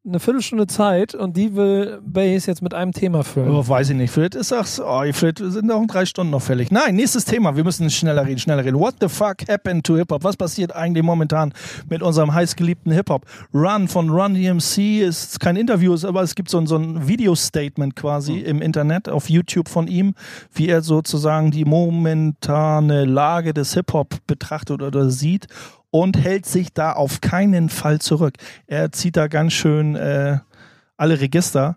eine 0.06 0.20
Viertelstunde 0.20 0.66
Zeit 0.66 1.14
und 1.14 1.34
die 1.34 1.56
will 1.56 1.98
Bass 2.04 2.44
jetzt 2.44 2.60
mit 2.60 2.74
einem 2.74 2.92
Thema 2.92 3.24
füllen. 3.24 3.50
Oh, 3.50 3.66
weiß 3.66 3.90
ich 3.90 3.96
nicht. 3.96 4.10
Vielleicht 4.10 4.34
ist 4.34 4.52
das, 4.52 4.78
oh, 4.78 5.00
vielleicht 5.12 5.38
sind 5.38 5.70
auch 5.72 5.86
drei 5.86 6.04
Stunden 6.04 6.30
noch 6.30 6.42
fällig. 6.42 6.70
Nein, 6.70 6.96
nächstes 6.96 7.24
Thema. 7.24 7.56
Wir 7.56 7.64
müssen 7.64 7.88
schneller 7.88 8.26
reden, 8.26 8.38
schneller 8.38 8.64
reden. 8.64 8.78
What 8.78 8.96
the 9.00 9.08
fuck 9.08 9.48
happened 9.48 9.86
to 9.86 9.96
Hip-Hop? 9.96 10.22
Was 10.22 10.36
passiert 10.36 10.74
eigentlich 10.74 11.02
momentan 11.02 11.54
mit 11.88 12.02
unserem 12.02 12.34
heißgeliebten 12.34 12.92
Hip-Hop? 12.92 13.24
Run 13.54 13.88
von 13.88 14.10
Run 14.10 14.34
DMC 14.34 15.00
ist 15.00 15.40
kein 15.40 15.56
Interview, 15.56 15.96
aber 16.04 16.20
es 16.20 16.34
gibt 16.34 16.50
so 16.50 16.58
ein, 16.58 16.66
so 16.66 16.76
ein 16.76 17.08
Video-Statement 17.08 17.96
quasi 17.96 18.40
im 18.40 18.60
Internet 18.60 19.08
auf 19.08 19.30
YouTube 19.30 19.70
von 19.70 19.88
ihm, 19.88 20.14
wie 20.52 20.68
er 20.68 20.82
sozusagen 20.82 21.50
die 21.50 21.64
momentane 21.64 23.06
Lage 23.06 23.54
des 23.54 23.72
Hip-Hop 23.72 24.18
betrachtet 24.26 24.82
oder 24.82 25.08
sieht 25.08 25.46
und 25.94 26.18
hält 26.18 26.44
sich 26.44 26.72
da 26.72 26.92
auf 26.92 27.20
keinen 27.20 27.68
Fall 27.68 28.00
zurück. 28.00 28.34
Er 28.66 28.90
zieht 28.90 29.16
da 29.16 29.28
ganz 29.28 29.52
schön 29.52 29.94
äh, 29.94 30.38
alle 30.96 31.20
Register 31.20 31.76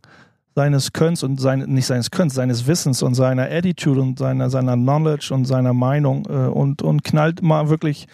seines 0.56 0.92
Könns 0.92 1.22
und 1.22 1.40
sein, 1.40 1.60
nicht 1.68 1.86
seines 1.86 2.10
Könns, 2.10 2.34
seines 2.34 2.66
Wissens 2.66 3.04
und 3.04 3.14
seiner 3.14 3.44
Attitude 3.44 4.02
und 4.02 4.18
seiner, 4.18 4.50
seiner 4.50 4.74
Knowledge 4.74 5.32
und 5.32 5.46
seiner 5.46 5.74
Meinung 5.74 6.26
äh, 6.28 6.48
und, 6.48 6.82
und 6.82 7.04
knallt 7.04 7.44
mal 7.44 7.70
wirklich 7.70 8.08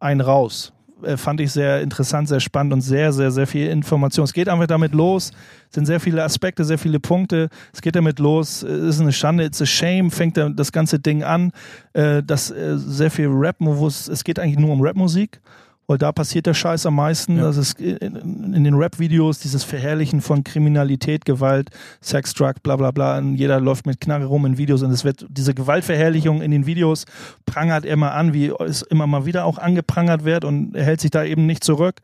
einen 0.00 0.20
raus. 0.20 0.72
Äh, 1.02 1.16
fand 1.16 1.40
ich 1.40 1.52
sehr 1.52 1.82
interessant, 1.82 2.28
sehr 2.28 2.40
spannend 2.40 2.72
und 2.72 2.80
sehr, 2.80 3.12
sehr, 3.12 3.30
sehr 3.30 3.46
viel 3.46 3.68
Information. 3.68 4.24
Es 4.24 4.32
geht 4.32 4.48
einfach 4.48 4.66
damit 4.66 4.94
los, 4.94 5.30
es 5.68 5.74
sind 5.74 5.86
sehr 5.86 6.00
viele 6.00 6.22
Aspekte, 6.22 6.64
sehr 6.64 6.78
viele 6.78 7.00
Punkte. 7.00 7.48
Es 7.72 7.82
geht 7.82 7.96
damit 7.96 8.18
los, 8.18 8.62
es 8.62 8.96
ist 8.96 9.00
eine 9.00 9.12
Schande, 9.12 9.44
it's 9.44 9.60
a 9.60 9.66
shame, 9.66 10.10
fängt 10.10 10.36
da 10.36 10.48
das 10.48 10.72
ganze 10.72 10.98
Ding 10.98 11.22
an, 11.22 11.52
äh, 11.92 12.22
dass 12.22 12.50
äh, 12.50 12.78
sehr 12.78 13.10
viel 13.10 13.28
Rap, 13.28 13.56
wo 13.58 13.86
es, 13.86 14.08
es 14.08 14.24
geht 14.24 14.38
eigentlich 14.38 14.58
nur 14.58 14.72
um 14.72 14.80
Rapmusik. 14.80 15.40
Weil 15.88 15.98
da 15.98 16.10
passiert 16.10 16.46
der 16.46 16.54
Scheiß 16.54 16.84
am 16.86 16.96
meisten. 16.96 17.36
Das 17.36 17.56
ist 17.56 17.80
in, 17.80 18.64
den 18.64 18.74
Rap-Videos 18.74 19.38
dieses 19.38 19.62
Verherrlichen 19.62 20.20
von 20.20 20.42
Kriminalität, 20.42 21.24
Gewalt, 21.24 21.70
Sex, 22.00 22.34
Drug, 22.34 22.54
bla 22.62 22.74
bla 22.76 22.90
bla. 22.90 23.18
Und 23.18 23.36
jeder 23.36 23.60
läuft 23.60 23.86
mit 23.86 24.00
Knarre 24.00 24.24
rum 24.24 24.46
in 24.46 24.58
Videos 24.58 24.82
und 24.82 24.90
es 24.90 25.04
wird 25.04 25.26
diese 25.28 25.54
Gewaltverherrlichung 25.54 26.42
in 26.42 26.50
den 26.50 26.66
Videos 26.66 27.04
prangert 27.44 27.84
er 27.84 27.92
immer 27.92 28.12
an, 28.12 28.34
wie 28.34 28.52
es 28.60 28.82
immer 28.82 29.06
mal 29.06 29.26
wieder 29.26 29.44
auch 29.44 29.58
angeprangert 29.58 30.24
wird 30.24 30.44
und 30.44 30.74
er 30.74 30.84
hält 30.84 31.00
sich 31.00 31.10
da 31.10 31.24
eben 31.24 31.46
nicht 31.46 31.62
zurück. 31.62 32.00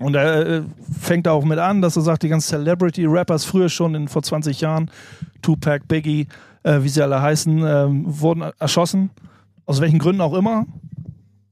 Und 0.00 0.16
er 0.16 0.46
äh, 0.46 0.62
fängt 1.00 1.28
auch 1.28 1.44
mit 1.44 1.58
an, 1.58 1.80
dass 1.80 1.96
er 1.96 2.02
sagt, 2.02 2.24
die 2.24 2.28
ganzen 2.28 2.48
Celebrity-Rappers 2.48 3.44
früher 3.44 3.68
schon 3.68 3.94
in, 3.94 4.08
vor 4.08 4.22
20 4.22 4.60
Jahren, 4.60 4.90
Tupac, 5.40 5.86
Biggie, 5.86 6.26
äh, 6.64 6.82
wie 6.82 6.88
sie 6.88 7.02
alle 7.02 7.22
heißen, 7.22 7.64
ähm, 7.64 8.04
wurden 8.06 8.42
erschossen. 8.58 9.10
Aus 9.66 9.80
welchen 9.80 9.98
Gründen 9.98 10.20
auch 10.20 10.34
immer. 10.34 10.66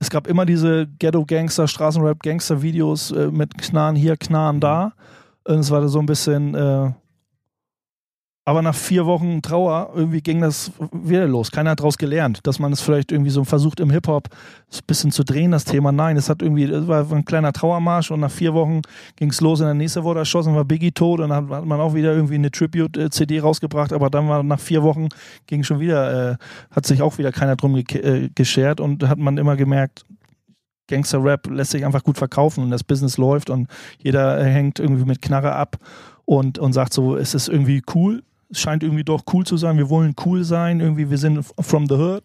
Es 0.02 0.10
gab 0.10 0.26
immer 0.26 0.44
diese 0.44 0.88
Ghetto-Gangster, 0.98 1.68
Straßenrap-Gangster-Videos 1.68 3.12
äh, 3.12 3.28
mit 3.28 3.56
Knarren 3.56 3.94
hier, 3.94 4.16
Knarren 4.16 4.58
da. 4.58 4.94
Und 5.44 5.60
es 5.60 5.70
war 5.70 5.86
so 5.86 6.00
ein 6.00 6.06
bisschen. 6.06 6.56
Äh, 6.56 6.90
aber 8.44 8.60
nach 8.60 8.74
vier 8.74 9.06
Wochen 9.06 9.40
Trauer 9.40 9.92
irgendwie 9.94 10.20
ging 10.20 10.40
das 10.40 10.72
wieder 10.90 11.28
los. 11.28 11.52
Keiner 11.52 11.70
hat 11.70 11.80
daraus 11.80 11.96
gelernt, 11.96 12.40
dass 12.42 12.58
man 12.58 12.72
es 12.72 12.80
vielleicht 12.80 13.12
irgendwie 13.12 13.30
so 13.30 13.44
versucht 13.44 13.78
im 13.78 13.90
Hip-Hop 13.90 14.28
ein 14.30 14.80
bisschen 14.86 15.12
zu 15.12 15.22
drehen, 15.22 15.52
das 15.52 15.64
Thema. 15.64 15.92
Nein, 15.92 16.16
es 16.16 16.28
hat 16.28 16.42
irgendwie, 16.42 16.64
es 16.64 16.88
war 16.88 17.10
ein 17.12 17.24
kleiner 17.24 17.52
Trauermarsch 17.52 18.10
und 18.10 18.18
nach 18.18 18.32
vier 18.32 18.52
Wochen 18.52 18.82
ging 19.14 19.30
es 19.30 19.40
los 19.40 19.60
und 19.60 19.66
der 19.66 19.74
nächste 19.74 20.02
wurde 20.02 20.20
erschossen, 20.20 20.56
war 20.56 20.64
Biggie 20.64 20.90
tot 20.90 21.20
und 21.20 21.28
dann 21.28 21.50
hat 21.50 21.64
man 21.64 21.80
auch 21.80 21.94
wieder 21.94 22.12
irgendwie 22.14 22.34
eine 22.34 22.50
Tribute-CD 22.50 23.38
rausgebracht, 23.38 23.92
aber 23.92 24.10
dann 24.10 24.28
war 24.28 24.42
nach 24.42 24.60
vier 24.60 24.82
Wochen 24.82 25.08
ging 25.46 25.62
schon 25.62 25.78
wieder, 25.78 26.32
äh, 26.32 26.36
hat 26.72 26.84
sich 26.84 27.00
auch 27.00 27.18
wieder 27.18 27.30
keiner 27.30 27.54
drum 27.54 27.74
ge 27.84 28.00
äh, 28.00 28.28
geschert 28.34 28.80
und 28.80 29.08
hat 29.08 29.18
man 29.18 29.38
immer 29.38 29.54
gemerkt, 29.54 30.04
Gangster-Rap 30.88 31.46
lässt 31.48 31.70
sich 31.70 31.86
einfach 31.86 32.02
gut 32.02 32.18
verkaufen 32.18 32.64
und 32.64 32.70
das 32.70 32.82
Business 32.82 33.18
läuft 33.18 33.50
und 33.50 33.68
jeder 33.98 34.40
äh, 34.40 34.50
hängt 34.50 34.80
irgendwie 34.80 35.04
mit 35.04 35.22
Knarre 35.22 35.52
ab 35.52 35.76
und, 36.24 36.58
und 36.58 36.72
sagt 36.72 36.92
so, 36.92 37.16
es 37.16 37.34
ist 37.34 37.48
irgendwie 37.48 37.82
cool, 37.94 38.22
es 38.52 38.60
scheint 38.60 38.82
irgendwie 38.82 39.04
doch 39.04 39.22
cool 39.32 39.44
zu 39.44 39.56
sein, 39.56 39.76
wir 39.78 39.90
wollen 39.90 40.14
cool 40.24 40.44
sein, 40.44 40.80
irgendwie 40.80 41.10
wir 41.10 41.18
sind 41.18 41.44
from 41.58 41.86
the 41.86 41.94
hood 41.94 42.24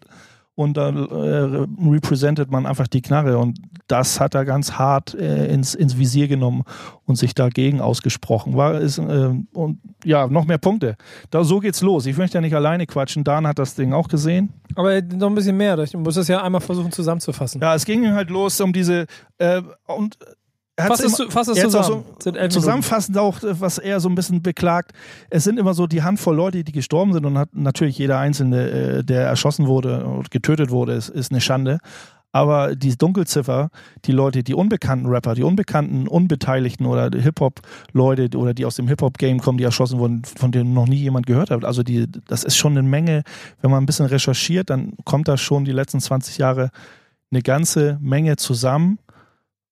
und 0.58 0.76
da 0.76 0.88
äh, 0.88 1.66
representet 1.88 2.50
man 2.50 2.66
einfach 2.66 2.88
die 2.88 3.00
Knarre 3.00 3.38
und 3.38 3.60
das 3.86 4.18
hat 4.18 4.34
er 4.34 4.44
ganz 4.44 4.72
hart 4.72 5.14
äh, 5.14 5.46
ins, 5.46 5.76
ins 5.76 5.98
Visier 5.98 6.26
genommen 6.26 6.64
und 7.04 7.14
sich 7.14 7.32
dagegen 7.32 7.80
ausgesprochen. 7.80 8.56
War 8.56 8.80
ist, 8.80 8.98
äh, 8.98 9.30
und 9.52 9.78
ja, 10.04 10.26
noch 10.26 10.46
mehr 10.46 10.58
Punkte. 10.58 10.96
Da 11.30 11.44
so 11.44 11.60
geht's 11.60 11.80
los. 11.80 12.06
Ich 12.06 12.16
möchte 12.16 12.38
ja 12.38 12.40
nicht 12.40 12.56
alleine 12.56 12.86
quatschen. 12.86 13.22
Dan 13.22 13.46
hat 13.46 13.60
das 13.60 13.76
Ding 13.76 13.92
auch 13.92 14.08
gesehen. 14.08 14.52
Aber 14.74 15.00
noch 15.00 15.28
ein 15.28 15.34
bisschen 15.36 15.56
mehr. 15.56 15.78
Ich 15.78 15.94
muss 15.94 16.16
das 16.16 16.26
ja 16.26 16.42
einmal 16.42 16.60
versuchen 16.60 16.90
zusammenzufassen. 16.90 17.60
Ja, 17.60 17.76
es 17.76 17.84
ging 17.84 18.12
halt 18.12 18.28
los 18.28 18.60
um 18.60 18.72
diese 18.72 19.06
äh, 19.38 19.62
und 19.86 20.18
Fass 20.86 21.00
es, 21.00 21.22
fass 21.28 21.48
es 21.48 21.60
zusammen. 21.60 22.04
so. 22.22 22.32
Zusammenfassend 22.48 23.18
auch, 23.18 23.38
was 23.42 23.78
er 23.78 23.98
so 23.98 24.08
ein 24.08 24.14
bisschen 24.14 24.42
beklagt, 24.42 24.92
es 25.28 25.44
sind 25.44 25.58
immer 25.58 25.74
so 25.74 25.86
die 25.86 26.02
Handvoll 26.02 26.36
Leute, 26.36 26.62
die 26.62 26.72
gestorben 26.72 27.12
sind 27.12 27.26
und 27.26 27.36
hat 27.36 27.48
natürlich 27.52 27.98
jeder 27.98 28.18
Einzelne, 28.18 28.70
äh, 28.70 29.04
der 29.04 29.22
erschossen 29.22 29.66
wurde 29.66 30.04
und 30.04 30.30
getötet 30.30 30.70
wurde, 30.70 30.92
ist, 30.92 31.08
ist 31.08 31.32
eine 31.32 31.40
Schande. 31.40 31.78
Aber 32.30 32.76
die 32.76 32.96
Dunkelziffer, 32.96 33.70
die 34.04 34.12
Leute, 34.12 34.42
die 34.42 34.54
unbekannten 34.54 35.06
Rapper, 35.06 35.34
die 35.34 35.42
unbekannten 35.42 36.06
Unbeteiligten 36.06 36.86
oder 36.86 37.10
Hip-Hop-Leute 37.18 38.36
oder 38.36 38.52
die 38.52 38.66
aus 38.66 38.76
dem 38.76 38.86
Hip-Hop-Game 38.86 39.40
kommen, 39.40 39.58
die 39.58 39.64
erschossen 39.64 39.98
wurden, 39.98 40.22
von 40.24 40.52
denen 40.52 40.74
noch 40.74 40.86
nie 40.86 40.98
jemand 40.98 41.26
gehört 41.26 41.50
hat. 41.50 41.64
Also 41.64 41.82
die, 41.82 42.06
das 42.26 42.44
ist 42.44 42.56
schon 42.56 42.72
eine 42.72 42.86
Menge, 42.86 43.22
wenn 43.62 43.70
man 43.70 43.82
ein 43.82 43.86
bisschen 43.86 44.06
recherchiert, 44.06 44.68
dann 44.68 44.92
kommt 45.04 45.26
da 45.26 45.38
schon 45.38 45.64
die 45.64 45.72
letzten 45.72 46.00
20 46.00 46.36
Jahre 46.38 46.70
eine 47.30 47.42
ganze 47.42 47.98
Menge 48.00 48.36
zusammen, 48.36 48.98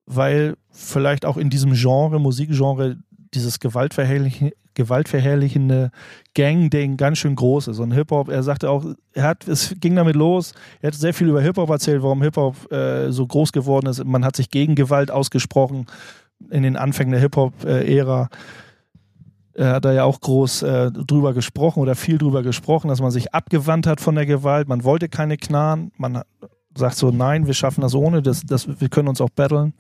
weil 0.07 0.57
vielleicht 0.71 1.27
auch 1.27 1.37
in 1.37 1.51
diesem 1.51 1.75
Genre, 1.75 2.19
Musikgenre, 2.19 2.97
dieses 3.35 3.61
gewaltverherrlichen, 3.61 4.53
gewaltverherrlichende 4.75 5.91
Gang-Ding 6.35 6.97
ganz 6.97 7.19
schön 7.19 7.35
groß 7.35 7.69
ist. 7.69 7.81
Und 7.81 7.93
Hip-Hop, 7.93 8.29
er 8.29 8.43
sagte 8.43 8.71
auch, 8.71 8.85
er 9.13 9.25
hat, 9.25 9.49
es 9.49 9.75
ging 9.81 9.97
damit 9.97 10.15
los, 10.15 10.55
er 10.81 10.89
hat 10.89 10.95
sehr 10.95 11.15
viel 11.15 11.29
über 11.29 11.43
Hip-Hop 11.43 11.69
erzählt, 11.69 12.03
warum 12.03 12.23
Hip-Hop 12.23 12.71
äh, 12.71 13.11
so 13.11 13.27
groß 13.27 13.53
geworden 13.53 13.87
ist. 13.89 14.05
Man 14.05 14.25
hat 14.25 14.37
sich 14.37 14.51
gegen 14.51 14.75
Gewalt 14.75 15.11
ausgesprochen 15.11 15.87
in 16.51 16.63
den 16.63 16.77
Anfängen 16.77 17.13
der 17.13 17.21
Hip-Hop-Ära. 17.21 18.29
Er 19.55 19.73
hat 19.73 19.87
da 19.87 19.93
ja 19.93 20.05
auch 20.05 20.21
groß 20.21 20.63
äh, 20.63 20.93
drüber 20.93 21.33
gesprochen 21.33 21.81
oder 21.81 21.95
viel 21.95 22.19
drüber 22.19 22.43
gesprochen, 22.43 22.89
dass 22.89 23.01
man 23.01 23.11
sich 23.11 23.35
abgewandt 23.35 23.87
hat 23.87 24.03
von 24.03 24.15
der 24.15 24.27
Gewalt. 24.27 24.69
Man 24.69 24.85
wollte 24.85 25.09
keine 25.09 25.39
Knarren. 25.39 25.93
Man 25.97 26.23
sagt 26.77 26.97
so, 26.97 27.11
nein, 27.11 27.47
wir 27.47 27.55
schaffen 27.55 27.81
das 27.81 27.95
ohne, 27.95 28.23
das, 28.23 28.43
das, 28.43 28.69
wir 28.81 28.89
können 28.89 29.09
uns 29.09 29.21
auch 29.21 29.31
battlen. 29.31 29.75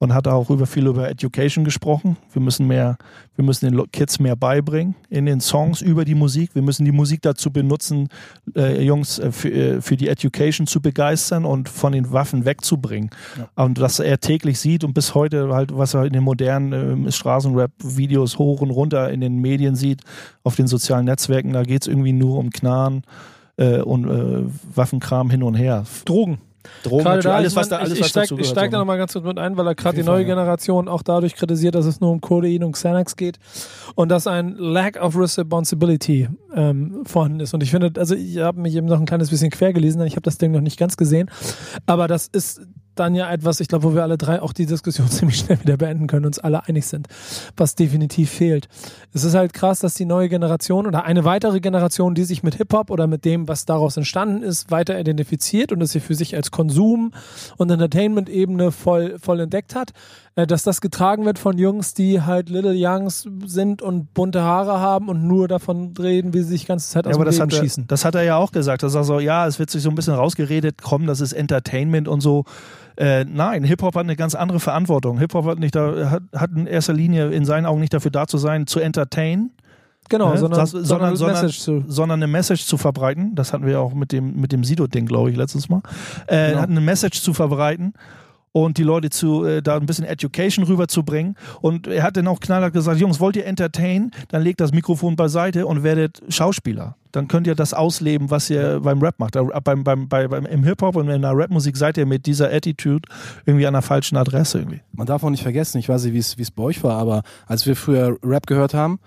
Und 0.00 0.12
hat 0.12 0.26
auch 0.26 0.50
über 0.50 0.66
viel 0.66 0.86
über 0.86 1.08
Education 1.08 1.64
gesprochen. 1.64 2.16
Wir 2.32 2.42
müssen 2.42 2.66
mehr, 2.66 2.98
wir 3.36 3.44
müssen 3.44 3.70
den 3.70 3.90
Kids 3.90 4.18
mehr 4.18 4.34
beibringen 4.36 4.96
in 5.08 5.24
den 5.24 5.40
Songs 5.40 5.80
über 5.80 6.04
die 6.04 6.16
Musik. 6.16 6.54
Wir 6.54 6.62
müssen 6.62 6.84
die 6.84 6.92
Musik 6.92 7.22
dazu 7.22 7.50
benutzen, 7.50 8.08
äh, 8.54 8.82
Jungs 8.82 9.18
äh, 9.18 9.30
für, 9.30 9.50
äh, 9.50 9.80
für 9.80 9.96
die 9.96 10.08
Education 10.08 10.66
zu 10.66 10.82
begeistern 10.82 11.46
und 11.46 11.68
von 11.70 11.92
den 11.92 12.12
Waffen 12.12 12.44
wegzubringen. 12.44 13.10
Und 13.54 13.80
was 13.80 13.98
er 14.00 14.18
täglich 14.18 14.58
sieht 14.58 14.84
und 14.84 14.94
bis 14.94 15.14
heute 15.14 15.54
halt, 15.54 15.74
was 15.74 15.94
er 15.94 16.04
in 16.04 16.12
den 16.12 16.24
modernen 16.24 17.06
äh, 17.06 17.12
Straßenrap-Videos 17.12 18.36
hoch 18.36 18.60
und 18.60 18.70
runter 18.70 19.10
in 19.10 19.20
den 19.20 19.36
Medien 19.36 19.76
sieht, 19.76 20.02
auf 20.42 20.56
den 20.56 20.66
sozialen 20.66 21.06
Netzwerken, 21.06 21.52
da 21.52 21.62
geht 21.62 21.82
es 21.82 21.88
irgendwie 21.88 22.12
nur 22.12 22.38
um 22.38 22.50
Knarren 22.50 23.04
äh, 23.56 23.80
und 23.80 24.08
äh, 24.08 24.44
Waffenkram 24.74 25.30
hin 25.30 25.42
und 25.42 25.54
her. 25.54 25.84
Drogen. 26.04 26.38
Drogen, 26.82 27.04
Gerade 27.04 27.20
da, 27.20 27.34
alles, 27.34 27.52
ich 27.52 27.56
was 27.56 27.68
da, 27.68 27.76
mein, 27.76 27.84
alles, 27.84 27.94
ich, 27.94 28.00
was 28.00 28.06
ich 28.06 28.10
steig, 28.10 28.22
dazu 28.24 28.34
ich 28.34 28.40
gehört. 28.40 28.56
steig 28.56 28.70
da 28.70 28.78
nochmal 28.78 28.96
ganz 28.96 29.12
kurz 29.12 29.24
mit 29.24 29.38
ein, 29.38 29.56
weil 29.56 29.66
er 29.66 29.74
gerade 29.74 29.96
die 29.96 30.02
neue 30.02 30.20
Fall, 30.20 30.22
ja. 30.22 30.28
Generation 30.28 30.88
auch 30.88 31.02
dadurch 31.02 31.34
kritisiert, 31.34 31.74
dass 31.74 31.84
es 31.84 32.00
nur 32.00 32.10
um 32.10 32.20
Codein 32.22 32.64
und 32.64 32.72
Xanax 32.72 33.16
geht 33.16 33.38
und 33.94 34.08
dass 34.08 34.26
ein 34.26 34.54
Lack 34.56 35.00
of 35.00 35.16
Responsibility 35.16 36.28
ähm, 36.54 37.02
vorhanden 37.04 37.40
ist. 37.40 37.52
Und 37.52 37.62
ich 37.62 37.70
finde, 37.70 37.92
also 37.98 38.14
ich 38.14 38.38
habe 38.38 38.60
mich 38.60 38.74
eben 38.74 38.86
noch 38.86 38.98
ein 38.98 39.06
kleines 39.06 39.28
bisschen 39.30 39.50
quer 39.50 39.72
gelesen, 39.74 40.00
ich 40.06 40.14
habe 40.14 40.22
das 40.22 40.38
Ding 40.38 40.52
noch 40.52 40.62
nicht 40.62 40.78
ganz 40.78 40.96
gesehen, 40.96 41.30
aber 41.84 42.08
das 42.08 42.28
ist 42.28 42.62
dann 42.94 43.14
ja 43.14 43.30
etwas, 43.32 43.60
ich 43.60 43.68
glaube, 43.68 43.84
wo 43.84 43.94
wir 43.94 44.02
alle 44.02 44.18
drei 44.18 44.40
auch 44.42 44.52
die 44.52 44.66
Diskussion 44.66 45.08
ziemlich 45.10 45.38
schnell 45.38 45.60
wieder 45.60 45.76
beenden 45.76 46.06
können, 46.06 46.26
uns 46.26 46.38
alle 46.38 46.66
einig 46.66 46.86
sind, 46.86 47.08
was 47.56 47.74
definitiv 47.74 48.30
fehlt. 48.30 48.68
Es 49.12 49.24
ist 49.24 49.34
halt 49.34 49.52
krass, 49.52 49.80
dass 49.80 49.94
die 49.94 50.04
neue 50.04 50.28
Generation 50.28 50.86
oder 50.86 51.04
eine 51.04 51.24
weitere 51.24 51.60
Generation, 51.60 52.14
die 52.14 52.24
sich 52.24 52.42
mit 52.42 52.56
Hip-Hop 52.56 52.90
oder 52.90 53.06
mit 53.06 53.24
dem, 53.24 53.48
was 53.48 53.64
daraus 53.64 53.96
entstanden 53.96 54.42
ist, 54.42 54.70
weiter 54.70 54.98
identifiziert 54.98 55.72
und 55.72 55.80
es 55.82 55.92
sie 55.92 56.00
für 56.00 56.14
sich 56.14 56.34
als 56.36 56.50
Konsum- 56.50 57.12
und 57.56 57.70
Entertainment-Ebene 57.70 58.72
voll, 58.72 59.18
voll 59.18 59.40
entdeckt 59.40 59.74
hat, 59.74 59.92
äh, 60.36 60.46
dass 60.46 60.62
das 60.62 60.80
getragen 60.80 61.24
wird 61.24 61.38
von 61.38 61.58
Jungs, 61.58 61.94
die 61.94 62.20
halt 62.20 62.48
Little 62.48 62.74
Youngs 62.76 63.28
sind 63.46 63.82
und 63.82 64.12
bunte 64.14 64.42
Haare 64.42 64.80
haben 64.80 65.08
und 65.08 65.22
nur 65.24 65.48
davon 65.48 65.94
reden, 65.98 66.34
wie 66.34 66.42
sie 66.42 66.48
sich 66.50 66.62
die 66.62 66.66
ganze 66.68 66.88
Zeit 66.90 67.06
aus 67.06 67.12
Ja, 67.12 67.16
aber 67.16 67.24
dem 67.24 67.26
das 67.26 67.36
Leben 67.38 67.50
hat, 67.50 67.52
er, 67.58 67.62
schießen. 67.62 67.86
das 67.86 68.04
hat 68.04 68.14
er 68.14 68.22
ja 68.22 68.36
auch 68.36 68.52
gesagt. 68.52 68.82
Er 68.82 68.90
so, 68.90 69.20
ja, 69.20 69.46
es 69.46 69.58
wird 69.58 69.70
sich 69.70 69.82
so 69.82 69.88
ein 69.90 69.94
bisschen 69.94 70.14
rausgeredet, 70.14 70.82
komm, 70.82 71.06
das 71.06 71.20
ist 71.20 71.32
Entertainment 71.32 72.08
und 72.08 72.20
so. 72.20 72.44
Äh, 72.96 73.24
nein, 73.24 73.64
Hip-Hop 73.64 73.94
hat 73.94 74.04
eine 74.04 74.16
ganz 74.16 74.34
andere 74.34 74.60
Verantwortung. 74.60 75.18
Hip-Hop 75.18 75.46
hat, 75.46 75.58
nicht 75.58 75.74
da, 75.74 76.10
hat, 76.10 76.22
hat 76.34 76.50
in 76.52 76.66
erster 76.66 76.92
Linie 76.92 77.30
in 77.30 77.44
seinen 77.44 77.66
Augen 77.66 77.80
nicht 77.80 77.92
dafür 77.94 78.10
da 78.10 78.26
zu 78.26 78.38
sein, 78.38 78.66
zu 78.66 78.80
entertainen, 78.80 79.50
Genau, 80.10 80.32
Ne? 80.32 80.38
sondern, 80.38 80.60
Das- 80.60 80.70
sondern, 80.70 81.16
sondern- 81.16 81.48
sondern- 81.48 81.84
sondern 81.90 82.18
eine 82.22 82.26
Message 82.30 82.66
zu 82.66 82.76
verbreiten. 82.76 83.34
Das 83.34 83.54
hatten 83.54 83.64
wir 83.64 83.80
auch 83.80 83.94
mit 83.94 84.12
dem, 84.12 84.38
mit 84.38 84.52
dem 84.52 84.62
Sido-Ding, 84.62 85.06
glaube 85.06 85.30
ich, 85.30 85.36
letztes 85.36 85.70
Mal. 85.70 85.80
Äh, 86.26 86.50
Genau. 86.50 86.60
Hat 86.60 86.68
eine 86.68 86.82
Message 86.82 87.22
zu 87.22 87.32
verbreiten 87.32 87.94
und 88.52 88.76
die 88.76 88.82
Leute 88.82 89.08
zu, 89.08 89.44
äh, 89.44 89.62
da 89.62 89.76
ein 89.78 89.86
bisschen 89.86 90.04
Education 90.04 90.66
rüberzubringen. 90.66 91.36
Und 91.62 91.86
er 91.86 92.02
hat 92.02 92.18
dann 92.18 92.26
auch 92.28 92.38
knallhart 92.38 92.74
gesagt, 92.74 93.00
Jungs, 93.00 93.18
wollt 93.18 93.34
ihr 93.36 93.46
entertain? 93.46 94.10
Dann 94.28 94.42
legt 94.42 94.60
das 94.60 94.72
Mikrofon 94.72 95.16
beiseite 95.16 95.66
und 95.66 95.82
werdet 95.82 96.22
Schauspieler. 96.28 96.96
Dann 97.14 97.28
könnt 97.28 97.46
ihr 97.46 97.54
das 97.54 97.74
ausleben, 97.74 98.30
was 98.30 98.50
ihr 98.50 98.80
beim 98.80 99.00
Rap 99.00 99.20
macht. 99.20 99.36
Da, 99.36 99.42
beim, 99.42 99.84
beim, 99.84 100.08
bei, 100.08 100.26
beim, 100.26 100.46
Im 100.46 100.64
Hip-Hop 100.64 100.96
und 100.96 101.08
in 101.08 101.22
der 101.22 101.30
Rapmusik 101.32 101.76
seid 101.76 101.96
ihr 101.96 102.06
mit 102.06 102.26
dieser 102.26 102.52
Attitude 102.52 103.08
irgendwie 103.46 103.66
an 103.68 103.74
der 103.74 103.82
falschen 103.82 104.16
Adresse 104.16 104.58
irgendwie. 104.58 104.80
Man 104.92 105.06
darf 105.06 105.22
auch 105.22 105.30
nicht 105.30 105.44
vergessen, 105.44 105.78
ich 105.78 105.88
weiß 105.88 106.04
nicht, 106.04 106.14
wie 106.14 106.18
es 106.18 106.38
wie 106.38 106.42
es 106.42 106.50
bei 106.50 106.64
euch 106.64 106.82
war, 106.82 106.98
aber 106.98 107.22
als 107.46 107.66
wir 107.66 107.76
früher 107.76 108.16
Rap 108.24 108.48
gehört 108.48 108.74
haben, 108.74 108.98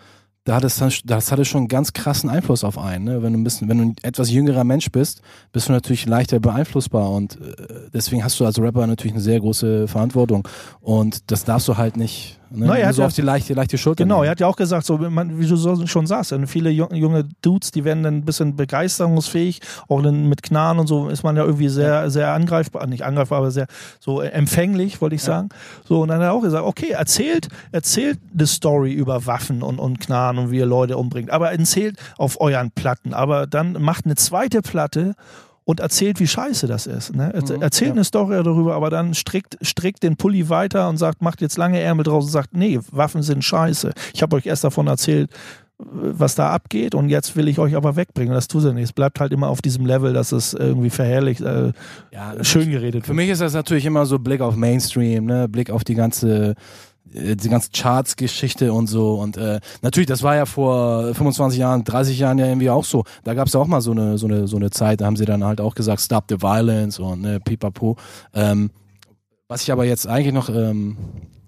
da 0.45 0.55
hat 0.55 0.63
es 0.63 0.77
dann, 0.77 0.93
das 1.03 1.33
hatte 1.33 1.43
schon 1.43 1.59
einen 1.59 1.67
ganz 1.67 1.91
krassen 1.91 2.29
Einfluss 2.29 2.63
auf 2.63 2.77
einen. 2.77 3.03
Ne? 3.03 3.21
Wenn 3.21 3.33
du 3.33 3.39
ein 3.39 3.43
bisschen, 3.43 3.67
wenn 3.67 3.79
du 3.79 3.83
ein 3.83 3.95
etwas 4.01 4.31
jüngerer 4.31 4.63
Mensch 4.63 4.89
bist, 4.89 5.21
bist 5.51 5.67
du 5.67 5.73
natürlich 5.73 6.05
leichter 6.05 6.39
beeinflussbar 6.39 7.11
und 7.11 7.35
äh, 7.41 7.89
deswegen 7.93 8.23
hast 8.23 8.39
du 8.39 8.45
als 8.45 8.57
Rapper 8.57 8.87
natürlich 8.87 9.11
eine 9.11 9.21
sehr 9.21 9.41
große 9.41 9.89
Verantwortung 9.89 10.47
und 10.79 11.29
das 11.31 11.43
darfst 11.43 11.67
du 11.67 11.75
halt 11.75 11.97
nicht 11.97 12.39
ne? 12.49 12.65
Na, 12.67 12.73
er 12.75 12.79
nur 12.79 12.87
hat 12.87 12.95
so 12.95 13.01
ja- 13.01 13.07
auf 13.07 13.13
die 13.13 13.21
leichte, 13.21 13.53
leichte 13.53 13.77
Schulter. 13.77 14.03
Genau, 14.03 14.17
er 14.17 14.21
nehmen. 14.21 14.31
hat 14.31 14.39
ja 14.39 14.47
auch 14.47 14.55
gesagt, 14.55 14.85
so, 14.85 14.97
man, 14.97 15.39
wie 15.39 15.45
du 15.47 15.55
so 15.55 15.85
schon 15.87 16.07
sagst, 16.07 16.33
viele 16.47 16.69
ju- 16.69 16.93
junge 16.93 17.25
Dudes, 17.41 17.71
die 17.71 17.83
werden 17.83 18.03
dann 18.03 18.15
ein 18.17 18.25
bisschen 18.25 18.55
begeisterungsfähig, 18.55 19.61
auch 19.87 20.01
dann 20.01 20.27
mit 20.29 20.43
Knarren 20.43 20.79
und 20.79 20.87
so 20.87 21.09
ist 21.09 21.23
man 21.23 21.35
ja 21.37 21.43
irgendwie 21.43 21.69
sehr, 21.69 22.09
sehr 22.09 22.33
angreifbar, 22.33 22.87
nicht 22.87 23.03
angreifbar, 23.03 23.39
aber 23.39 23.51
sehr 23.51 23.67
so 23.99 24.21
äh, 24.21 24.27
empfänglich, 24.29 25.01
wollte 25.01 25.15
ich 25.15 25.23
sagen. 25.23 25.49
So, 25.87 26.01
und 26.01 26.07
dann 26.09 26.19
hat 26.19 26.25
er 26.27 26.33
auch 26.33 26.41
gesagt, 26.41 26.65
okay, 26.65 26.91
erzählt, 26.91 27.47
erzählt 27.71 28.19
eine 28.33 28.47
Story 28.47 28.93
über 28.93 29.25
Waffen 29.25 29.61
und, 29.61 29.79
und 29.79 29.99
Knarren 29.99 30.37
und 30.37 30.51
wie 30.51 30.57
ihr 30.57 30.65
Leute 30.65 30.97
umbringt, 30.97 31.29
aber 31.29 31.51
erzählt 31.51 31.97
auf 32.17 32.39
euren 32.41 32.71
Platten, 32.71 33.13
aber 33.13 33.47
dann 33.47 33.73
macht 33.81 34.05
eine 34.05 34.15
zweite 34.15 34.61
Platte 34.61 35.13
und 35.67 35.81
erzählt, 35.81 36.19
wie 36.21 36.27
scheiße 36.27 36.65
das 36.65 36.87
ist. 36.87 37.13
Ne? 37.13 37.33
Erz- 37.35 37.51
Mhm, 37.53 37.61
erzählt 37.61 37.89
ja. 37.89 37.93
eine 37.95 38.03
Story 38.05 38.41
darüber, 38.41 38.73
aber 38.75 38.89
dann 38.89 39.13
strickt, 39.13 39.57
strickt 39.61 40.01
den 40.01 40.15
Pulli 40.15 40.47
weiter 40.49 40.87
und 40.87 40.95
sagt, 40.95 41.21
macht 41.21 41.41
jetzt 41.41 41.57
lange 41.57 41.79
Ärmel 41.81 42.05
draus 42.05 42.23
und 42.25 42.31
sagt, 42.31 42.55
nee, 42.55 42.79
Waffen 42.91 43.21
sind 43.21 43.43
scheiße. 43.43 43.91
Ich 44.13 44.21
habe 44.21 44.37
euch 44.37 44.45
erst 44.45 44.63
davon 44.63 44.87
erzählt, 44.87 45.29
was 45.79 46.35
da 46.35 46.51
abgeht 46.51 46.95
und 46.95 47.09
jetzt 47.09 47.35
will 47.35 47.47
ich 47.49 47.59
euch 47.59 47.75
aber 47.75 47.95
wegbringen. 47.97 48.33
Das 48.33 48.47
tut 48.47 48.63
er 48.63 48.73
nicht. 48.73 48.85
Es 48.85 48.93
bleibt 48.93 49.19
halt 49.19 49.31
immer 49.33 49.49
auf 49.49 49.61
diesem 49.61 49.85
Level, 49.85 50.13
dass 50.13 50.31
es 50.31 50.53
irgendwie 50.53 50.89
verherrlicht, 50.89 51.41
äh, 51.41 51.73
Ja, 52.11 52.33
schön 52.43 52.71
geredet 52.71 53.03
Für 53.03 53.09
wird. 53.09 53.17
mich 53.17 53.29
ist 53.29 53.41
das 53.41 53.53
natürlich 53.53 53.85
immer 53.85 54.05
so 54.05 54.17
Blick 54.19 54.39
auf 54.41 54.55
Mainstream, 54.55 55.25
ne? 55.25 55.47
Blick 55.49 55.69
auf 55.69 55.83
die 55.83 55.93
ganze 55.95 56.55
äh, 57.13 57.35
die 57.35 57.49
ganze 57.49 57.69
Charts-Geschichte 57.71 58.73
und 58.73 58.87
so 58.87 59.15
und 59.15 59.37
äh, 59.37 59.59
natürlich, 59.81 60.07
das 60.07 60.23
war 60.23 60.35
ja 60.35 60.45
vor 60.45 61.13
25 61.13 61.59
Jahren, 61.59 61.83
30 61.83 62.19
Jahren 62.19 62.37
ja 62.37 62.47
irgendwie 62.47 62.69
auch 62.69 62.85
so. 62.85 63.03
Da 63.23 63.33
gab 63.33 63.47
es 63.47 63.53
ja 63.53 63.59
auch 63.59 63.67
mal 63.67 63.81
so 63.81 63.91
eine 63.91 64.17
so 64.17 64.27
eine 64.27 64.47
so 64.47 64.57
eine 64.57 64.69
Zeit, 64.69 65.01
da 65.01 65.05
haben 65.05 65.15
sie 65.15 65.25
dann 65.25 65.43
halt 65.43 65.61
auch 65.61 65.75
gesagt, 65.75 66.01
Stop 66.01 66.25
the 66.29 66.41
Violence 66.41 66.99
und 66.99 67.21
ne, 67.21 67.39
pipapo. 67.39 67.97
Ähm, 68.33 68.71
was 69.47 69.63
ich 69.63 69.71
aber 69.71 69.85
jetzt 69.85 70.07
eigentlich 70.07 70.33
noch 70.33 70.49
ähm, 70.49 70.97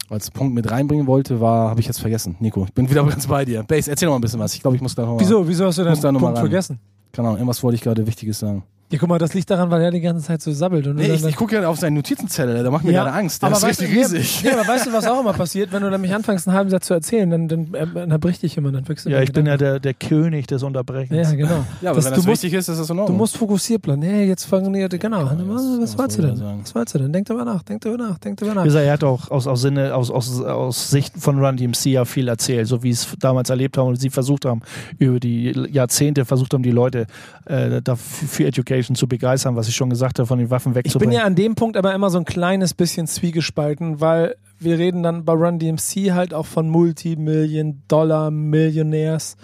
als 0.10 0.32
Punkt 0.32 0.54
mit 0.56 0.72
reinbringen 0.72 1.08
wollte, 1.08 1.40
war, 1.40 1.70
habe 1.70 1.80
ich 1.80 1.88
jetzt 1.88 2.00
vergessen. 2.00 2.36
Nico, 2.40 2.66
ich 2.66 2.74
bin 2.74 2.90
wieder 2.90 3.04
ganz 3.10 3.28
bei 3.28 3.46
dir. 3.46 3.64
Base, 3.64 3.90
erzähl 3.90 4.08
noch 4.08 4.14
mal 4.14 4.20
ein 4.20 4.22
bisschen 4.22 4.40
was. 4.40 4.54
Ich 4.54 4.62
glaube, 4.62 4.76
ich 4.76 4.82
muss 4.82 4.96
da 4.96 5.04
noch 5.04 5.16
mal, 5.16 5.20
Wieso, 5.20 5.48
wieso 5.48 5.66
hast 5.66 5.78
du 5.78 5.84
da 5.84 5.94
deinen 5.94 6.18
Punkt 6.18 6.40
vergessen? 6.40 6.80
Keine 7.12 7.28
Ahnung, 7.28 7.40
irgendwas 7.40 7.62
wollte 7.64 7.76
ich 7.76 7.82
gerade 7.82 8.06
Wichtiges 8.06 8.40
sagen. 8.40 8.64
Ja, 8.92 8.98
guck 8.98 9.08
mal, 9.08 9.20
das 9.20 9.36
liegt 9.36 9.50
daran, 9.52 9.70
weil 9.70 9.84
er 9.84 9.92
die 9.92 10.02
ganze 10.02 10.26
Zeit 10.26 10.42
so 10.42 10.52
sabbelt. 10.52 10.88
Und 10.88 10.96
du 10.98 11.02
Nee, 11.04 11.10
dann- 11.10 11.18
ich, 11.18 11.26
ich 11.26 11.36
gucke 11.36 11.56
ja 11.62 11.68
auf 11.68 11.78
seinen 11.78 11.94
Notizenzettel, 11.94 12.64
der 12.64 12.72
macht 12.72 12.84
mir 12.84 12.92
Ja, 12.92 13.04
gerade 13.04 13.16
Angst. 13.18 13.44
Der 13.44 13.48
aber 13.50 13.58
ist 13.58 13.62
weißt 13.64 13.82
richtig 13.82 13.94
du, 13.96 14.00
riesig. 14.16 14.42
Ja, 14.42 14.54
aber 14.60 14.68
weißt 14.68 14.88
du, 14.88 14.94
was 14.94 15.06
auch 15.06 15.20
immer 15.20 15.34
passiert, 15.34 15.72
wenn 15.72 15.84
du 15.84 15.92
nämlich 15.92 16.12
anfängst, 16.12 16.48
einen 16.48 16.58
halben 16.58 16.72
Satz 16.72 16.88
zu 16.88 16.96
erzählen, 16.96 17.30
dann, 17.30 17.48
dann 17.48 17.68
äh, 17.74 18.00
unterbricht 18.02 18.42
dich 18.42 18.58
immer, 18.58 18.72
dann 18.72 18.84
du 18.84 19.10
Ja, 19.12 19.22
ich 19.22 19.32
bin 19.32 19.46
ja 19.46 19.58
der, 19.58 19.80
der 19.80 19.94
König 19.94 20.48
des 20.48 20.64
Unterbrechens. 20.64 21.16
Ja, 21.30 21.36
genau. 21.36 21.64
Ja, 21.82 21.92
aber 21.92 21.98
Das- 21.98 22.06
wenn 22.06 22.12
du 22.14 22.16
das 22.18 22.26
musst- 22.26 22.44
wichtig 22.44 22.58
ist, 22.58 22.68
ist 22.68 22.80
das 22.80 22.90
in 22.90 22.96
Du 22.96 23.02
Ordnung. 23.04 23.18
musst 23.20 23.38
fokussiert 23.38 23.84
bleiben. 23.84 24.00
Nee, 24.00 24.26
jetzt 24.26 24.46
fangen 24.46 24.74
die, 24.74 24.80
genau. 24.98 25.20
Ja, 25.20 25.38
was, 25.48 25.62
was- 25.82 25.98
wolltest 25.98 26.18
du 26.18 26.22
denn? 26.24 26.36
sagen? 26.36 26.60
Was 26.64 26.74
wolltest 26.74 26.96
du 26.96 27.00
denn? 27.00 27.14
Denk 27.14 27.28
drüber 27.28 27.46
nach, 27.46 27.62
denk 27.62 27.82
drüber 27.82 27.98
nach, 27.98 28.18
denk 28.18 28.38
drüber 28.38 28.56
nach. 28.56 28.64
Wie 28.64 28.68
gesagt, 28.70 28.86
er 28.88 28.94
hat 28.94 29.04
auch 29.04 29.30
aus, 29.30 29.46
aus, 29.46 29.62
Sinne, 29.62 29.94
aus, 29.94 30.10
aus, 30.10 30.42
aus 30.42 30.90
Sicht 30.90 31.14
von 31.20 31.38
Run 31.46 31.58
DMC 31.58 31.86
ja 31.92 32.06
viel 32.06 32.28
erzählt, 32.28 32.66
so 32.68 32.82
wie 32.82 32.90
es 32.90 33.08
damals 33.20 33.52
erlebt 33.52 33.78
haben 33.78 33.90
und 33.90 33.98
sie 33.98 34.10
versucht 34.10 34.46
haben, 34.46 34.62
über 34.98 35.20
die 35.20 35.52
Jahrzehnte 35.72 36.26
versucht 36.26 36.56
haben, 36.56 36.64
die 36.64 36.72
Leute 36.72 37.06
äh, 37.46 37.82
dafür, 37.84 38.28
für 38.28 38.46
Education 38.80 38.96
zu 38.96 39.08
begeistern, 39.08 39.56
was 39.56 39.68
ich 39.68 39.76
schon 39.76 39.90
gesagt 39.90 40.20
habe, 40.20 40.28
von 40.28 40.40
den 40.40 40.50
Waffen 40.50 40.72
Ich 40.72 40.74
bin 40.74 40.84
wegzubringen. 40.86 41.16
ja 41.16 41.24
an 41.24 41.36
dem 41.36 41.56
Punkt 41.56 41.78
aber 41.78 41.94
immer 41.94 42.10
so 42.10 42.18
ein 42.18 42.26
kleines 42.26 42.74
bisschen 42.74 43.08
zwiegespalten, 43.08 44.02
weil 44.02 44.36
wir 44.60 44.78
reden 44.78 45.04
dann 45.04 45.24
bei 45.26 45.34
Run 45.34 45.60
DMC 45.60 46.12
halt 46.14 46.34
auch 46.34 46.46
von 46.46 46.70
Multimillion-Dollar-Millionärs, 46.70 49.36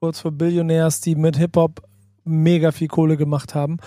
kurz 0.00 0.20
vor 0.20 0.32
Billionärs, 0.32 1.00
die 1.00 1.14
mit 1.16 1.36
Hip-Hop 1.36 1.82
mega 2.24 2.72
viel 2.72 2.88
Kohle 2.88 3.16
gemacht 3.16 3.54
haben 3.54 3.78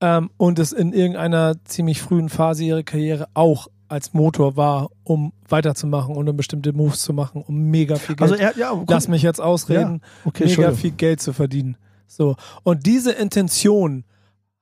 ähm, 0.00 0.30
und 0.36 0.58
es 0.58 0.72
in 0.72 0.92
irgendeiner 0.92 1.54
ziemlich 1.64 2.02
frühen 2.02 2.28
Phase 2.28 2.64
ihrer 2.64 2.82
Karriere 2.82 3.28
auch 3.34 3.68
als 3.88 4.14
Motor 4.14 4.56
war, 4.56 4.88
um 5.04 5.32
weiterzumachen 5.48 6.16
und 6.16 6.28
um 6.28 6.36
bestimmte 6.36 6.72
Moves 6.72 7.02
zu 7.02 7.12
machen, 7.12 7.44
um 7.46 7.70
mega 7.70 7.94
viel 7.96 8.16
Geld. 8.16 8.32
also 8.32 8.42
er, 8.42 8.56
ja, 8.56 8.72
Lass 8.88 9.06
mich 9.08 9.22
jetzt 9.22 9.40
ausreden. 9.40 10.00
okay, 10.24 10.46
mega 10.46 10.72
viel 10.72 10.90
Geld 10.92 11.20
zu 11.20 11.32
verdienen. 11.34 11.76
So. 12.06 12.34
Und 12.62 12.86
diese 12.86 13.12
Intention 13.12 14.04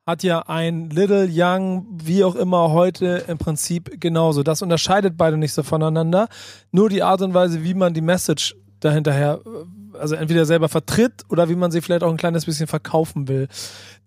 hat 0.07 0.23
ja 0.25 0.41
ein 0.41 0.91
Little 0.91 1.29
Young, 1.31 1.87
wie 2.03 2.25
auch 2.25 2.35
immer 2.35 2.73
heute 2.73 3.25
im 3.29 3.39
Prinzip 3.39 4.01
genauso. 4.01 4.43
Das 4.43 4.63
unterscheidet 4.63 5.17
beide 5.17 5.37
nicht 5.37 5.53
so 5.53 5.63
voneinander. 5.63 6.29
Nur 6.73 6.89
die 6.89 7.03
Art 7.03 7.23
und 7.23 7.35
Weise, 7.35 7.63
wie 7.63 7.75
man 7.75 7.95
die 7.95 8.01
Message 8.01 8.57
dahinterher, 8.81 9.41
äh, 9.45 9.99
also 9.99 10.17
entweder 10.17 10.45
selber 10.45 10.69
vertritt 10.69 11.23
oder 11.29 11.49
wie 11.49 11.55
man 11.55 11.71
sie 11.71 11.81
vielleicht 11.81 12.03
auch 12.03 12.11
ein 12.11 12.17
kleines 12.17 12.47
bisschen 12.47 12.67
verkaufen 12.67 13.29
will. 13.29 13.47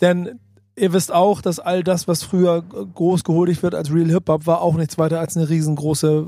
Denn 0.01 0.39
ihr 0.75 0.91
wisst 0.91 1.13
auch, 1.13 1.41
dass 1.41 1.59
all 1.59 1.83
das, 1.83 2.07
was 2.07 2.23
früher 2.23 2.61
groß 2.61 3.23
gehuldigt 3.23 3.63
wird 3.63 3.75
als 3.75 3.93
Real 3.93 4.09
Hip-Hop, 4.09 4.45
war 4.45 4.61
auch 4.61 4.75
nichts 4.75 4.97
weiter 4.97 5.21
als 5.21 5.37
eine 5.37 5.47
riesengroße 5.47 6.27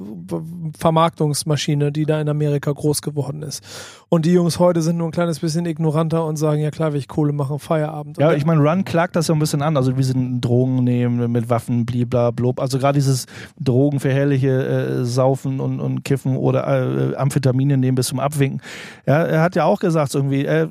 Vermarktungsmaschine, 0.80 1.92
die 1.92 2.06
da 2.06 2.22
in 2.22 2.30
Amerika 2.30 2.72
groß 2.72 3.02
geworden 3.02 3.42
ist. 3.42 3.62
Und 4.10 4.26
die 4.26 4.32
Jungs 4.32 4.58
heute 4.60 4.82
sind 4.82 4.98
nur 4.98 5.08
ein 5.08 5.12
kleines 5.12 5.40
bisschen 5.40 5.66
ignoranter 5.66 6.26
und 6.26 6.38
sagen, 6.38 6.62
ja 6.62 6.72
klar, 6.72 6.94
will 6.94 7.00
ich 7.00 7.10
Kohle 7.10 7.34
machen, 7.34 7.60
Feierabend. 7.60 8.18
Ja, 8.18 8.34
ich 8.34 8.46
meine, 8.46 8.62
Run 8.62 8.86
klagt 8.86 9.16
das 9.18 9.28
ja 9.28 9.36
ein 9.36 9.40
bisschen 9.40 9.62
an. 9.62 9.76
Also, 9.76 9.98
wir 9.98 10.04
sind 10.04 10.40
Drogen 10.42 10.84
nehmen 10.84 11.32
mit 11.32 11.50
Waffen, 11.50 11.86
bliblablub. 11.86 12.62
Also, 12.62 12.80
gerade 12.80 12.98
dieses 12.98 13.26
drogenverherrliche 13.60 15.02
äh, 15.02 15.06
Saufen 15.06 15.60
und, 15.60 15.82
und 15.82 16.06
Kiffen 16.06 16.38
oder 16.38 17.12
äh, 17.12 17.16
Amphetamine 17.16 17.78
nehmen 17.78 17.96
bis 17.96 18.08
zum 18.08 18.20
Abwinken. 18.20 18.62
Ja, 19.06 19.24
er 19.24 19.42
hat 19.42 19.56
ja 19.56 19.66
auch 19.66 19.80
gesagt, 19.80 20.12
so 20.12 20.20
irgendwie, 20.20 20.46
er, 20.46 20.70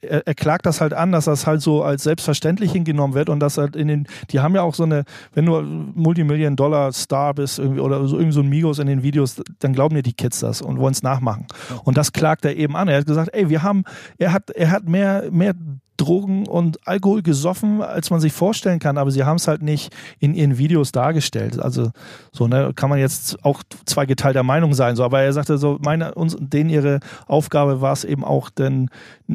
er, 0.00 0.26
er 0.26 0.34
klagt 0.34 0.66
das 0.66 0.80
halt 0.80 0.92
an, 0.92 1.12
dass 1.12 1.26
das 1.26 1.46
halt 1.46 1.62
so 1.62 1.82
als 1.82 2.02
selbstverständlich 2.02 2.72
hingenommen 2.72 3.14
wird 3.14 3.28
und 3.28 3.40
dass 3.40 3.58
halt 3.58 3.76
in 3.76 3.88
den, 3.88 4.06
die 4.30 4.40
haben 4.40 4.54
ja 4.54 4.62
auch 4.62 4.74
so 4.74 4.82
eine, 4.82 5.04
wenn 5.34 5.46
du 5.46 5.60
Multimillion-Dollar-Star 5.60 7.34
bist 7.34 7.58
irgendwie 7.58 7.80
oder 7.80 8.06
so 8.06 8.18
irgend 8.18 8.34
so 8.34 8.40
ein 8.40 8.48
Migos 8.48 8.78
in 8.78 8.86
den 8.86 9.02
Videos, 9.02 9.40
dann 9.60 9.72
glauben 9.72 9.94
dir 9.94 10.02
die 10.02 10.12
Kids 10.12 10.40
das 10.40 10.62
und 10.62 10.78
wollen 10.78 10.92
es 10.92 11.02
nachmachen. 11.02 11.46
Und 11.84 11.96
das 11.96 12.12
klagt 12.12 12.44
er 12.44 12.56
eben 12.56 12.76
an. 12.78 12.88
Er 12.88 12.98
hat 12.98 13.06
gesagt, 13.06 13.34
ey, 13.34 13.48
wir 13.48 13.62
haben, 13.62 13.84
er 14.18 14.32
hat, 14.32 14.50
er 14.50 14.70
hat 14.70 14.88
mehr, 14.88 15.28
mehr 15.30 15.54
Drogen 15.98 16.46
und 16.46 16.86
Alkohol 16.86 17.22
gesoffen, 17.22 17.82
als 17.82 18.10
man 18.10 18.20
sich 18.20 18.32
vorstellen 18.32 18.78
kann, 18.78 18.96
aber 18.96 19.10
sie 19.10 19.24
haben 19.24 19.36
es 19.36 19.48
halt 19.48 19.62
nicht 19.62 19.94
in 20.20 20.32
ihren 20.32 20.56
Videos 20.56 20.92
dargestellt. 20.92 21.60
Also 21.60 21.90
so, 22.32 22.46
ne, 22.46 22.72
kann 22.74 22.88
man 22.88 22.98
jetzt 22.98 23.44
auch 23.44 23.62
zwei 23.84 24.06
geteilter 24.06 24.44
Meinung 24.44 24.74
sein. 24.74 24.96
So, 24.96 25.04
aber 25.04 25.20
er 25.20 25.32
sagte 25.32 25.58
so, 25.58 25.78
meine, 25.82 26.14
uns, 26.14 26.36
denen 26.38 26.70
ihre 26.70 27.00
Aufgabe 27.26 27.80
war 27.80 27.92
es 27.92 28.04
eben 28.04 28.24
auch, 28.24 28.48
denn 28.48 28.88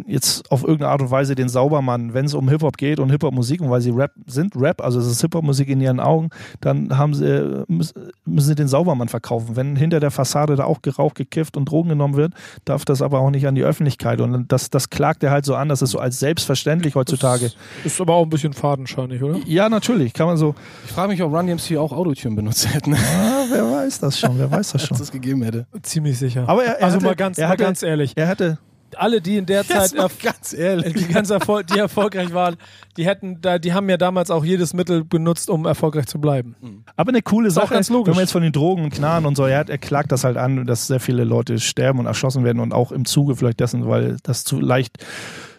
jetzt 0.07 0.49
auf 0.51 0.63
irgendeine 0.63 0.91
Art 0.91 1.01
und 1.01 1.11
Weise 1.11 1.35
den 1.35 1.49
Saubermann, 1.49 2.13
wenn 2.13 2.25
es 2.25 2.33
um 2.33 2.49
Hip-Hop 2.49 2.77
geht 2.77 2.99
und 2.99 3.09
Hip-Hop-Musik 3.09 3.61
und 3.61 3.69
weil 3.69 3.81
sie 3.81 3.91
Rap 3.91 4.13
sind, 4.25 4.55
Rap, 4.55 4.81
also 4.81 4.99
es 4.99 5.07
ist 5.07 5.21
Hip-Hop-Musik 5.21 5.67
in 5.67 5.81
ihren 5.81 5.99
Augen, 5.99 6.29
dann 6.61 6.97
haben 6.97 7.13
sie, 7.13 7.65
müssen, 7.67 8.13
sie 8.25 8.55
den 8.55 8.69
Saubermann 8.69 9.09
verkaufen. 9.09 9.57
Wenn 9.57 9.75
hinter 9.75 9.99
der 9.99 10.11
Fassade 10.11 10.55
da 10.55 10.63
auch 10.63 10.81
geraucht, 10.81 11.15
gekifft 11.15 11.57
und 11.57 11.65
Drogen 11.65 11.89
genommen 11.89 12.15
wird, 12.15 12.33
darf 12.63 12.85
das 12.85 13.01
aber 13.01 13.19
auch 13.19 13.29
nicht 13.29 13.47
an 13.47 13.55
die 13.55 13.63
Öffentlichkeit. 13.63 14.21
Und 14.21 14.51
das, 14.51 14.69
das 14.69 14.89
klagt 14.89 15.23
er 15.23 15.31
halt 15.31 15.45
so 15.45 15.55
an, 15.55 15.67
dass 15.67 15.81
es 15.81 15.91
so 15.91 15.99
als 15.99 16.19
selbstverständlich 16.19 16.52
selbstverständlich 16.53 16.95
heutzutage. 16.95 17.51
Ist 17.83 17.99
aber 17.99 18.13
auch 18.15 18.23
ein 18.23 18.29
bisschen 18.29 18.53
fadenscheinig, 18.53 19.21
oder? 19.23 19.39
Ja, 19.45 19.69
natürlich, 19.69 20.13
kann 20.13 20.27
man 20.27 20.37
so. 20.37 20.55
Ich 20.85 20.91
frage 20.91 21.09
mich, 21.09 21.21
ob 21.21 21.33
Run 21.33 21.47
DMC 21.47 21.77
auch 21.77 21.91
Autotune 21.91 22.35
benutzt 22.35 22.73
hätten, 22.73 22.93
Ah, 22.93 23.45
wer 23.49 23.63
weiß 23.71 23.99
das 23.99 24.19
schon, 24.19 24.37
wer 24.37 24.49
weiß 24.51 24.71
das 24.73 24.85
schon. 24.85 24.97
es 24.99 25.11
gegeben 25.11 25.41
hätte. 25.43 25.65
Ziemlich 25.81 26.17
sicher. 26.17 26.47
Aber 26.47 26.63
er, 26.63 26.79
er 26.79 26.85
also 26.85 26.97
hatte, 26.97 27.05
mal 27.05 27.15
ganz, 27.15 27.37
er 27.37 27.45
mal 27.47 27.53
hatte, 27.53 27.63
ganz 27.63 27.83
ehrlich, 27.83 28.13
er 28.15 28.27
hatte, 28.27 28.59
alle, 28.95 29.21
die 29.21 29.37
in 29.37 29.47
der 29.47 29.65
Zeit 29.65 29.95
mal 29.95 30.07
ganz 30.21 30.53
ehrlich. 30.53 30.93
die 30.93 31.11
ganz 31.11 31.31
erfol 31.31 31.63
die 31.63 31.79
erfolgreich 31.79 32.31
waren, 32.31 32.57
die 32.95 33.07
hätten 33.07 33.41
da, 33.41 33.57
die 33.57 33.73
haben 33.73 33.89
ja 33.89 33.97
damals 33.97 34.29
auch 34.29 34.45
jedes 34.45 34.75
Mittel 34.75 35.03
benutzt, 35.03 35.49
um 35.49 35.65
erfolgreich 35.65 36.05
zu 36.05 36.19
bleiben. 36.21 36.55
aber 36.95 37.09
eine 37.09 37.23
coole 37.23 37.47
Ist 37.47 37.57
auch 37.57 37.63
Sache, 37.63 37.73
ganz 37.73 37.89
logisch. 37.89 38.09
wenn 38.11 38.15
man 38.17 38.23
jetzt 38.25 38.31
von 38.33 38.43
den 38.43 38.51
Drogen 38.51 38.83
und 38.83 38.93
Knarren 38.93 39.25
und 39.25 39.35
so, 39.35 39.45
er, 39.45 39.57
hat, 39.57 39.69
er 39.71 39.79
klagt 39.79 40.11
das 40.11 40.23
halt 40.23 40.37
an, 40.37 40.67
dass 40.67 40.85
sehr 40.85 40.99
viele 40.99 41.23
Leute 41.23 41.59
sterben 41.59 41.97
und 41.99 42.05
erschossen 42.05 42.43
werden 42.43 42.59
und 42.59 42.71
auch 42.71 42.91
im 42.91 43.05
Zuge 43.05 43.35
vielleicht 43.35 43.59
dessen, 43.59 43.87
weil 43.87 44.17
das 44.21 44.43
zu 44.43 44.59
leicht 44.59 45.03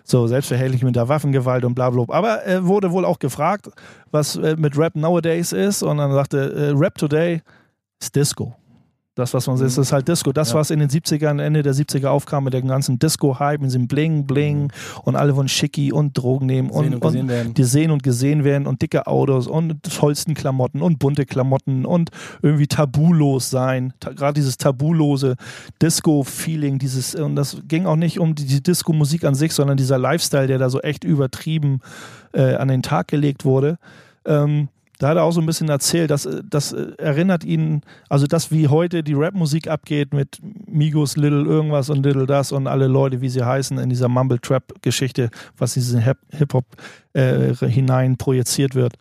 so 0.04 0.26
selbstverherrlich 0.26 0.82
mit 0.82 0.96
der 0.96 1.08
Waffengewalt 1.08 1.64
und 1.64 1.74
bla 1.74 1.90
bla. 1.90 2.04
Aber 2.08 2.42
er 2.42 2.66
wurde 2.66 2.92
wohl 2.92 3.04
auch 3.04 3.18
gefragt, 3.18 3.70
was 4.10 4.36
äh, 4.36 4.54
mit 4.56 4.76
Rap 4.76 4.94
nowadays 4.94 5.52
ist 5.52 5.82
und 5.82 5.96
dann 5.96 6.12
sagte, 6.12 6.52
äh, 6.52 6.78
Rap 6.78 6.96
today 6.96 7.40
ist 8.00 8.14
Disco. 8.14 8.54
Das, 9.16 9.32
was 9.32 9.46
man 9.46 9.56
sieht, 9.56 9.68
ist 9.78 9.92
halt 9.92 10.08
Disco. 10.08 10.32
Das, 10.32 10.50
Ja. 10.50 10.56
was 10.56 10.70
in 10.70 10.80
den 10.80 10.88
70ern, 10.88 11.40
Ende 11.40 11.62
der 11.62 11.72
70er 11.72 12.08
aufkam 12.08 12.44
mit 12.44 12.52
dem 12.54 12.66
ganzen 12.66 12.98
Disco-Hype, 12.98 13.60
mit 13.60 13.68
diesem 13.70 13.86
Bling, 13.86 14.26
Bling 14.26 14.72
und 15.04 15.14
alle 15.14 15.36
wollen 15.36 15.46
Schicki 15.46 15.92
und 15.92 16.18
Drogen 16.18 16.46
nehmen 16.46 16.68
und, 16.70 16.94
und 16.96 17.28
werden. 17.28 17.54
die 17.54 17.62
sehen 17.62 17.92
und 17.92 18.02
gesehen 18.02 18.42
werden 18.42 18.66
und 18.66 18.82
dicke 18.82 19.06
Autos 19.06 19.46
und 19.46 19.80
tollsten 19.84 20.34
Klamotten 20.34 20.82
und 20.82 20.98
bunte 20.98 21.26
Klamotten 21.26 21.86
und 21.86 22.10
irgendwie 22.42 22.66
tabulos 22.66 23.50
sein. 23.50 23.92
Ta 24.00 24.10
Gerade 24.10 24.34
dieses 24.34 24.56
tabulose 24.56 25.36
Disco-Feeling, 25.80 26.78
dieses, 26.80 27.14
und 27.14 27.36
das 27.36 27.58
ging 27.68 27.86
auch 27.86 27.96
nicht 27.96 28.18
um 28.18 28.34
die, 28.34 28.46
die 28.46 28.62
Disco-Musik 28.62 29.24
an 29.24 29.34
sich, 29.36 29.52
sondern 29.52 29.76
dieser 29.76 29.98
Lifestyle, 29.98 30.48
der 30.48 30.58
da 30.58 30.68
so 30.70 30.80
echt 30.80 31.04
übertrieben 31.04 31.80
äh, 32.32 32.54
an 32.56 32.66
den 32.68 32.82
Tag 32.82 33.08
gelegt 33.08 33.44
wurde. 33.44 33.78
Ähm, 34.26 34.68
da 34.98 35.08
hat 35.08 35.16
er 35.16 35.24
auch 35.24 35.32
so 35.32 35.40
ein 35.40 35.46
bisschen 35.46 35.68
erzählt, 35.68 36.10
dass 36.10 36.28
das 36.48 36.72
erinnert 36.72 37.44
ihn, 37.44 37.82
also 38.08 38.26
das 38.26 38.50
wie 38.50 38.68
heute 38.68 39.02
die 39.02 39.14
Rap-Musik 39.14 39.68
abgeht 39.68 40.14
mit 40.14 40.38
Migos, 40.66 41.16
Little 41.16 41.44
irgendwas 41.44 41.90
und 41.90 42.04
Little 42.04 42.26
das 42.26 42.52
und 42.52 42.66
alle 42.66 42.86
Leute, 42.86 43.20
wie 43.20 43.28
sie 43.28 43.44
heißen, 43.44 43.78
in 43.78 43.88
dieser 43.88 44.08
Mumble-Trap-Geschichte, 44.08 45.30
was 45.58 45.76
in 45.76 45.82
diesen 45.82 46.00
Hip- 46.00 46.18
Hip-Hop 46.30 46.64
äh, 47.12 47.54
hinein 47.54 48.16
projiziert 48.16 48.74
wird. 48.74 48.94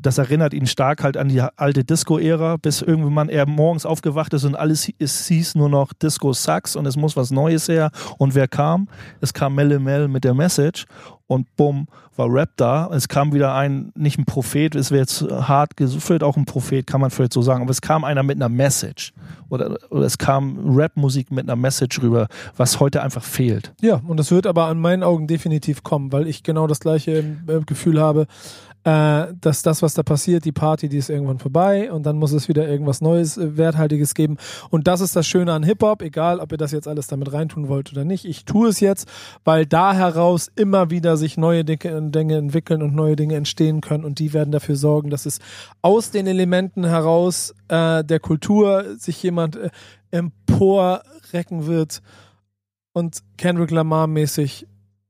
Das 0.00 0.16
erinnert 0.16 0.54
ihn 0.54 0.66
stark 0.66 1.02
halt 1.02 1.16
an 1.16 1.28
die 1.28 1.40
alte 1.40 1.82
Disco-Ära, 1.82 2.56
bis 2.58 2.82
irgendwann 2.82 3.28
er 3.28 3.46
morgens 3.46 3.84
aufgewacht 3.84 4.32
ist 4.32 4.44
und 4.44 4.54
alles 4.54 4.88
es 5.00 5.26
hieß 5.26 5.56
nur 5.56 5.68
noch 5.68 5.92
Disco 5.92 6.32
Sucks 6.32 6.76
und 6.76 6.86
es 6.86 6.96
muss 6.96 7.16
was 7.16 7.32
Neues 7.32 7.66
her. 7.66 7.90
Und 8.16 8.36
wer 8.36 8.46
kam? 8.46 8.86
Es 9.20 9.34
kam 9.34 9.56
Melle 9.56 9.80
Mel 9.80 10.06
mit 10.06 10.22
der 10.22 10.34
Message 10.34 10.86
und 11.26 11.56
bumm, 11.56 11.88
war 12.16 12.32
Rap 12.32 12.50
da. 12.56 12.88
Es 12.92 13.08
kam 13.08 13.32
wieder 13.32 13.54
ein, 13.54 13.92
nicht 13.94 14.18
ein 14.18 14.24
Prophet, 14.24 14.74
es 14.74 14.90
wäre 14.90 15.00
jetzt 15.00 15.22
hart 15.22 15.76
gefühlt, 15.76 16.22
auch 16.22 16.36
ein 16.36 16.44
Prophet, 16.46 16.86
kann 16.86 17.00
man 17.00 17.10
vielleicht 17.10 17.32
so 17.32 17.42
sagen, 17.42 17.62
aber 17.62 17.70
es 17.70 17.80
kam 17.80 18.04
einer 18.04 18.22
mit 18.22 18.36
einer 18.36 18.48
Message. 18.48 19.12
Oder, 19.50 19.78
oder 19.90 20.04
es 20.04 20.18
kam 20.18 20.76
Rap-Musik 20.76 21.30
mit 21.30 21.48
einer 21.48 21.56
Message 21.56 22.00
rüber, 22.02 22.28
was 22.56 22.80
heute 22.80 23.02
einfach 23.02 23.22
fehlt. 23.22 23.72
Ja, 23.80 24.00
und 24.06 24.16
das 24.16 24.30
wird 24.30 24.46
aber 24.46 24.66
an 24.66 24.78
meinen 24.78 25.02
Augen 25.02 25.26
definitiv 25.26 25.82
kommen, 25.82 26.12
weil 26.12 26.26
ich 26.26 26.42
genau 26.42 26.66
das 26.66 26.80
gleiche 26.80 27.18
äh, 27.18 27.60
Gefühl 27.66 28.00
habe, 28.00 28.26
äh, 28.88 29.34
dass 29.38 29.60
das, 29.60 29.82
was 29.82 29.92
da 29.92 30.02
passiert, 30.02 30.46
die 30.46 30.52
Party, 30.52 30.88
die 30.88 30.96
ist 30.96 31.10
irgendwann 31.10 31.38
vorbei 31.38 31.92
und 31.92 32.06
dann 32.06 32.16
muss 32.16 32.32
es 32.32 32.48
wieder 32.48 32.66
irgendwas 32.66 33.02
Neues, 33.02 33.36
äh, 33.36 33.58
Werthaltiges 33.58 34.14
geben. 34.14 34.38
Und 34.70 34.86
das 34.86 35.02
ist 35.02 35.14
das 35.14 35.26
Schöne 35.26 35.52
an 35.52 35.62
Hip-Hop, 35.62 36.00
egal 36.00 36.40
ob 36.40 36.52
ihr 36.52 36.58
das 36.58 36.72
jetzt 36.72 36.88
alles 36.88 37.06
damit 37.06 37.30
reintun 37.30 37.68
wollt 37.68 37.92
oder 37.92 38.06
nicht. 38.06 38.24
Ich 38.24 38.46
tue 38.46 38.68
es 38.68 38.80
jetzt, 38.80 39.06
weil 39.44 39.66
da 39.66 39.92
heraus 39.92 40.50
immer 40.56 40.88
wieder 40.88 41.18
sich 41.18 41.36
neue 41.36 41.66
Dinge, 41.66 42.10
Dinge 42.10 42.38
entwickeln 42.38 42.82
und 42.82 42.94
neue 42.94 43.14
Dinge 43.14 43.34
entstehen 43.34 43.82
können 43.82 44.06
und 44.06 44.20
die 44.20 44.32
werden 44.32 44.52
dafür 44.52 44.76
sorgen, 44.76 45.10
dass 45.10 45.26
es 45.26 45.38
aus 45.82 46.10
den 46.10 46.26
Elementen 46.26 46.86
heraus 46.86 47.54
äh, 47.68 48.02
der 48.02 48.20
Kultur 48.20 48.96
sich 48.96 49.22
jemand 49.22 49.56
äh, 49.56 49.68
emporrecken 50.12 51.66
wird 51.66 52.00
und 52.94 53.22
Kendrick 53.36 53.70
Lamar 53.70 54.06
mäßig 54.06 54.66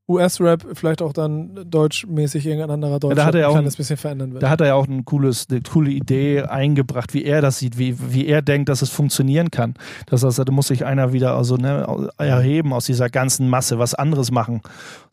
US-Rap, 0.08 0.64
vielleicht 0.72 1.02
auch 1.02 1.12
dann 1.12 1.50
deutschmäßig 1.70 2.46
irgendein 2.46 2.70
anderer 2.70 2.98
Deutscher 2.98 3.14
da 3.16 3.24
hat 3.26 3.34
er 3.34 3.48
ein 3.48 3.52
auch 3.52 3.56
ein- 3.56 3.64
bisschen 3.64 3.96
verändern 3.98 4.32
wird. 4.32 4.42
Da 4.42 4.48
hat 4.48 4.60
er 4.62 4.68
ja 4.68 4.74
auch 4.74 4.88
ein 4.88 5.04
cooles, 5.04 5.46
eine 5.50 5.60
coole 5.60 5.90
Idee 5.90 6.42
eingebracht, 6.42 7.12
wie 7.12 7.24
er 7.24 7.42
das 7.42 7.58
sieht, 7.58 7.76
wie, 7.76 7.94
wie 8.12 8.26
er 8.26 8.40
denkt, 8.40 8.70
dass 8.70 8.80
es 8.80 8.88
funktionieren 8.88 9.50
kann. 9.50 9.74
Das 10.06 10.24
heißt, 10.24 10.38
da 10.38 10.50
muss 10.50 10.68
sich 10.68 10.86
einer 10.86 11.12
wieder 11.12 11.36
also, 11.36 11.56
ne, 11.56 12.08
erheben 12.16 12.72
aus 12.72 12.86
dieser 12.86 13.10
ganzen 13.10 13.48
Masse, 13.50 13.78
was 13.78 13.94
anderes 13.94 14.30
machen. 14.30 14.62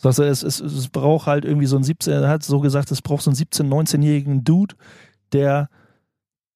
Das 0.01 0.17
heißt, 0.17 0.43
es, 0.43 0.61
es, 0.61 0.73
es 0.73 0.87
braucht 0.87 1.27
halt 1.27 1.43
irgendwie 1.43 1.67
so 1.67 1.75
ein 1.75 1.83
17, 1.83 2.13
er 2.13 2.29
hat 2.29 2.43
so 2.43 2.61
gesagt, 2.61 2.89
es 2.91 3.01
braucht 3.01 3.23
so 3.23 3.31
einen 3.31 3.37
17-, 3.37 3.67
19-jährigen 3.67 4.43
Dude, 4.45 4.75
der 5.33 5.67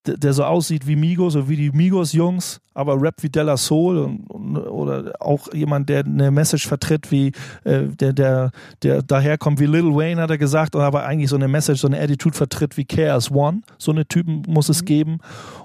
der 0.06 0.16
der 0.16 0.32
so 0.32 0.44
aussieht 0.44 0.86
wie 0.86 0.96
Migos, 0.96 1.34
so 1.34 1.50
wie 1.50 1.56
die 1.56 1.70
Migos-Jungs, 1.72 2.62
aber 2.74 3.00
Rap 3.00 3.16
wie 3.22 3.28
Della 3.28 3.56
Soul 3.56 3.98
und, 3.98 4.20
und, 4.30 4.56
oder 4.56 5.12
auch 5.20 5.52
jemand, 5.52 5.88
der 5.88 6.04
eine 6.04 6.30
Message 6.30 6.66
vertritt, 6.68 7.10
wie 7.10 7.32
äh, 7.64 7.84
der, 7.88 8.12
der, 8.12 8.50
der 8.82 9.02
daherkommt 9.02 9.58
wie 9.60 9.66
Lil 9.66 9.94
Wayne, 9.94 10.20
hat 10.22 10.30
er 10.30 10.38
gesagt, 10.38 10.76
aber 10.76 11.04
eigentlich 11.04 11.30
so 11.30 11.36
eine 11.36 11.48
Message, 11.48 11.80
so 11.80 11.88
eine 11.88 12.00
Attitude 12.00 12.36
vertritt 12.36 12.76
wie 12.76 12.84
Chaos 12.84 13.30
One. 13.30 13.62
So 13.78 13.90
eine 13.92 14.06
Typen 14.06 14.42
muss 14.46 14.68
es 14.68 14.84
geben. 14.84 15.18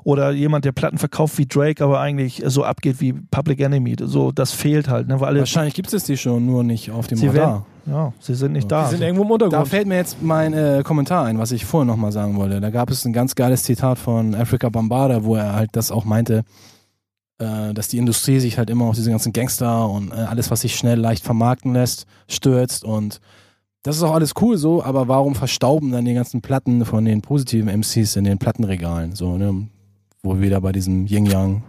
Oder 0.03 0.31
jemand, 0.31 0.65
der 0.65 0.71
Platten 0.71 0.97
verkauft 0.97 1.37
wie 1.37 1.45
Drake, 1.45 1.83
aber 1.83 1.99
eigentlich 1.99 2.41
so 2.45 2.63
abgeht 2.63 2.99
wie 3.01 3.13
Public 3.13 3.59
Enemy. 3.61 3.95
So, 4.01 4.31
das 4.31 4.51
fehlt 4.51 4.87
halt, 4.89 5.07
ne? 5.07 5.19
Weil 5.19 5.27
alle, 5.29 5.39
Wahrscheinlich 5.39 5.73
gibt 5.75 5.93
es 5.93 6.03
die 6.05 6.17
schon, 6.17 6.45
nur 6.45 6.63
nicht 6.63 6.91
auf 6.91 7.07
dem 7.07 7.17
sie 7.17 7.27
Radar. 7.27 7.41
werden, 7.41 7.63
ja, 7.85 8.13
sie 8.19 8.33
sind 8.33 8.53
nicht 8.53 8.71
da. 8.71 8.85
die 8.85 8.91
sind 8.95 9.01
irgendwo 9.03 9.23
im 9.23 9.29
Da 9.29 9.33
Untergrund. 9.45 9.67
fällt 9.67 9.87
mir 9.87 9.95
jetzt 9.95 10.21
mein 10.21 10.53
äh, 10.53 10.81
Kommentar 10.83 11.25
ein, 11.25 11.37
was 11.37 11.51
ich 11.51 11.65
vorhin 11.65 11.87
nochmal 11.87 12.11
sagen 12.11 12.35
wollte. 12.35 12.59
Da 12.59 12.71
gab 12.71 12.89
es 12.89 13.05
ein 13.05 13.13
ganz 13.13 13.35
geiles 13.35 13.63
Zitat 13.63 13.99
von 13.99 14.33
Africa 14.35 14.69
Bambada, 14.69 15.23
wo 15.23 15.35
er 15.35 15.53
halt 15.53 15.69
das 15.73 15.91
auch 15.91 16.03
meinte, 16.05 16.43
äh, 17.39 17.73
dass 17.73 17.87
die 17.87 17.97
Industrie 17.97 18.39
sich 18.39 18.57
halt 18.57 18.69
immer 18.69 18.85
auf 18.85 18.95
diese 18.95 19.11
ganzen 19.11 19.33
Gangster 19.33 19.89
und 19.89 20.11
äh, 20.11 20.15
alles, 20.15 20.51
was 20.51 20.61
sich 20.61 20.75
schnell 20.75 20.99
leicht 20.99 21.23
vermarkten 21.23 21.73
lässt, 21.73 22.05
stürzt 22.27 22.83
und 22.83 23.19
das 23.83 23.97
ist 23.97 24.03
auch 24.03 24.15
alles 24.15 24.33
cool 24.41 24.57
so, 24.57 24.83
aber 24.83 25.07
warum 25.07 25.35
verstauben 25.35 25.91
dann 25.91 26.05
die 26.05 26.15
ganzen 26.15 26.41
Platten 26.41 26.85
von 26.85 27.05
den 27.05 27.21
positiven 27.21 27.69
MCs 27.69 28.15
in 28.15 28.23
den 28.23 28.39
Plattenregalen? 28.39 29.15
So, 29.15 29.37
ne? 29.37 29.67
Wo 30.23 30.33
wir 30.33 30.41
wieder 30.41 30.59
bei 30.59 30.71
diesem 30.71 31.05
Yin-Yang 31.05 31.61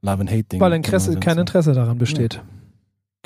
Love 0.00 0.20
and 0.20 0.30
Hate 0.30 0.44
Ding 0.44 0.60
weil 0.60 0.72
Interesse, 0.74 1.18
kein. 1.18 1.38
Interesse 1.38 1.72
daran 1.72 1.98
besteht. 1.98 2.40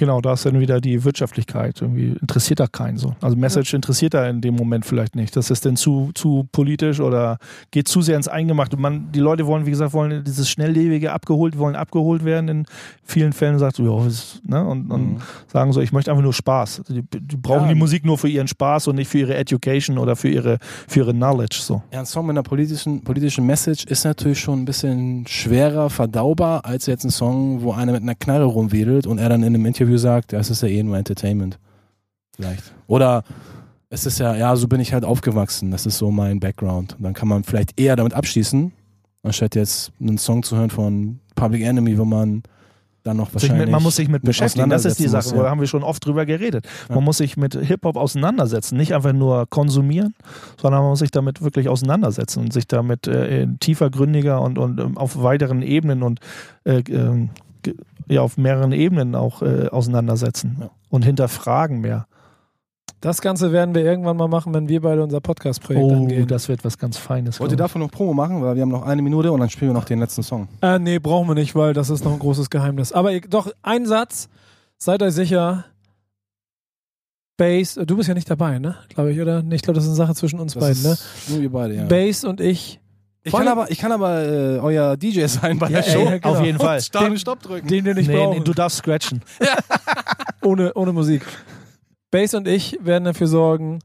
Genau, 0.00 0.22
da 0.22 0.32
ist 0.32 0.46
dann 0.46 0.58
wieder 0.58 0.80
die 0.80 1.04
Wirtschaftlichkeit. 1.04 1.82
Irgendwie 1.82 2.16
interessiert 2.22 2.58
da 2.58 2.66
keinen 2.66 2.96
so. 2.96 3.14
Also 3.20 3.36
Message 3.36 3.74
interessiert 3.74 4.14
da 4.14 4.26
in 4.30 4.40
dem 4.40 4.54
Moment 4.56 4.86
vielleicht 4.86 5.14
nicht. 5.14 5.36
Das 5.36 5.50
ist 5.50 5.66
denn 5.66 5.76
zu, 5.76 6.10
zu 6.14 6.48
politisch 6.52 7.00
oder 7.00 7.36
geht 7.70 7.86
zu 7.86 8.00
sehr 8.00 8.16
ins 8.16 8.26
Eingemachte. 8.26 8.78
Man, 8.78 9.12
die 9.12 9.18
Leute 9.20 9.46
wollen, 9.46 9.66
wie 9.66 9.70
gesagt, 9.70 9.92
wollen 9.92 10.24
dieses 10.24 10.48
Schnelllebige 10.48 11.12
abgeholt, 11.12 11.58
wollen 11.58 11.76
abgeholt 11.76 12.24
werden. 12.24 12.48
In 12.48 12.66
vielen 13.04 13.34
Fällen 13.34 13.58
sagt 13.58 13.76
so, 13.76 13.82
ja, 13.84 14.08
ne? 14.48 14.64
Und, 14.66 14.90
und 14.90 15.00
Mhm. 15.10 15.16
sagen 15.52 15.72
so, 15.74 15.82
ich 15.82 15.92
möchte 15.92 16.10
einfach 16.10 16.22
nur 16.22 16.32
Spaß. 16.32 16.82
Die, 16.88 17.02
die 17.02 17.36
brauchen 17.36 17.64
Ja. 17.64 17.68
die 17.68 17.78
Musik 17.78 18.06
nur 18.06 18.16
für 18.16 18.28
ihren 18.28 18.48
Spaß 18.48 18.88
und 18.88 18.96
nicht 18.96 19.08
für 19.08 19.18
ihre 19.18 19.36
Education 19.36 19.98
oder 19.98 20.16
für 20.16 20.30
ihre, 20.30 20.56
für 20.88 21.00
ihre 21.00 21.12
Knowledge. 21.12 21.58
So. 21.60 21.82
Ja, 21.92 21.98
ein 22.00 22.06
Song 22.06 22.24
mit 22.24 22.32
einer 22.34 22.42
politischen, 22.42 23.02
politischen 23.04 23.44
Message 23.44 23.84
ist 23.84 24.04
natürlich 24.04 24.40
schon 24.40 24.60
ein 24.60 24.64
bisschen 24.64 25.26
schwerer 25.26 25.90
verdaubar 25.90 26.64
als 26.64 26.86
jetzt 26.86 27.04
ein 27.04 27.10
Song, 27.10 27.60
wo 27.60 27.72
einer 27.72 27.92
mit 27.92 28.00
einer 28.02 28.14
Knarre 28.14 28.44
rumwedelt 28.44 29.06
und 29.06 29.18
er 29.18 29.28
dann 29.28 29.42
in 29.42 29.54
einem 29.54 29.66
Interview 29.66 29.89
sagt, 29.98 30.32
das 30.32 30.50
ist 30.50 30.62
ja 30.62 30.68
eh 30.68 30.82
nur 30.82 30.96
Entertainment. 30.96 31.58
Vielleicht. 32.36 32.72
Oder 32.86 33.24
es 33.88 34.06
ist 34.06 34.18
ja, 34.18 34.36
ja, 34.36 34.54
so 34.56 34.68
bin 34.68 34.80
ich 34.80 34.92
halt 34.92 35.04
aufgewachsen, 35.04 35.70
das 35.70 35.84
ist 35.86 35.98
so 35.98 36.10
mein 36.10 36.38
Background. 36.38 36.94
Und 36.96 37.02
dann 37.02 37.12
kann 37.14 37.28
man 37.28 37.42
vielleicht 37.42 37.78
eher 37.78 37.96
damit 37.96 38.14
abschließen, 38.14 38.72
anstatt 39.22 39.56
jetzt 39.56 39.92
einen 40.00 40.16
Song 40.16 40.42
zu 40.42 40.56
hören 40.56 40.70
von 40.70 41.18
Public 41.34 41.62
Enemy, 41.62 41.98
wo 41.98 42.04
man 42.04 42.42
dann 43.02 43.16
noch 43.16 43.32
wahrscheinlich. 43.32 43.60
mit, 43.60 43.70
man 43.70 43.82
muss 43.82 43.96
sich 43.96 44.08
mit 44.08 44.22
beschäftigen. 44.22 44.68
Das 44.68 44.84
ist 44.84 44.98
die 44.98 45.08
Sache, 45.08 45.30
muss, 45.30 45.38
da 45.38 45.44
ja. 45.44 45.50
haben 45.50 45.60
wir 45.60 45.66
schon 45.66 45.82
oft 45.82 46.04
drüber 46.04 46.26
geredet. 46.26 46.66
Ja. 46.88 46.96
Man 46.96 47.04
muss 47.04 47.16
sich 47.16 47.36
mit 47.38 47.54
Hip-Hop 47.54 47.96
auseinandersetzen, 47.96 48.76
nicht 48.76 48.94
einfach 48.94 49.14
nur 49.14 49.46
konsumieren, 49.48 50.14
sondern 50.60 50.82
man 50.82 50.90
muss 50.90 50.98
sich 50.98 51.10
damit 51.10 51.40
wirklich 51.40 51.70
auseinandersetzen 51.70 52.40
und 52.40 52.52
sich 52.52 52.68
damit 52.68 53.06
äh, 53.06 53.46
tiefergründiger 53.58 54.40
und, 54.42 54.58
und 54.58 54.78
ähm, 54.78 54.98
auf 54.98 55.22
weiteren 55.22 55.62
Ebenen 55.62 56.02
und 56.02 56.20
äh, 56.64 56.82
ge- 56.82 57.28
ja, 58.08 58.20
auf 58.22 58.36
mehreren 58.36 58.72
Ebenen 58.72 59.14
auch 59.14 59.42
äh, 59.42 59.68
auseinandersetzen 59.68 60.56
Ja. 60.60 60.70
und 60.88 61.04
hinterfragen 61.04 61.80
mehr. 61.80 62.06
Das 63.00 63.22
Ganze 63.22 63.50
werden 63.50 63.74
wir 63.74 63.82
irgendwann 63.82 64.18
mal 64.18 64.28
machen, 64.28 64.52
wenn 64.52 64.68
wir 64.68 64.82
beide 64.82 65.02
unser 65.02 65.20
Podcast-Projekt 65.22 65.82
Oh, 65.82 65.94
angehen. 65.94 66.26
das 66.26 66.48
wird 66.50 66.64
was 66.66 66.76
ganz 66.76 66.98
Feines. 66.98 67.40
Wollt 67.40 67.50
ihr 67.50 67.56
davon 67.56 67.80
noch 67.80 67.90
Promo 67.90 68.12
machen? 68.12 68.42
Weil 68.42 68.56
wir 68.56 68.62
haben 68.62 68.68
noch 68.70 68.84
eine 68.84 69.00
Minute 69.00 69.32
und 69.32 69.40
dann 69.40 69.48
spielen 69.48 69.70
wir 69.70 69.74
noch 69.74 69.86
den 69.86 70.00
letzten 70.00 70.22
Song. 70.22 70.48
Äh, 70.60 70.78
nee, 70.78 70.98
brauchen 70.98 71.26
wir 71.26 71.34
nicht, 71.34 71.54
weil 71.54 71.72
das 71.72 71.88
ist 71.88 72.04
noch 72.04 72.12
ein 72.12 72.18
großes 72.18 72.50
Geheimnis. 72.50 72.92
Aber 72.92 73.10
ihr, 73.12 73.22
doch, 73.22 73.50
ein 73.62 73.86
Satz, 73.86 74.28
seid 74.76 75.02
euch 75.02 75.14
sicher, 75.14 75.64
Bass, 77.38 77.74
du 77.82 77.96
bist 77.96 78.08
ja 78.08 78.14
nicht 78.14 78.28
dabei, 78.30 78.58
ne? 78.58 78.76
Glaube 78.90 79.12
ich, 79.12 79.20
oder? 79.20 79.42
Nee, 79.42 79.54
Ich 79.54 79.62
glaube, 79.62 79.76
das 79.76 79.84
ist 79.84 79.90
eine 79.90 79.96
Sache 79.96 80.14
zwischen 80.14 80.38
uns 80.38 80.52
Das 80.52 80.62
beiden, 80.62 80.82
ne? 80.82 80.96
Nur 81.28 81.40
wir 81.40 81.50
beide, 81.52 81.74
ja. 81.74 81.84
Bass 81.86 82.24
und 82.24 82.40
ich, 82.42 82.80
Ich 83.22 83.32
kann 83.32 83.48
aber, 83.48 83.70
ich 83.70 83.78
kann 83.78 83.92
aber 83.92 84.22
äh, 84.24 84.58
euer 84.58 84.96
DJ 84.96 85.26
sein 85.26 85.58
bei 85.58 85.68
Ja, 85.68 85.82
der 85.82 85.90
Show. 85.90 85.98
ey, 85.98 86.04
ja, 86.06 86.18
genau. 86.18 86.34
Auf 86.36 86.44
jeden 86.44 86.58
Fall. 86.58 86.80
Start 86.80 87.10
und 87.10 87.18
Stopp 87.20 87.42
drücken. 87.42 87.68
den 87.68 87.84
wir 87.84 87.92
ich. 87.92 87.98
nicht 87.98 88.08
Nee, 88.08 88.16
brauchen, 88.16 88.38
nee, 88.38 88.44
du 88.44 88.52
darfst 88.54 88.78
scratchen. 88.78 89.22
ohne, 90.42 90.72
ohne 90.74 90.92
Musik. 90.92 91.22
Bass 92.10 92.34
und 92.34 92.48
ich 92.48 92.78
werden 92.80 93.04
dafür 93.04 93.26
sorgen, 93.26 93.80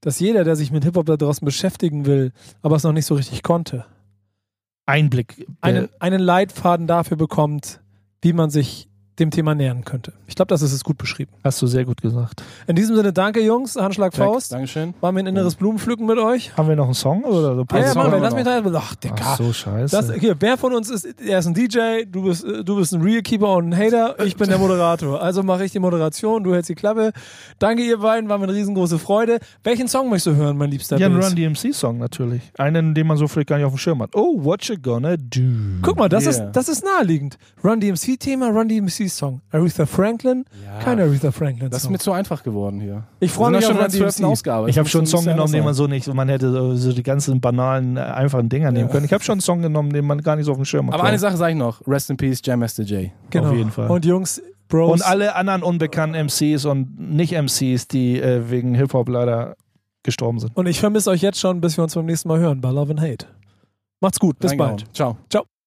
dass 0.00 0.18
jeder, 0.20 0.42
der 0.44 0.56
sich 0.56 0.70
mit 0.70 0.84
Hip-Hop 0.84 1.06
da 1.06 1.16
draußen 1.16 1.44
beschäftigen 1.44 2.06
will, 2.06 2.32
aber 2.62 2.76
es 2.76 2.82
noch 2.82 2.92
nicht 2.92 3.06
so 3.06 3.14
richtig 3.14 3.42
konnte, 3.42 3.84
Einblick. 4.86 5.46
einen, 5.60 5.88
einen 5.98 6.20
Leitfaden 6.20 6.86
dafür 6.86 7.16
bekommt, 7.16 7.80
wie 8.22 8.32
man 8.32 8.48
sich 8.50 8.88
dem 9.18 9.30
Thema 9.30 9.54
nähern 9.54 9.84
könnte. 9.84 10.12
Ich 10.26 10.34
glaube, 10.34 10.48
das 10.48 10.62
ist 10.62 10.72
es 10.72 10.84
gut 10.84 10.98
beschrieben. 10.98 11.30
Hast 11.44 11.60
du 11.60 11.66
sehr 11.66 11.84
gut 11.84 12.00
gesagt. 12.02 12.42
In 12.66 12.76
diesem 12.76 12.96
Sinne, 12.96 13.12
danke 13.12 13.40
Jungs, 13.40 13.76
Handschlag 13.76 14.12
Check. 14.12 14.24
Faust. 14.24 14.52
Dankeschön. 14.52 14.94
War 15.00 15.12
mir 15.12 15.20
ein 15.20 15.26
inneres 15.26 15.54
Blumenpflücken 15.56 16.06
mit 16.06 16.18
euch. 16.18 16.56
Haben 16.56 16.68
wir 16.68 16.76
noch 16.76 16.84
einen 16.86 16.94
Song 16.94 17.24
oder 17.24 17.54
so? 17.54 17.64
Ja, 17.72 17.78
ja, 17.78 17.88
Song 17.92 18.02
machen 18.02 18.12
wir. 18.12 18.20
Lass 18.20 18.34
mich 18.34 18.44
da. 18.44 18.62
Ach, 18.76 18.94
Digga. 18.94 19.14
Ach 19.20 19.36
so, 19.38 19.52
scheiße. 19.52 19.96
Das, 19.96 20.12
hier, 20.14 20.36
wer 20.40 20.56
von 20.56 20.74
uns 20.74 20.90
ist, 20.90 21.06
er 21.20 21.38
ist 21.38 21.46
ein 21.46 21.54
DJ, 21.54 22.04
du 22.06 22.22
bist, 22.24 22.44
äh, 22.44 22.64
du 22.64 22.76
bist 22.76 22.92
ein 22.92 23.02
Realkeeper 23.02 23.54
und 23.56 23.72
ein 23.72 23.76
Hater, 23.76 24.24
ich 24.24 24.36
bin 24.36 24.48
der 24.48 24.58
Moderator. 24.58 25.20
Also 25.20 25.42
mache 25.42 25.64
ich 25.64 25.72
die 25.72 25.78
Moderation, 25.78 26.44
du 26.44 26.54
hältst 26.54 26.68
die 26.70 26.74
Klappe. 26.74 27.12
Danke 27.58 27.82
ihr 27.82 27.98
beiden, 27.98 28.28
war 28.28 28.38
mir 28.38 28.44
eine 28.44 28.54
riesengroße 28.54 28.98
Freude. 28.98 29.38
Welchen 29.64 29.88
Song 29.88 30.08
möchtest 30.08 30.26
du 30.28 30.36
hören, 30.36 30.56
mein 30.56 30.70
liebster 30.70 30.98
ja, 30.98 31.06
ein? 31.06 31.16
Run 31.16 31.34
DMC-Song 31.34 31.98
natürlich. 31.98 32.42
Einen, 32.58 32.94
den 32.94 33.06
man 33.06 33.16
so 33.16 33.26
vielleicht 33.28 33.48
gar 33.48 33.56
nicht 33.56 33.66
auf 33.66 33.72
dem 33.72 33.78
Schirm 33.78 34.02
hat. 34.02 34.10
Oh, 34.14 34.44
what 34.44 34.64
you 34.64 34.76
gonna 34.80 35.16
do? 35.16 35.40
Guck 35.82 35.96
mal, 35.98 36.08
das, 36.08 36.24
Yeah. 36.24 36.46
ist, 36.46 36.52
das 36.52 36.68
ist 36.68 36.84
naheliegend. 36.84 37.38
Run 37.64 37.80
DMC-Thema, 37.80 38.48
Run 38.48 38.68
DMC-Song. 39.08 39.40
Aretha 39.50 39.86
Franklin, 39.86 40.44
Ja. 40.64 40.78
kein 40.80 41.00
Aretha 41.00 41.30
Franklin. 41.30 41.70
Das 41.70 41.78
ist 41.78 41.82
Song. 41.84 41.92
mir 41.92 41.98
zu 41.98 42.12
einfach 42.12 42.42
geworden 42.42 42.80
hier. 42.80 43.04
Ich 43.20 43.32
freue 43.32 43.50
mich 43.50 43.58
auf 43.64 43.72
schon 43.72 43.76
der 43.78 43.88
12. 43.88 44.16
DMC. 44.16 44.24
Ausgabe. 44.30 44.70
Ich 44.70 44.78
habe 44.78 44.88
schon 44.88 45.00
einen 45.00 45.06
Song 45.06 45.24
genommen, 45.24 45.52
den 45.52 45.64
man 45.64 45.74
so 45.74 45.86
nicht, 45.86 46.12
man 46.12 46.28
hätte 46.28 46.50
so, 46.52 46.74
so 46.74 46.92
die 46.92 47.02
ganzen 47.02 47.40
banalen, 47.40 47.96
äh, 47.96 48.00
einfachen 48.00 48.48
Dinger 48.48 48.70
nehmen 48.70 48.90
können. 48.90 49.04
Ich 49.06 49.12
habe 49.12 49.24
schon 49.24 49.34
einen 49.34 49.40
Song 49.40 49.62
genommen, 49.62 49.92
den 49.92 50.04
man 50.04 50.20
gar 50.22 50.36
nicht 50.36 50.44
so 50.46 50.52
auf 50.52 50.58
dem 50.58 50.64
Schirm 50.64 50.88
hat. 50.88 50.94
Aber 50.94 51.04
eine 51.04 51.18
Sache 51.18 51.36
sage 51.36 51.52
ich 51.52 51.58
noch. 51.58 51.80
Rest 51.86 52.10
in 52.10 52.16
Peace, 52.16 52.40
Jam 52.44 52.60
Master 52.60 52.82
J. 52.84 53.10
Genau. 53.30 53.48
Auf 53.50 53.54
jeden 53.56 53.70
Fall. 53.70 53.90
Und 53.90 54.04
Jungs, 54.04 54.40
Bros. 54.68 54.92
Und 54.92 55.02
alle 55.06 55.34
anderen 55.34 55.62
unbekannten 55.62 56.14
MCs 56.26 56.64
und 56.66 56.98
Nicht-MCs, 56.98 57.88
die 57.88 58.20
äh, 58.20 58.50
wegen 58.50 58.74
Hip-Hop 58.74 59.08
leider 59.08 59.56
gestorben 60.02 60.38
sind. 60.38 60.56
Und 60.56 60.66
ich 60.66 60.78
vermisse 60.80 61.10
euch 61.10 61.22
jetzt 61.22 61.40
schon, 61.40 61.60
bis 61.60 61.76
wir 61.76 61.84
uns 61.84 61.94
beim 61.94 62.06
nächsten 62.06 62.28
Mal 62.28 62.38
hören 62.38 62.60
bei 62.60 62.70
Love 62.70 62.90
and 62.90 63.00
Hate. 63.00 63.26
Macht's 64.00 64.20
gut, 64.20 64.38
bis 64.38 64.52
Reingehauen. 64.52 64.76
bald. 64.76 64.94
Ciao. 64.94 65.16
Ciao. 65.28 65.57